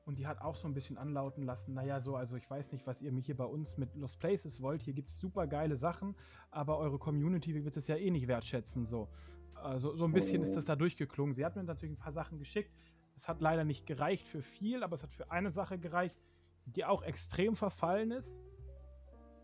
und 0.05 0.17
die 0.17 0.25
hat 0.25 0.41
auch 0.41 0.55
so 0.55 0.67
ein 0.67 0.73
bisschen 0.73 0.97
anlauten 0.97 1.43
lassen, 1.43 1.73
naja, 1.73 1.99
so, 1.99 2.15
also 2.15 2.35
ich 2.35 2.49
weiß 2.49 2.71
nicht, 2.71 2.87
was 2.87 3.01
ihr 3.01 3.11
mich 3.11 3.25
hier 3.25 3.35
bei 3.35 3.45
uns 3.45 3.77
mit 3.77 3.93
Lost 3.95 4.19
Places 4.19 4.61
wollt. 4.61 4.81
Hier 4.81 4.93
gibt 4.93 5.09
es 5.09 5.19
super 5.19 5.47
geile 5.47 5.75
Sachen, 5.75 6.15
aber 6.49 6.77
eure 6.77 6.97
Community 6.97 7.63
wird 7.65 7.75
es 7.77 7.87
ja 7.87 7.95
eh 7.97 8.09
nicht 8.09 8.27
wertschätzen. 8.27 8.85
So, 8.85 9.09
also, 9.55 9.95
so 9.95 10.05
ein 10.05 10.13
bisschen 10.13 10.43
ist 10.43 10.55
das 10.55 10.65
da 10.65 10.75
durchgeklungen. 10.75 11.35
Sie 11.35 11.43
hat 11.43 11.55
mir 11.55 11.63
natürlich 11.63 11.93
ein 11.93 11.99
paar 11.99 12.13
Sachen 12.13 12.37
geschickt. 12.37 12.71
Es 13.15 13.27
hat 13.27 13.41
leider 13.41 13.63
nicht 13.63 13.85
gereicht 13.85 14.27
für 14.27 14.41
viel, 14.41 14.83
aber 14.83 14.95
es 14.95 15.03
hat 15.03 15.13
für 15.13 15.31
eine 15.31 15.51
Sache 15.51 15.77
gereicht, 15.77 16.17
die 16.65 16.85
auch 16.85 17.01
extrem 17.01 17.55
verfallen 17.55 18.11
ist. 18.11 18.39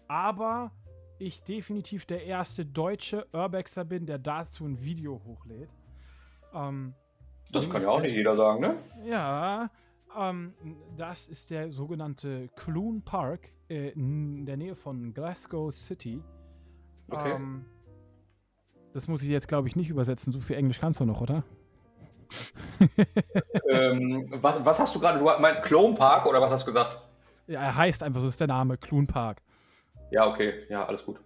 Aber 0.07 0.71
ich 1.19 1.41
definitiv 1.43 2.05
der 2.05 2.25
erste 2.25 2.65
deutsche 2.65 3.25
Urbexer 3.33 3.85
bin, 3.85 4.05
der 4.05 4.17
dazu 4.17 4.65
ein 4.65 4.81
Video 4.81 5.21
hochlädt. 5.25 5.75
Ähm, 6.53 6.93
das 7.51 7.69
kann 7.69 7.81
ja 7.83 7.89
auch 7.89 8.01
nicht 8.01 8.15
jeder 8.15 8.35
sagen, 8.35 8.61
ne? 8.61 8.75
Ja, 9.05 9.69
ähm, 10.17 10.53
das 10.95 11.27
ist 11.27 11.49
der 11.49 11.69
sogenannte 11.69 12.49
Clune 12.55 13.01
Park 13.01 13.49
äh, 13.69 13.89
in 13.89 14.45
der 14.45 14.57
Nähe 14.57 14.75
von 14.75 15.13
Glasgow 15.13 15.71
City. 15.71 16.21
Okay. 17.09 17.33
Ähm, 17.33 17.65
das 18.93 19.07
muss 19.07 19.23
ich 19.23 19.29
jetzt, 19.29 19.47
glaube 19.47 19.67
ich, 19.67 19.75
nicht 19.75 19.89
übersetzen. 19.89 20.31
So 20.31 20.39
viel 20.39 20.55
Englisch 20.55 20.79
kannst 20.79 20.99
du 20.99 21.05
noch, 21.05 21.21
oder? 21.21 21.43
ähm, 23.69 24.27
was, 24.41 24.63
was, 24.65 24.79
hast 24.79 24.95
du 24.95 24.99
gerade? 24.99 25.19
Du 25.19 25.25
meinst 25.25 25.63
Clone 25.63 25.95
Park 25.95 26.25
oder 26.25 26.41
was 26.41 26.51
hast 26.51 26.63
du 26.63 26.71
gesagt? 26.71 26.99
Ja, 27.47 27.61
er 27.61 27.75
heißt 27.75 28.01
einfach, 28.03 28.21
so 28.21 28.27
ist 28.27 28.39
der 28.39 28.47
Name, 28.47 28.77
Clune 28.77 29.07
Park. 29.07 29.41
Ja, 30.13 30.27
okay, 30.27 30.67
ja, 30.69 30.85
alles 30.85 31.03
gut. 31.03 31.19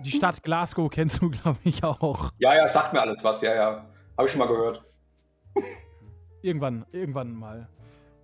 die 0.00 0.10
Stadt 0.10 0.42
Glasgow 0.42 0.90
kennst 0.90 1.22
du, 1.22 1.30
glaube 1.30 1.58
ich, 1.64 1.82
auch. 1.82 2.30
Ja, 2.38 2.54
ja, 2.54 2.68
sagt 2.68 2.92
mir 2.92 3.00
alles 3.00 3.24
was, 3.24 3.40
ja, 3.40 3.54
ja. 3.54 3.86
Habe 4.18 4.26
ich 4.26 4.30
schon 4.30 4.40
mal 4.40 4.46
gehört. 4.46 4.84
Irgendwann, 6.42 6.84
irgendwann 6.92 7.32
mal. 7.32 7.68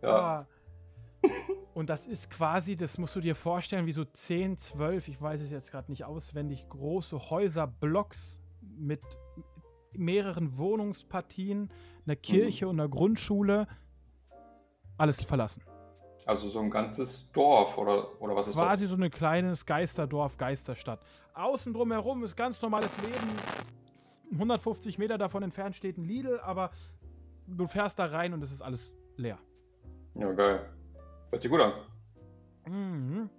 Ja. 0.03 0.09
Aber, 0.09 0.46
und 1.72 1.88
das 1.88 2.07
ist 2.07 2.30
quasi, 2.30 2.76
das 2.76 2.99
musst 2.99 3.16
du 3.16 3.20
dir 3.20 3.34
vorstellen, 3.34 3.86
wie 3.86 3.92
so 3.92 4.05
10, 4.05 4.59
12, 4.59 5.09
ich 5.09 5.20
weiß 5.20 5.40
es 5.40 5.51
jetzt 5.51 5.70
gerade 5.70 5.90
nicht 5.90 6.05
auswendig, 6.05 6.68
große 6.68 7.30
Häuserblocks 7.30 8.42
mit 8.61 9.01
mehreren 9.92 10.59
Wohnungspartien, 10.59 11.72
einer 12.05 12.16
Kirche 12.16 12.66
mhm. 12.66 12.70
und 12.72 12.80
einer 12.80 12.88
Grundschule. 12.90 13.66
Alles 14.99 15.22
verlassen. 15.22 15.62
Also 16.28 16.46
so 16.50 16.60
ein 16.60 16.68
ganzes 16.68 17.32
Dorf 17.32 17.78
oder, 17.78 18.20
oder 18.20 18.36
was 18.36 18.48
ist 18.48 18.52
Quasi 18.52 18.58
das? 18.58 18.66
Quasi 18.66 18.86
so 18.86 19.02
ein 19.02 19.10
kleines 19.10 19.64
Geisterdorf, 19.64 20.36
Geisterstadt. 20.36 21.00
Außen 21.32 21.72
drumherum 21.72 22.22
ist 22.22 22.36
ganz 22.36 22.60
normales 22.60 22.94
Leben. 23.00 23.32
150 24.32 24.98
Meter 24.98 25.16
davon 25.16 25.42
entfernt 25.42 25.74
steht 25.74 25.96
ein 25.96 26.04
Lidl, 26.04 26.38
aber 26.40 26.70
du 27.46 27.66
fährst 27.66 27.98
da 27.98 28.04
rein 28.04 28.34
und 28.34 28.42
es 28.42 28.52
ist 28.52 28.60
alles 28.60 28.94
leer. 29.16 29.38
Ja, 30.16 30.30
geil. 30.32 30.68
Hört 31.30 31.40
sich 31.40 31.50
gut 31.50 31.62
an. 31.62 31.72
Mhm. 32.66 33.30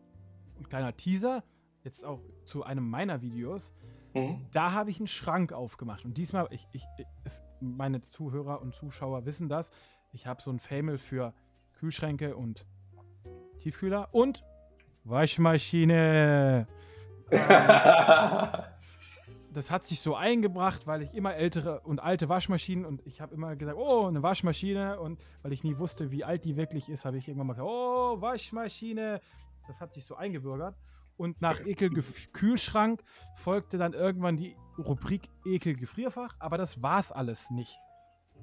Ein 0.58 0.68
kleiner 0.68 0.98
Teaser, 0.98 1.44
jetzt 1.84 2.04
auch 2.04 2.22
zu 2.46 2.64
einem 2.64 2.90
meiner 2.90 3.22
Videos. 3.22 3.72
Mhm. 4.16 4.48
Da 4.52 4.72
habe 4.72 4.90
ich 4.90 4.98
einen 4.98 5.06
Schrank 5.06 5.54
aufgemacht. 5.54 6.06
Und 6.06 6.18
diesmal, 6.18 6.48
ich, 6.50 6.68
ich, 6.72 6.88
ist, 7.24 7.44
meine 7.60 8.02
Zuhörer 8.02 8.62
und 8.62 8.74
Zuschauer 8.74 9.28
wissen 9.28 9.48
das, 9.48 9.70
ich 10.12 10.26
habe 10.26 10.42
so 10.42 10.50
ein 10.50 10.58
Famil 10.58 10.98
für 10.98 11.36
Kühlschränke 11.74 12.36
und 12.36 12.66
Tiefkühler 13.60 14.10
und 14.12 14.44
Waschmaschine. 15.04 16.68
das 19.54 19.72
hat 19.72 19.86
sich 19.86 20.02
so 20.02 20.16
eingebracht, 20.16 20.88
weil 20.88 21.02
ich 21.02 21.14
immer 21.16 21.36
ältere 21.36 21.82
und 21.82 22.02
alte 22.02 22.30
Waschmaschinen 22.30 22.86
und 22.86 23.06
ich 23.06 23.22
habe 23.22 23.34
immer 23.36 23.56
gesagt, 23.56 23.78
oh, 23.80 24.08
eine 24.08 24.24
Waschmaschine 24.24 25.00
und 25.00 25.24
weil 25.42 25.54
ich 25.54 25.64
nie 25.64 25.78
wusste, 25.78 26.12
wie 26.12 26.24
alt 26.24 26.46
die 26.46 26.56
wirklich 26.56 26.90
ist, 26.90 27.06
habe 27.06 27.18
ich 27.18 27.28
irgendwann 27.28 27.48
mal 27.48 27.54
gesagt, 27.54 27.70
oh, 27.70 28.22
Waschmaschine. 28.22 29.22
Das 29.68 29.82
hat 29.82 29.94
sich 29.94 30.06
so 30.06 30.16
eingebürgert 30.16 30.76
und 31.18 31.42
nach 31.42 31.60
Ekel 31.66 31.92
Kühlschrank 32.34 33.04
folgte 33.36 33.78
dann 33.78 33.94
irgendwann 33.94 34.38
die 34.38 34.56
Rubrik 34.78 35.30
Ekel 35.46 35.76
Gefrierfach, 35.76 36.36
aber 36.40 36.58
das 36.58 36.82
war's 36.82 37.12
alles 37.12 37.52
nicht. 37.52 37.78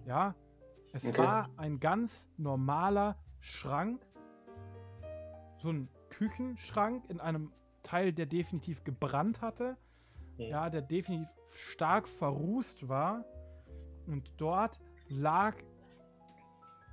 Ja, 0.06 0.34
es 0.92 1.06
okay. 1.06 1.18
war 1.18 1.50
ein 1.56 1.80
ganz 1.80 2.28
normaler 2.36 3.16
Schrank 3.40 4.06
so 5.58 5.70
ein 5.70 5.88
Küchenschrank 6.10 7.04
in 7.08 7.20
einem 7.20 7.52
Teil, 7.82 8.12
der 8.12 8.26
definitiv 8.26 8.84
gebrannt 8.84 9.40
hatte. 9.40 9.76
Ja, 10.38 10.46
ja 10.48 10.70
der 10.70 10.82
definitiv 10.82 11.28
stark 11.54 12.08
verrußt 12.08 12.88
war. 12.88 13.24
Und 14.06 14.30
dort 14.36 14.78
lag 15.08 15.56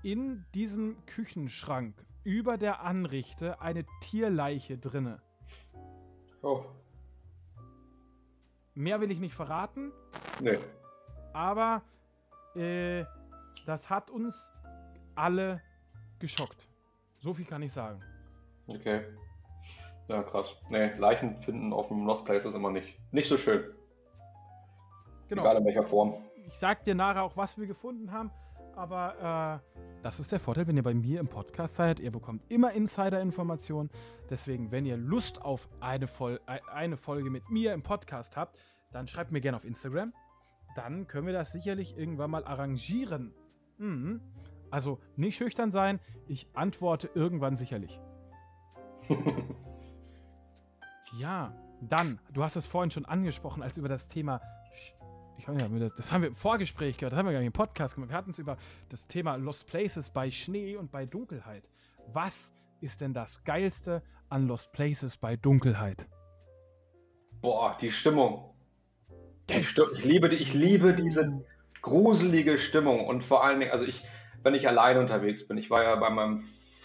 in 0.03 0.45
diesem 0.53 1.05
Küchenschrank 1.05 1.95
über 2.23 2.57
der 2.57 2.81
Anrichte 2.81 3.61
eine 3.61 3.85
Tierleiche 4.01 4.77
drinne. 4.77 5.21
Oh. 6.41 6.65
Mehr 8.75 9.01
will 9.01 9.11
ich 9.11 9.19
nicht 9.19 9.33
verraten. 9.33 9.91
Nee. 10.41 10.57
Aber 11.33 11.83
äh, 12.55 13.05
das 13.65 13.89
hat 13.89 14.09
uns 14.09 14.51
alle 15.15 15.61
geschockt. 16.19 16.67
So 17.19 17.33
viel 17.33 17.45
kann 17.45 17.61
ich 17.61 17.71
sagen. 17.71 18.01
Okay. 18.67 19.01
Ja, 20.07 20.23
krass. 20.23 20.57
Nee, 20.69 20.91
Leichen 20.97 21.41
finden 21.41 21.73
auf 21.73 21.87
dem 21.87 22.05
Lost 22.05 22.25
Place 22.25 22.45
ist 22.45 22.55
immer 22.55 22.71
nicht, 22.71 22.99
nicht 23.11 23.27
so 23.27 23.37
schön. 23.37 23.63
Genau. 25.29 25.41
Egal 25.43 25.57
in 25.57 25.65
welcher 25.65 25.83
Form. 25.83 26.15
Ich 26.45 26.57
sag 26.57 26.83
dir 26.83 26.95
nachher 26.95 27.23
auch, 27.23 27.37
was 27.37 27.57
wir 27.57 27.67
gefunden 27.67 28.11
haben. 28.11 28.31
Aber 28.75 29.61
äh, 29.65 29.79
das 30.01 30.19
ist 30.19 30.31
der 30.31 30.39
Vorteil, 30.39 30.67
wenn 30.67 30.75
ihr 30.75 30.83
bei 30.83 30.93
mir 30.93 31.19
im 31.19 31.27
Podcast 31.27 31.75
seid. 31.75 31.99
Ihr 31.99 32.11
bekommt 32.11 32.43
immer 32.49 32.71
Insider-Informationen. 32.71 33.89
Deswegen, 34.29 34.71
wenn 34.71 34.85
ihr 34.85 34.97
Lust 34.97 35.41
auf 35.41 35.69
eine, 35.79 36.07
Vol 36.07 36.39
eine 36.45 36.97
Folge 36.97 37.29
mit 37.29 37.49
mir 37.49 37.73
im 37.73 37.83
Podcast 37.83 38.35
habt, 38.35 38.59
dann 38.91 39.07
schreibt 39.07 39.31
mir 39.31 39.41
gerne 39.41 39.57
auf 39.57 39.65
Instagram. 39.65 40.13
Dann 40.75 41.07
können 41.07 41.27
wir 41.27 41.33
das 41.33 41.51
sicherlich 41.51 41.97
irgendwann 41.97 42.31
mal 42.31 42.43
arrangieren. 42.45 43.33
Mhm. 43.77 44.21
Also 44.71 44.99
nicht 45.15 45.35
schüchtern 45.35 45.71
sein. 45.71 45.99
Ich 46.27 46.47
antworte 46.53 47.09
irgendwann 47.13 47.55
sicherlich. 47.55 48.01
ja, 51.19 51.53
dann, 51.81 52.19
du 52.31 52.43
hast 52.43 52.55
es 52.55 52.65
vorhin 52.65 52.91
schon 52.91 53.05
angesprochen, 53.05 53.63
als 53.63 53.77
über 53.77 53.89
das 53.89 54.07
Thema 54.07 54.41
ich 55.37 55.47
weiß 55.47 55.69
nicht, 55.69 55.99
das 55.99 56.11
haben 56.11 56.21
wir 56.21 56.29
im 56.29 56.35
Vorgespräch 56.35 56.97
gehört, 56.97 57.13
das 57.13 57.17
haben 57.17 57.25
wir 57.25 57.33
gar 57.33 57.39
nicht 57.39 57.47
im 57.47 57.53
Podcast 57.53 57.95
gemacht. 57.95 58.11
Wir 58.11 58.17
hatten 58.17 58.29
es 58.29 58.39
über 58.39 58.57
das 58.89 59.07
Thema 59.07 59.35
Lost 59.35 59.67
Places 59.67 60.09
bei 60.09 60.31
Schnee 60.31 60.75
und 60.75 60.91
bei 60.91 61.05
Dunkelheit. 61.05 61.63
Was 62.13 62.53
ist 62.81 63.01
denn 63.01 63.13
das 63.13 63.43
Geilste 63.43 64.03
an 64.29 64.47
Lost 64.47 64.71
Places 64.71 65.17
bei 65.17 65.35
Dunkelheit? 65.35 66.07
Boah, 67.41 67.77
die 67.79 67.91
Stimmung. 67.91 68.53
Die 69.49 69.63
Stimmung. 69.63 69.91
Ich, 69.95 70.05
liebe, 70.05 70.29
ich 70.29 70.53
liebe 70.53 70.93
diese 70.93 71.43
gruselige 71.81 72.57
Stimmung 72.57 73.05
und 73.05 73.23
vor 73.23 73.43
allen 73.43 73.59
Dingen, 73.59 73.71
also 73.71 73.83
ich, 73.83 74.03
wenn 74.43 74.55
ich 74.55 74.67
alleine 74.67 74.99
unterwegs 74.99 75.47
bin, 75.47 75.57
ich 75.57 75.69
war 75.69 75.83
ja 75.83 75.95
bei 75.95 76.09
meinem 76.09 76.41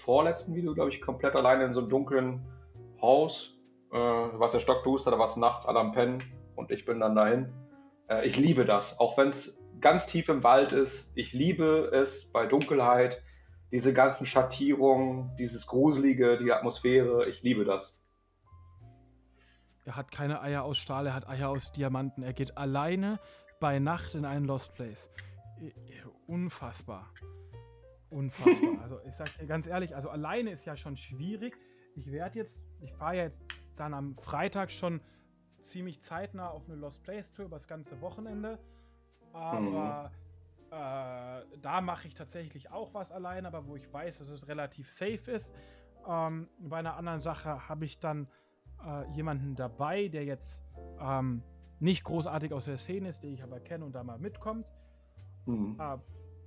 vorletzten 0.08 0.54
Video, 0.54 0.72
glaube 0.72 0.88
ich, 0.88 1.02
komplett 1.02 1.36
alleine 1.36 1.64
in 1.64 1.74
so 1.74 1.80
einem 1.80 1.90
dunklen 1.90 2.46
Haus. 3.02 3.58
Äh, 3.92 4.42
es 4.42 4.52
ja 4.54 4.60
stockduster, 4.60 5.10
da 5.10 5.18
war 5.18 5.28
es 5.28 5.36
nachts 5.36 5.66
alle 5.66 5.80
am 5.80 5.92
Pennen 5.92 6.24
und 6.56 6.70
ich 6.70 6.86
bin 6.86 6.98
dann 7.00 7.14
dahin 7.14 7.52
äh, 8.08 8.26
ich 8.26 8.36
liebe 8.36 8.64
das, 8.64 8.98
auch 8.98 9.16
wenn 9.18 9.28
es 9.28 9.60
ganz 9.80 10.06
tief 10.06 10.28
im 10.28 10.42
Wald 10.42 10.72
ist. 10.72 11.12
Ich 11.14 11.32
liebe 11.32 11.90
es 11.92 12.30
bei 12.32 12.46
Dunkelheit, 12.46 13.22
diese 13.70 13.92
ganzen 13.92 14.26
Schattierungen, 14.26 15.36
dieses 15.36 15.66
Gruselige, 15.66 16.38
die 16.38 16.52
Atmosphäre. 16.52 17.28
Ich 17.28 17.42
liebe 17.42 17.64
das. 17.64 17.96
Er 19.84 19.96
hat 19.96 20.10
keine 20.10 20.42
Eier 20.42 20.64
aus 20.64 20.78
Stahl, 20.78 21.06
er 21.06 21.14
hat 21.14 21.28
Eier 21.28 21.48
aus 21.48 21.72
Diamanten. 21.72 22.22
Er 22.22 22.32
geht 22.32 22.58
alleine 22.58 23.20
bei 23.60 23.78
Nacht 23.78 24.14
in 24.14 24.24
einen 24.24 24.46
Lost 24.46 24.74
Place. 24.74 25.10
Unfassbar. 26.26 27.10
Unfassbar. 28.10 28.80
also 28.82 29.00
ich 29.04 29.14
sag 29.14 29.36
dir 29.38 29.46
ganz 29.46 29.66
ehrlich, 29.66 29.94
also 29.94 30.08
alleine 30.10 30.50
ist 30.50 30.64
ja 30.64 30.76
schon 30.76 30.96
schwierig. 30.96 31.56
Ich 31.94 32.10
werde 32.10 32.38
jetzt, 32.38 32.62
ich 32.80 32.92
fahre 32.92 33.16
jetzt 33.16 33.42
dann 33.76 33.94
am 33.94 34.16
Freitag 34.18 34.70
schon 34.70 35.00
ziemlich 35.60 36.00
zeitnah 36.00 36.48
auf 36.50 36.66
eine 36.66 36.76
Lost 36.76 37.02
Place 37.02 37.32
Tour 37.32 37.46
über 37.46 37.56
das 37.56 37.66
ganze 37.66 38.00
Wochenende. 38.00 38.58
Aber 39.32 40.10
mhm. 40.70 40.76
äh, 40.76 41.58
da 41.60 41.80
mache 41.80 42.08
ich 42.08 42.14
tatsächlich 42.14 42.70
auch 42.70 42.94
was 42.94 43.12
allein, 43.12 43.46
aber 43.46 43.66
wo 43.66 43.76
ich 43.76 43.92
weiß, 43.92 44.18
dass 44.18 44.28
es 44.28 44.48
relativ 44.48 44.90
safe 44.90 45.30
ist. 45.30 45.54
Ähm, 46.06 46.48
bei 46.60 46.78
einer 46.78 46.96
anderen 46.96 47.20
Sache 47.20 47.68
habe 47.68 47.84
ich 47.84 47.98
dann 47.98 48.28
äh, 48.84 49.10
jemanden 49.12 49.54
dabei, 49.54 50.08
der 50.08 50.24
jetzt 50.24 50.64
ähm, 51.00 51.42
nicht 51.80 52.04
großartig 52.04 52.52
aus 52.52 52.64
der 52.64 52.78
Szene 52.78 53.08
ist, 53.08 53.22
den 53.22 53.34
ich 53.34 53.42
aber 53.42 53.60
kenne 53.60 53.84
und 53.84 53.92
da 53.92 54.02
mal 54.02 54.18
mitkommt. 54.18 54.66
Mhm. 55.46 55.76
Äh, 55.78 55.98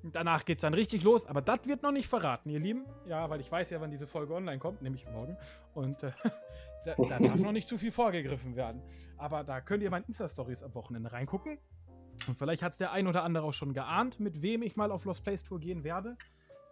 danach 0.04 0.46
geht 0.46 0.58
es 0.58 0.62
dann 0.62 0.74
richtig 0.74 1.04
los, 1.04 1.26
aber 1.26 1.42
das 1.42 1.66
wird 1.66 1.84
noch 1.84 1.92
nicht 1.92 2.08
verraten, 2.08 2.50
ihr 2.50 2.60
Lieben. 2.60 2.86
Ja, 3.08 3.30
weil 3.30 3.40
ich 3.42 3.52
weiß 3.52 3.70
ja, 3.70 3.80
wann 3.82 3.92
diese 3.92 4.08
Folge 4.08 4.34
online 4.34 4.60
kommt, 4.60 4.82
nämlich 4.82 5.06
morgen. 5.08 5.38
Und 5.74 6.04
äh, 6.04 6.12
Da, 6.84 6.96
da 6.96 7.20
darf 7.20 7.40
noch 7.40 7.52
nicht 7.52 7.70
zu 7.70 7.78
viel 7.78 7.92
vorgegriffen 7.92 8.56
werden. 8.56 8.82
Aber 9.18 9.44
da 9.44 9.62
könnt 9.62 9.84
ihr 9.84 9.92
meinen 9.92 10.06
Insta-Stories 10.06 10.64
am 10.64 10.74
Wochenende 10.74 11.12
reingucken. 11.12 11.60
Und 12.28 12.38
vielleicht 12.38 12.64
hat 12.64 12.74
es 12.74 12.78
der 12.78 12.92
ein 12.92 13.08
oder 13.08 13.24
andere 13.24 13.46
auch 13.46 13.54
schon 13.54 13.74
geahnt, 13.74 14.20
mit 14.20 14.42
wem 14.42 14.64
ich 14.64 14.76
mal 14.76 14.92
auf 14.92 15.06
Lost 15.06 15.24
Place 15.24 15.44
Tour 15.44 15.60
gehen 15.60 15.84
werde. 15.84 16.18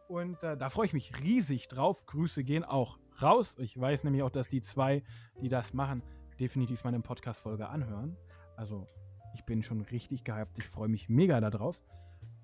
Und 0.08 0.42
äh, 0.44 0.58
da 0.58 0.70
freue 0.70 0.88
ich 0.88 0.94
mich 0.94 1.20
riesig 1.20 1.68
drauf. 1.68 2.06
Grüße 2.08 2.44
gehen 2.44 2.64
auch 2.64 2.98
raus. 3.22 3.56
Ich 3.60 3.80
weiß 3.80 4.04
nämlich 4.04 4.24
auch, 4.24 4.32
dass 4.32 4.48
die 4.48 4.62
zwei, 4.62 5.04
die 5.42 5.50
das 5.50 5.74
machen, 5.74 6.02
definitiv 6.40 6.84
meine 6.84 7.00
Podcast-Folge 7.00 7.70
anhören. 7.70 8.18
Also, 8.56 8.88
ich 9.36 9.46
bin 9.46 9.62
schon 9.62 9.82
richtig 9.82 10.24
gehypt. 10.24 10.58
Ich 10.58 10.66
freue 10.66 10.88
mich 10.88 11.08
mega 11.08 11.40
darauf. 11.40 11.80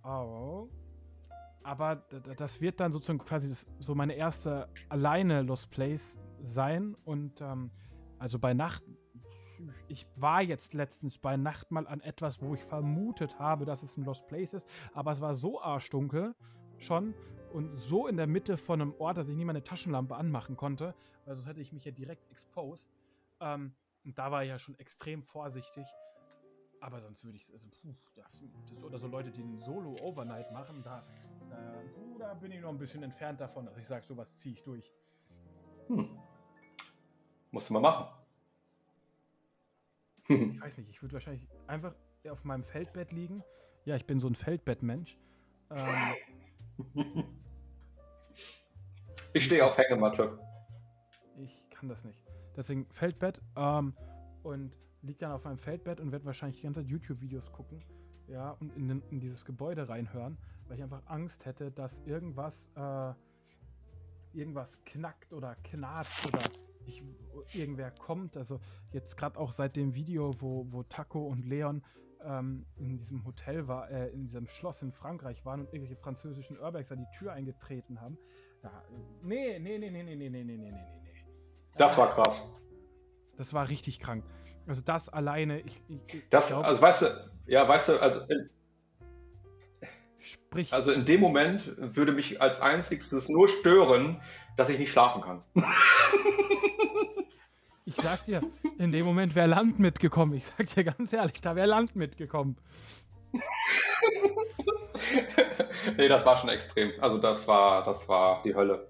Oh. 0.05 0.69
Aber 1.63 1.95
das 2.37 2.61
wird 2.61 2.79
dann 2.79 2.91
sozusagen 2.91 3.19
quasi 3.19 3.55
so 3.79 3.95
meine 3.95 4.13
erste 4.13 4.69
alleine 4.89 5.41
Lost 5.41 5.71
Place 5.71 6.19
sein. 6.39 6.95
Und 7.05 7.41
ähm, 7.41 7.71
also 8.19 8.37
bei 8.37 8.53
Nacht, 8.53 8.83
ich 9.87 10.05
war 10.15 10.43
jetzt 10.43 10.75
letztens 10.75 11.17
bei 11.17 11.37
Nacht 11.37 11.71
mal 11.71 11.87
an 11.87 12.01
etwas, 12.01 12.39
wo 12.39 12.53
ich 12.53 12.61
vermutet 12.61 13.39
habe, 13.39 13.65
dass 13.65 13.81
es 13.81 13.97
ein 13.97 14.03
Lost 14.03 14.27
Place 14.27 14.53
ist, 14.53 14.69
aber 14.93 15.11
es 15.11 15.21
war 15.21 15.33
so 15.33 15.59
arschdunkel 15.59 16.35
schon 16.77 17.15
und 17.51 17.79
so 17.79 18.07
in 18.07 18.17
der 18.17 18.27
Mitte 18.27 18.57
von 18.57 18.81
einem 18.81 18.93
Ort, 18.99 19.17
dass 19.17 19.29
ich 19.29 19.35
nie 19.35 19.45
meine 19.45 19.63
Taschenlampe 19.63 20.15
anmachen 20.15 20.55
konnte. 20.55 20.93
Also 21.25 21.45
hätte 21.45 21.61
ich 21.61 21.73
mich 21.73 21.85
ja 21.85 21.91
direkt 21.91 22.29
exposed. 22.29 22.87
Ähm, 23.39 23.73
und 24.03 24.19
da 24.19 24.31
war 24.31 24.43
ich 24.43 24.49
ja 24.49 24.59
schon 24.59 24.77
extrem 24.77 25.23
vorsichtig. 25.23 25.87
Aber 26.81 27.01
sonst 27.01 27.23
würde 27.23 27.37
ich, 27.37 27.51
also, 27.53 27.67
puh, 27.69 27.93
das, 28.15 28.41
das, 28.69 28.83
oder 28.83 28.99
so 28.99 29.07
Leute, 29.07 29.31
die 29.31 29.41
einen 29.41 29.59
Solo-Overnight 29.59 30.51
machen, 30.51 30.83
da, 30.83 31.03
da, 31.49 31.81
puh, 31.93 32.17
da 32.19 32.33
bin 32.33 32.51
ich 32.51 32.61
noch 32.61 32.69
ein 32.69 32.77
bisschen 32.77 33.03
entfernt 33.03 33.39
davon. 33.39 33.67
Also 33.67 33.79
ich 33.79 33.87
sage, 33.87 34.05
sowas 34.05 34.35
ziehe 34.35 34.53
ich 34.53 34.63
durch. 34.63 34.91
Hm. 35.87 36.17
Musst 37.51 37.69
du 37.69 37.73
mal 37.73 37.79
machen. 37.79 38.07
ich 40.27 40.61
weiß 40.61 40.77
nicht, 40.77 40.89
ich 40.89 41.01
würde 41.01 41.13
wahrscheinlich 41.13 41.47
einfach 41.67 41.93
auf 42.29 42.43
meinem 42.43 42.63
Feldbett 42.63 43.11
liegen. 43.11 43.43
Ja, 43.85 43.95
ich 43.95 44.05
bin 44.05 44.19
so 44.19 44.27
ein 44.27 44.35
Feldbettmensch. 44.35 45.17
Ähm, 45.69 47.35
ich 49.33 49.45
stehe 49.45 49.63
auf 49.63 49.77
Hängematte. 49.77 50.39
Ich 51.37 51.69
kann 51.69 51.87
das 51.89 52.03
nicht. 52.03 52.19
Deswegen 52.55 52.87
Feldbett 52.91 53.41
ähm, 53.55 53.93
und 54.43 54.77
liegt 55.05 55.21
dann 55.21 55.31
auf 55.31 55.43
meinem 55.43 55.57
Feldbett 55.57 55.99
und 55.99 56.11
werde 56.11 56.25
wahrscheinlich 56.25 56.57
die 56.57 56.63
ganze 56.63 56.81
Zeit 56.81 56.89
YouTube-Videos 56.89 57.51
gucken. 57.51 57.81
Ja, 58.27 58.51
und 58.59 58.75
in, 58.75 59.03
in, 59.11 59.19
dieses 59.19 59.45
Gebäude 59.45 59.87
reinhören, 59.87 60.37
weil 60.67 60.77
ich 60.77 60.83
einfach 60.83 61.03
Angst 61.05 61.45
hätte, 61.45 61.71
dass 61.71 62.01
irgendwas, 62.05 62.71
äh, 62.75 63.13
irgendwas 64.33 64.71
knackt 64.83 65.31
oder 65.31 65.55
knarzt 65.63 66.25
oder 66.27 66.41
ich, 66.87 67.03
irgendwer 67.53 67.91
kommt. 67.91 68.35
Also 68.35 68.59
jetzt 68.91 69.15
gerade 69.15 69.39
auch 69.39 69.51
seit 69.51 69.75
dem 69.75 69.93
Video, 69.93 70.31
wo, 70.39 70.65
wo 70.71 70.81
Taco 70.83 71.27
und 71.27 71.45
Leon 71.45 71.83
ähm, 72.23 72.65
in 72.77 72.97
diesem 72.97 73.23
Hotel 73.25 73.67
war, 73.67 73.91
äh, 73.91 74.09
in 74.09 74.23
diesem 74.23 74.47
Schloss 74.47 74.81
in 74.81 74.91
Frankreich 74.91 75.45
waren 75.45 75.61
und 75.61 75.67
irgendwelche 75.67 75.95
französischen 75.95 76.59
Urbex 76.59 76.91
an 76.91 76.99
die 76.99 77.17
Tür 77.17 77.33
eingetreten 77.33 78.01
haben. 78.01 78.17
Da, 78.61 78.71
nee, 79.21 79.59
nee, 79.59 79.77
nee, 79.77 79.91
nee, 79.91 80.03
nee, 80.03 80.15
nee, 80.15 80.29
nee, 80.29 80.43
nee, 80.43 80.57
nee, 80.57 80.71
nee, 80.71 80.71
nee. 80.71 81.25
Das 81.77 81.95
war 81.97 82.09
krass. 82.09 82.41
Das 83.37 83.53
war 83.53 83.69
richtig 83.69 83.99
krank. 83.99 84.23
Also 84.67 84.81
das 84.81 85.09
alleine, 85.09 85.59
ich, 85.61 85.81
ich 85.87 86.23
das, 86.29 86.47
glaub, 86.47 86.65
also 86.65 86.81
weißt 86.81 87.01
du, 87.03 87.31
ja, 87.47 87.67
weißt 87.67 87.89
du, 87.89 88.01
also 88.01 88.21
in, 88.21 88.49
Sprich. 90.25 90.73
Also 90.73 90.91
in 90.91 91.05
dem 91.05 91.21
Moment 91.21 91.71
würde 91.77 92.11
mich 92.11 92.41
als 92.41 92.59
einziges 92.59 93.29
nur 93.29 93.47
stören, 93.47 94.19
dass 94.57 94.69
ich 94.69 94.79
nicht 94.79 94.91
schlafen 94.91 95.21
kann. 95.21 95.43
Ich 97.87 97.93
sag 97.97 98.25
dir, 98.25 98.41
in 98.79 98.91
dem 98.91 99.05
Moment 99.05 99.35
wäre 99.35 99.45
Land 99.45 99.77
mitgekommen. 99.77 100.33
Ich 100.33 100.45
sag 100.45 100.65
dir 100.73 100.83
ganz 100.83 101.13
ehrlich, 101.13 101.39
da 101.39 101.55
wäre 101.55 101.67
Land 101.67 101.95
mitgekommen. 101.95 102.57
nee, 105.95 106.07
das 106.07 106.25
war 106.25 106.35
schon 106.37 106.49
extrem. 106.49 106.93
Also 106.99 107.19
das 107.19 107.47
war, 107.47 107.83
das 107.83 108.09
war 108.09 108.41
die 108.41 108.55
Hölle. 108.55 108.89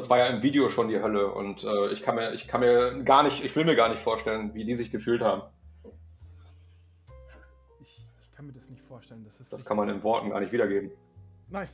Das 0.00 0.08
war 0.08 0.16
ja 0.16 0.28
im 0.28 0.42
Video 0.42 0.70
schon 0.70 0.88
die 0.88 0.98
Hölle 0.98 1.30
und 1.30 1.62
äh, 1.62 1.88
ich 1.88 2.02
kann 2.02 2.14
mir, 2.14 2.32
ich 2.32 2.48
kann 2.48 2.60
mir 2.60 3.02
gar 3.04 3.22
nicht, 3.22 3.44
ich 3.44 3.54
will 3.54 3.66
mir 3.66 3.76
gar 3.76 3.90
nicht 3.90 4.00
vorstellen, 4.00 4.54
wie 4.54 4.64
die 4.64 4.74
sich 4.74 4.90
gefühlt 4.90 5.20
haben. 5.20 5.42
Ich, 7.82 8.02
ich 8.22 8.32
kann 8.32 8.46
mir 8.46 8.54
das 8.54 8.70
nicht 8.70 8.80
vorstellen. 8.80 9.24
Das, 9.24 9.50
das 9.50 9.62
kann 9.62 9.76
man 9.76 9.90
in 9.90 10.02
Worten 10.02 10.30
gar 10.30 10.40
nicht 10.40 10.52
wiedergeben. 10.52 10.90
Nein. 11.50 11.68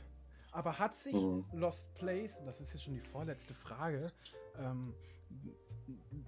Aber 0.51 0.77
hat 0.77 0.93
sich 0.97 1.13
mhm. 1.13 1.45
Lost 1.53 1.93
Place, 1.93 2.37
das 2.45 2.59
ist 2.59 2.73
jetzt 2.73 2.83
schon 2.83 2.95
die 2.95 2.99
vorletzte 2.99 3.53
Frage, 3.53 4.11
ähm, 4.59 4.93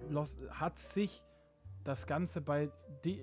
Lost, 0.08 0.40
hat 0.52 0.78
sich 0.78 1.22
das 1.84 2.06
Ganze 2.06 2.40
bei 2.40 2.70
die 3.04 3.22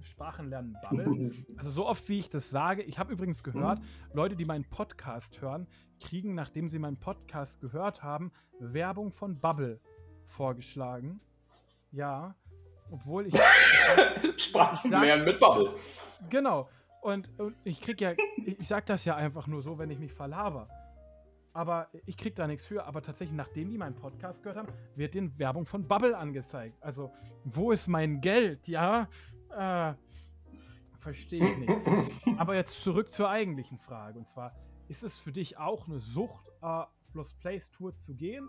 Sprachenlernen 0.00 0.76
Bubble. 0.82 1.30
Also 1.56 1.70
so 1.70 1.86
oft 1.86 2.08
wie 2.08 2.18
ich 2.18 2.30
das 2.30 2.50
sage, 2.50 2.82
ich 2.82 2.98
habe 2.98 3.12
übrigens 3.12 3.42
gehört, 3.42 3.78
mhm. 3.78 3.84
Leute, 4.14 4.36
die 4.36 4.44
meinen 4.44 4.64
Podcast 4.64 5.40
hören, 5.40 5.66
kriegen, 6.00 6.34
nachdem 6.34 6.68
sie 6.68 6.78
meinen 6.78 6.98
Podcast 6.98 7.60
gehört 7.60 8.02
haben, 8.02 8.32
Werbung 8.58 9.12
von 9.12 9.38
Bubble 9.38 9.80
vorgeschlagen. 10.26 11.20
Ja, 11.92 12.34
obwohl 12.90 13.26
ich, 13.26 13.34
ich 14.36 14.44
Sprachenlernen 14.44 15.24
mit 15.24 15.38
Bubble. 15.38 15.74
Genau. 16.28 16.68
Und, 17.02 17.30
und 17.38 17.56
ich 17.64 17.80
krieg 17.80 18.00
ja, 18.00 18.12
ich, 18.12 18.60
ich 18.60 18.68
sag 18.68 18.86
das 18.86 19.04
ja 19.04 19.16
einfach 19.16 19.46
nur 19.46 19.62
so, 19.62 19.78
wenn 19.78 19.90
ich 19.90 19.98
mich 19.98 20.12
verlaber. 20.12 20.68
Aber 21.52 21.88
ich 22.06 22.16
krieg 22.16 22.34
da 22.36 22.46
nichts 22.46 22.64
für. 22.64 22.84
Aber 22.84 23.02
tatsächlich, 23.02 23.36
nachdem 23.36 23.70
die 23.70 23.78
meinen 23.78 23.96
Podcast 23.96 24.42
gehört 24.42 24.58
haben, 24.58 24.72
wird 24.94 25.14
den 25.14 25.36
Werbung 25.38 25.66
von 25.66 25.86
Bubble 25.86 26.16
angezeigt. 26.16 26.80
Also, 26.80 27.12
wo 27.44 27.72
ist 27.72 27.88
mein 27.88 28.20
Geld? 28.20 28.68
Ja. 28.68 29.08
Äh, 29.50 29.94
verstehe 30.98 31.50
ich 31.50 31.58
nicht. 31.58 32.38
Aber 32.38 32.54
jetzt 32.54 32.80
zurück 32.82 33.10
zur 33.10 33.28
eigentlichen 33.28 33.78
Frage. 33.78 34.18
Und 34.18 34.28
zwar, 34.28 34.54
ist 34.88 35.02
es 35.02 35.18
für 35.18 35.32
dich 35.32 35.58
auch 35.58 35.88
eine 35.88 35.98
Sucht, 35.98 36.46
äh, 36.62 36.84
Lost 37.14 37.38
Place 37.40 37.70
Tour 37.70 37.96
zu 37.96 38.14
gehen? 38.14 38.48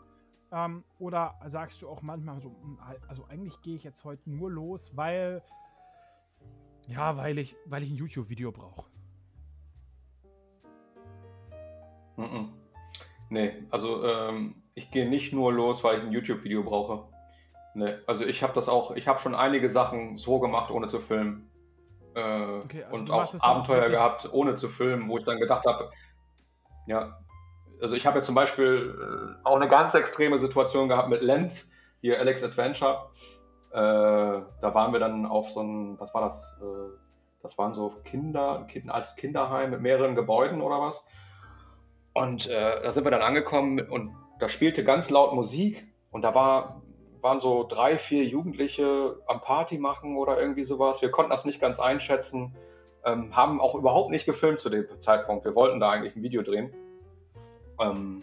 Ähm, 0.51 0.83
oder 0.99 1.39
sagst 1.47 1.81
du 1.81 1.89
auch 1.89 2.01
manchmal 2.01 2.41
so, 2.41 2.49
hm, 2.61 2.77
also 3.07 3.25
eigentlich 3.25 3.61
gehe 3.61 3.75
ich 3.75 3.83
jetzt 3.83 4.03
heute 4.03 4.29
nur 4.29 4.51
los, 4.51 4.95
weil, 4.95 5.41
ja, 6.87 7.15
weil 7.15 7.39
ich, 7.39 7.55
weil 7.65 7.83
ich 7.83 7.89
ein 7.89 7.95
YouTube-Video 7.95 8.51
brauche? 8.51 8.85
Mm 12.17 12.23
-mm. 12.23 12.60
Nee, 13.31 13.65
also 13.69 14.05
ähm, 14.05 14.61
ich 14.73 14.91
gehe 14.91 15.07
nicht 15.07 15.31
nur 15.31 15.53
los, 15.53 15.85
weil 15.85 15.97
ich 15.97 16.03
ein 16.03 16.11
YouTube-Video 16.11 16.63
brauche. 16.63 17.05
Nee, 17.73 17.95
also 18.05 18.25
ich 18.25 18.43
habe 18.43 18.51
das 18.51 18.67
auch, 18.67 18.93
ich 18.97 19.07
habe 19.07 19.19
schon 19.19 19.35
einige 19.35 19.69
Sachen 19.69 20.17
so 20.17 20.41
gemacht, 20.41 20.69
ohne 20.69 20.89
zu 20.89 20.99
filmen. 20.99 21.49
Äh, 22.13 22.19
okay, 22.19 22.83
also 22.83 22.97
und 22.97 23.09
auch 23.09 23.33
Abenteuer 23.39 23.87
gehabt, 23.89 24.27
ohne 24.33 24.55
zu 24.55 24.67
filmen, 24.67 25.07
wo 25.07 25.17
ich 25.17 25.23
dann 25.23 25.39
gedacht 25.39 25.65
habe, 25.65 25.91
ja, 26.87 27.19
also 27.81 27.95
ich 27.95 28.05
habe 28.05 28.19
ja 28.19 28.21
zum 28.21 28.35
Beispiel 28.35 28.99
äh, 28.99 29.47
auch 29.47 29.55
eine 29.55 29.69
ganz 29.69 29.93
extreme 29.93 30.37
Situation 30.37 30.89
gehabt 30.89 31.07
mit 31.07 31.21
Lenz, 31.21 31.71
hier 32.01 32.19
Alex 32.19 32.43
Adventure. 32.43 33.11
Äh, 33.71 33.77
da 33.77 34.73
waren 34.73 34.91
wir 34.91 34.99
dann 34.99 35.25
auf 35.25 35.51
so 35.51 35.61
ein, 35.61 35.97
was 36.01 36.13
war 36.13 36.23
das? 36.23 36.59
Äh, 36.61 36.97
das 37.41 37.57
waren 37.57 37.73
so 37.73 37.93
Kinder, 38.03 38.67
ein 38.75 38.89
altes 38.89 39.15
Kinderheim 39.15 39.69
mit 39.69 39.79
mehreren 39.79 40.15
Gebäuden 40.15 40.61
oder 40.61 40.81
was. 40.81 41.05
Und 42.13 42.49
äh, 42.49 42.81
da 42.81 42.91
sind 42.91 43.05
wir 43.05 43.11
dann 43.11 43.21
angekommen 43.21 43.79
und 43.79 44.15
da 44.39 44.49
spielte 44.49 44.83
ganz 44.83 45.09
laut 45.09 45.33
Musik 45.33 45.85
und 46.11 46.23
da 46.23 46.35
war, 46.35 46.81
waren 47.21 47.39
so 47.39 47.65
drei, 47.67 47.97
vier 47.97 48.25
Jugendliche 48.25 49.21
am 49.27 49.41
Party 49.41 49.77
machen 49.77 50.17
oder 50.17 50.39
irgendwie 50.39 50.65
sowas. 50.65 51.01
Wir 51.01 51.11
konnten 51.11 51.31
das 51.31 51.45
nicht 51.45 51.61
ganz 51.61 51.79
einschätzen, 51.79 52.55
ähm, 53.05 53.35
haben 53.35 53.61
auch 53.61 53.75
überhaupt 53.75 54.09
nicht 54.09 54.25
gefilmt 54.25 54.59
zu 54.59 54.69
dem 54.69 54.87
Zeitpunkt. 54.99 55.45
Wir 55.45 55.55
wollten 55.55 55.79
da 55.79 55.89
eigentlich 55.89 56.15
ein 56.15 56.23
Video 56.23 56.41
drehen. 56.41 56.73
Ähm, 57.79 58.19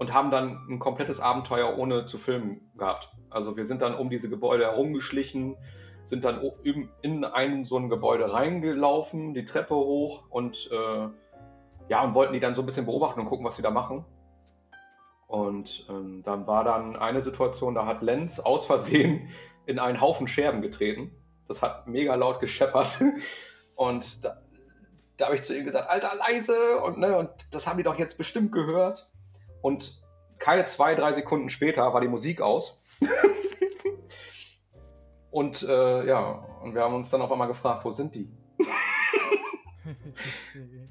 und 0.00 0.14
haben 0.14 0.30
dann 0.30 0.66
ein 0.68 0.78
komplettes 0.78 1.20
Abenteuer 1.20 1.76
ohne 1.76 2.06
zu 2.06 2.16
filmen 2.16 2.70
gehabt. 2.78 3.10
Also 3.28 3.56
wir 3.58 3.66
sind 3.66 3.82
dann 3.82 3.94
um 3.94 4.08
diese 4.08 4.30
Gebäude 4.30 4.64
herumgeschlichen, 4.64 5.56
sind 6.04 6.24
dann 6.24 6.40
in 7.02 7.24
ein 7.24 7.66
so 7.66 7.76
ein 7.76 7.90
Gebäude 7.90 8.32
reingelaufen, 8.32 9.34
die 9.34 9.44
Treppe 9.44 9.74
hoch 9.74 10.24
und 10.30 10.70
äh, 10.72 11.08
ja, 11.90 12.04
und 12.04 12.14
wollten 12.14 12.32
die 12.32 12.40
dann 12.40 12.54
so 12.54 12.62
ein 12.62 12.66
bisschen 12.66 12.86
beobachten 12.86 13.18
und 13.18 13.26
gucken, 13.26 13.44
was 13.44 13.56
sie 13.56 13.62
da 13.62 13.70
machen. 13.72 14.04
Und 15.26 15.86
ähm, 15.90 16.22
dann 16.22 16.46
war 16.46 16.62
dann 16.62 16.94
eine 16.94 17.20
Situation, 17.20 17.74
da 17.74 17.84
hat 17.84 18.00
Lenz 18.00 18.38
aus 18.38 18.64
Versehen 18.64 19.28
in 19.66 19.80
einen 19.80 20.00
Haufen 20.00 20.28
Scherben 20.28 20.62
getreten. 20.62 21.10
Das 21.48 21.62
hat 21.62 21.88
mega 21.88 22.14
laut 22.14 22.38
gescheppert. 22.38 23.02
Und 23.74 24.24
da, 24.24 24.40
da 25.16 25.26
habe 25.26 25.34
ich 25.34 25.42
zu 25.42 25.58
ihm 25.58 25.64
gesagt, 25.64 25.90
Alter, 25.90 26.12
leise! 26.14 26.80
Und, 26.80 26.98
ne, 26.98 27.16
und 27.16 27.30
das 27.50 27.66
haben 27.66 27.78
die 27.78 27.82
doch 27.82 27.98
jetzt 27.98 28.18
bestimmt 28.18 28.52
gehört. 28.52 29.08
Und 29.62 30.00
keine 30.38 30.66
zwei, 30.66 30.94
drei 30.94 31.14
Sekunden 31.14 31.48
später 31.48 31.92
war 31.94 32.00
die 32.00 32.08
Musik 32.08 32.42
aus. 32.42 32.82
und 35.30 35.62
äh, 35.62 36.06
ja, 36.06 36.44
und 36.62 36.74
wir 36.74 36.82
haben 36.82 36.94
uns 36.94 37.08
dann 37.10 37.22
auf 37.22 37.32
einmal 37.32 37.48
gefragt, 37.48 37.84
wo 37.84 37.90
sind 37.90 38.14
die? 38.14 38.30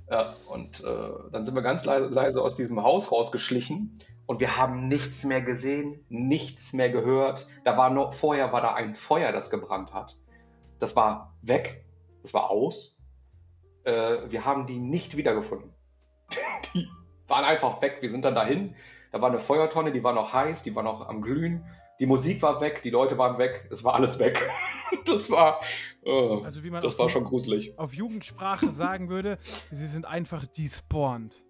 ja, 0.10 0.36
und 0.48 0.84
äh, 0.84 1.10
dann 1.32 1.46
sind 1.46 1.56
wir 1.56 1.62
ganz 1.62 1.86
leise, 1.86 2.08
leise 2.08 2.42
aus 2.42 2.56
diesem 2.56 2.82
Haus 2.82 3.12
rausgeschlichen 3.12 4.00
und 4.26 4.40
wir 4.40 4.58
haben 4.58 4.88
nichts 4.88 5.24
mehr 5.24 5.42
gesehen, 5.42 6.06
nichts 6.10 6.74
mehr 6.74 6.90
gehört. 6.90 7.48
Da 7.64 7.78
war 7.78 7.90
noch, 7.90 8.14
vorher 8.14 8.52
war 8.54 8.62
da 8.62 8.74
ein 8.74 8.96
Feuer, 8.96 9.32
das 9.32 9.50
gebrannt 9.50 9.94
hat. 9.94 10.18
Das 10.80 10.96
war 10.96 11.36
weg, 11.42 11.86
das 12.22 12.34
war 12.34 12.50
aus 12.50 12.96
äh, 13.84 14.32
wir 14.32 14.46
haben 14.46 14.68
die 14.68 14.80
nicht 14.80 15.18
wiedergefunden. 15.18 15.74
die 16.74 16.88
waren 17.28 17.46
einfach 17.46 17.82
weg. 17.82 17.98
Wir 18.02 18.10
sind 18.10 18.26
dann 18.26 18.36
dahin. 18.36 18.76
Da 19.12 19.22
war 19.22 19.30
eine 19.30 19.40
Feuertonne, 19.40 19.92
die 19.92 20.04
war 20.04 20.14
noch 20.14 20.34
heiß, 20.34 20.64
die 20.64 20.76
war 20.76 20.84
noch 20.84 21.08
am 21.08 21.22
Glühen. 21.22 21.66
Die 22.00 22.06
Musik 22.06 22.42
war 22.42 22.62
weg, 22.62 22.82
die 22.84 22.90
Leute 22.90 23.18
waren 23.18 23.38
weg, 23.38 23.68
es 23.70 23.84
war 23.84 23.94
alles 23.94 24.20
weg. 24.20 24.50
das 25.06 25.30
war, 25.30 25.60
oh, 26.06 26.42
also 26.46 26.64
wie 26.64 26.70
man 26.70 26.82
das 26.82 26.98
war 26.98 27.10
schon 27.10 27.26
gruselig. 27.26 27.78
Auf 27.78 27.94
Jugendsprache 27.94 28.70
sagen 28.72 29.10
würde, 29.10 29.38
sie 29.70 29.86
sind 29.86 30.06
einfach 30.06 30.46
despawned. 30.48 31.44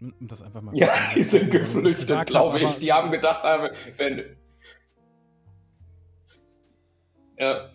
Um 0.00 0.28
das 0.28 0.40
einfach 0.40 0.62
mal. 0.62 0.74
Ja, 0.74 0.88
die 1.14 1.24
sind 1.24 1.50
geflüchtet, 1.50 2.26
glaube 2.26 2.60
ich. 2.60 2.78
Die 2.78 2.90
haben 2.92 3.10
gedacht, 3.10 3.44
äh, 3.44 3.70
wenn. 3.98 4.36
Ja, 7.36 7.70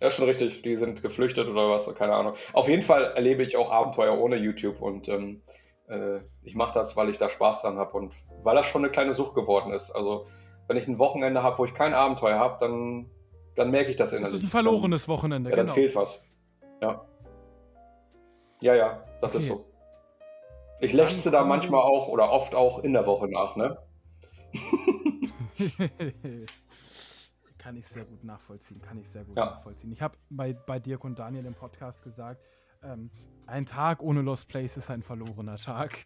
ja, 0.00 0.10
schon 0.10 0.24
richtig. 0.24 0.62
Die 0.62 0.74
sind 0.74 1.02
geflüchtet 1.02 1.46
oder 1.46 1.70
was, 1.70 1.92
keine 1.94 2.14
Ahnung. 2.14 2.34
Auf 2.52 2.68
jeden 2.68 2.82
Fall 2.82 3.12
erlebe 3.14 3.44
ich 3.44 3.56
auch 3.56 3.70
Abenteuer 3.70 4.18
ohne 4.18 4.36
YouTube 4.36 4.80
und 4.80 5.08
ähm, 5.08 5.42
äh, 5.88 6.20
ich 6.42 6.54
mache 6.54 6.72
das, 6.74 6.96
weil 6.96 7.08
ich 7.08 7.18
da 7.18 7.28
Spaß 7.28 7.62
dran 7.62 7.78
habe 7.78 7.96
und 7.96 8.14
weil 8.42 8.56
das 8.56 8.66
schon 8.66 8.84
eine 8.84 8.92
kleine 8.92 9.12
Sucht 9.12 9.34
geworden 9.34 9.72
ist. 9.72 9.90
Also, 9.90 10.26
wenn 10.66 10.76
ich 10.76 10.86
ein 10.86 10.98
Wochenende 10.98 11.42
habe, 11.42 11.58
wo 11.58 11.64
ich 11.64 11.74
kein 11.74 11.94
Abenteuer 11.94 12.38
habe, 12.38 12.56
dann, 12.60 13.10
dann 13.56 13.70
merke 13.70 13.90
ich 13.90 13.96
das 13.96 14.12
innerlich. 14.12 14.32
Das 14.32 14.40
ist 14.40 14.46
ein 14.46 14.50
verlorenes 14.50 15.06
dann, 15.06 15.14
Wochenende, 15.14 15.50
ja, 15.50 15.56
dann 15.56 15.66
genau. 15.66 15.74
fehlt 15.74 15.96
was. 15.96 16.22
Ja. 16.80 17.04
Ja, 18.60 18.74
ja, 18.74 19.04
das 19.20 19.34
okay. 19.34 19.44
ist 19.44 19.48
so. 19.48 19.64
Ich 20.80 20.92
lechze 20.92 21.30
da 21.30 21.44
manchmal 21.44 21.80
auch 21.80 22.08
oder 22.08 22.30
oft 22.30 22.54
auch 22.54 22.84
in 22.84 22.92
der 22.92 23.06
Woche 23.06 23.28
nach, 23.28 23.56
ne? 23.56 23.78
kann 27.58 27.76
ich 27.76 27.86
sehr 27.86 28.04
gut 28.04 28.24
nachvollziehen. 28.24 28.80
Kann 28.80 28.98
ich 28.98 29.10
sehr 29.10 29.24
gut 29.24 29.36
ja. 29.36 29.44
nachvollziehen. 29.44 29.92
Ich 29.92 30.00
habe 30.00 30.16
bei, 30.30 30.52
bei 30.52 30.78
Dirk 30.78 31.04
und 31.04 31.18
Daniel 31.18 31.44
im 31.46 31.54
Podcast 31.54 32.02
gesagt, 32.02 32.40
ähm, 32.82 33.10
ein 33.46 33.66
Tag 33.66 34.02
ohne 34.02 34.22
Lost 34.22 34.48
Place 34.48 34.76
ist 34.76 34.90
ein 34.90 35.02
verlorener 35.02 35.56
Tag. 35.56 36.04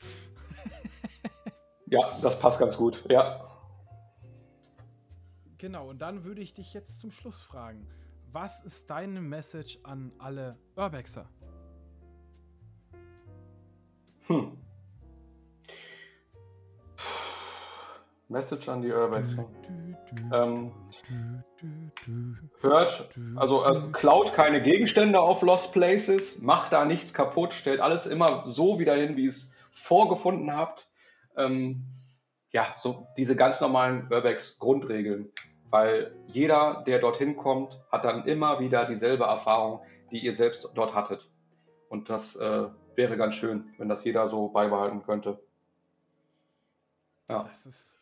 ja, 1.86 2.00
das 2.22 2.38
passt 2.38 2.58
ganz 2.58 2.76
gut. 2.76 3.04
Ja. 3.10 3.48
Genau, 5.58 5.90
und 5.90 6.02
dann 6.02 6.24
würde 6.24 6.40
ich 6.40 6.54
dich 6.54 6.72
jetzt 6.74 7.00
zum 7.00 7.10
Schluss 7.10 7.40
fragen. 7.40 7.86
Was 8.32 8.60
ist 8.62 8.88
deine 8.88 9.20
Message 9.20 9.78
an 9.82 10.12
alle 10.18 10.56
Urbexer? 10.76 11.28
Hm. 14.26 14.56
Message 18.32 18.68
an 18.68 18.82
die 18.82 18.90
Urbexer. 18.90 19.44
Ähm, 20.32 20.72
hört, 22.60 23.08
also 23.36 23.64
äh, 23.64 23.92
klaut 23.92 24.34
keine 24.34 24.60
Gegenstände 24.60 25.20
auf 25.20 25.42
Lost 25.42 25.72
Places, 25.72 26.40
macht 26.40 26.72
da 26.72 26.84
nichts 26.84 27.14
kaputt, 27.14 27.54
stellt 27.54 27.80
alles 27.80 28.06
immer 28.06 28.44
so 28.46 28.78
wieder 28.78 28.94
hin, 28.94 29.16
wie 29.16 29.24
ihr 29.24 29.30
es 29.30 29.54
vorgefunden 29.70 30.54
habt. 30.54 30.90
Ähm, 31.36 31.84
ja, 32.50 32.74
so 32.76 33.06
diese 33.16 33.36
ganz 33.36 33.60
normalen 33.60 34.08
Urbex 34.10 34.58
Grundregeln, 34.58 35.30
weil 35.70 36.14
jeder, 36.26 36.82
der 36.86 36.98
dorthin 36.98 37.36
kommt, 37.36 37.80
hat 37.90 38.04
dann 38.04 38.26
immer 38.26 38.60
wieder 38.60 38.84
dieselbe 38.84 39.24
Erfahrung, 39.24 39.80
die 40.10 40.18
ihr 40.18 40.34
selbst 40.34 40.72
dort 40.74 40.94
hattet. 40.94 41.30
Und 41.88 42.10
das 42.10 42.36
äh, 42.36 42.68
wäre 42.94 43.16
ganz 43.16 43.34
schön, 43.34 43.72
wenn 43.78 43.88
das 43.88 44.04
jeder 44.04 44.28
so 44.28 44.48
beibehalten 44.48 45.02
könnte. 45.02 45.40
Ja. 47.28 47.44
Das 47.44 47.64
ist 47.64 47.98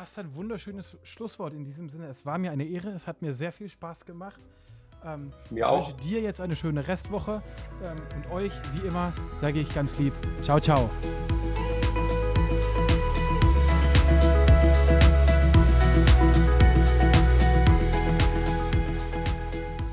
fast 0.00 0.18
ein 0.18 0.34
wunderschönes 0.34 0.96
Schlusswort 1.02 1.52
in 1.52 1.62
diesem 1.62 1.90
Sinne. 1.90 2.06
Es 2.06 2.24
war 2.24 2.38
mir 2.38 2.52
eine 2.52 2.64
Ehre, 2.64 2.88
es 2.88 3.06
hat 3.06 3.20
mir 3.20 3.34
sehr 3.34 3.52
viel 3.52 3.68
Spaß 3.68 4.06
gemacht. 4.06 4.40
Ähm, 5.04 5.30
mir 5.50 5.68
auch. 5.68 5.90
Ich 5.90 5.94
wünsche 5.94 6.08
dir 6.08 6.20
jetzt 6.22 6.40
eine 6.40 6.56
schöne 6.56 6.88
Restwoche 6.88 7.42
ähm, 7.84 7.96
und 8.16 8.32
euch, 8.32 8.52
wie 8.72 8.86
immer, 8.86 9.12
sage 9.42 9.60
ich 9.60 9.74
ganz 9.74 9.98
lieb, 9.98 10.14
ciao, 10.40 10.58
ciao. 10.58 10.88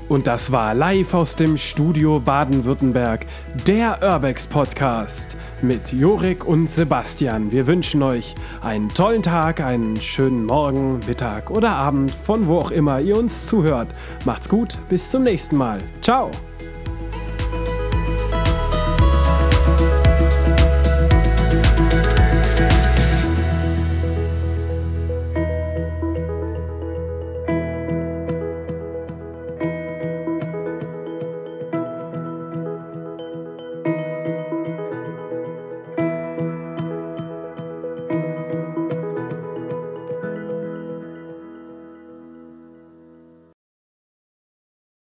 Und 0.08 0.26
das 0.26 0.50
war 0.50 0.74
live 0.74 1.12
aus 1.12 1.36
dem 1.36 1.56
Studio 1.56 2.18
Baden-Württemberg, 2.18 3.26
der 3.66 3.98
Urbex 4.02 4.46
Podcast 4.46 5.36
mit 5.60 5.92
Jorik 5.92 6.46
und 6.46 6.70
Sebastian. 6.70 7.52
Wir 7.52 7.66
wünschen 7.66 8.02
euch 8.02 8.34
einen 8.62 8.88
tollen 8.88 9.22
Tag, 9.22 9.60
einen 9.60 10.00
schönen 10.00 10.46
Morgen, 10.46 11.00
Mittag 11.06 11.50
oder 11.50 11.70
Abend, 11.70 12.10
von 12.10 12.46
wo 12.46 12.58
auch 12.58 12.70
immer 12.70 13.00
ihr 13.00 13.18
uns 13.18 13.46
zuhört. 13.46 13.88
Macht's 14.24 14.48
gut, 14.48 14.78
bis 14.88 15.10
zum 15.10 15.24
nächsten 15.24 15.56
Mal. 15.56 15.78
Ciao! 16.00 16.30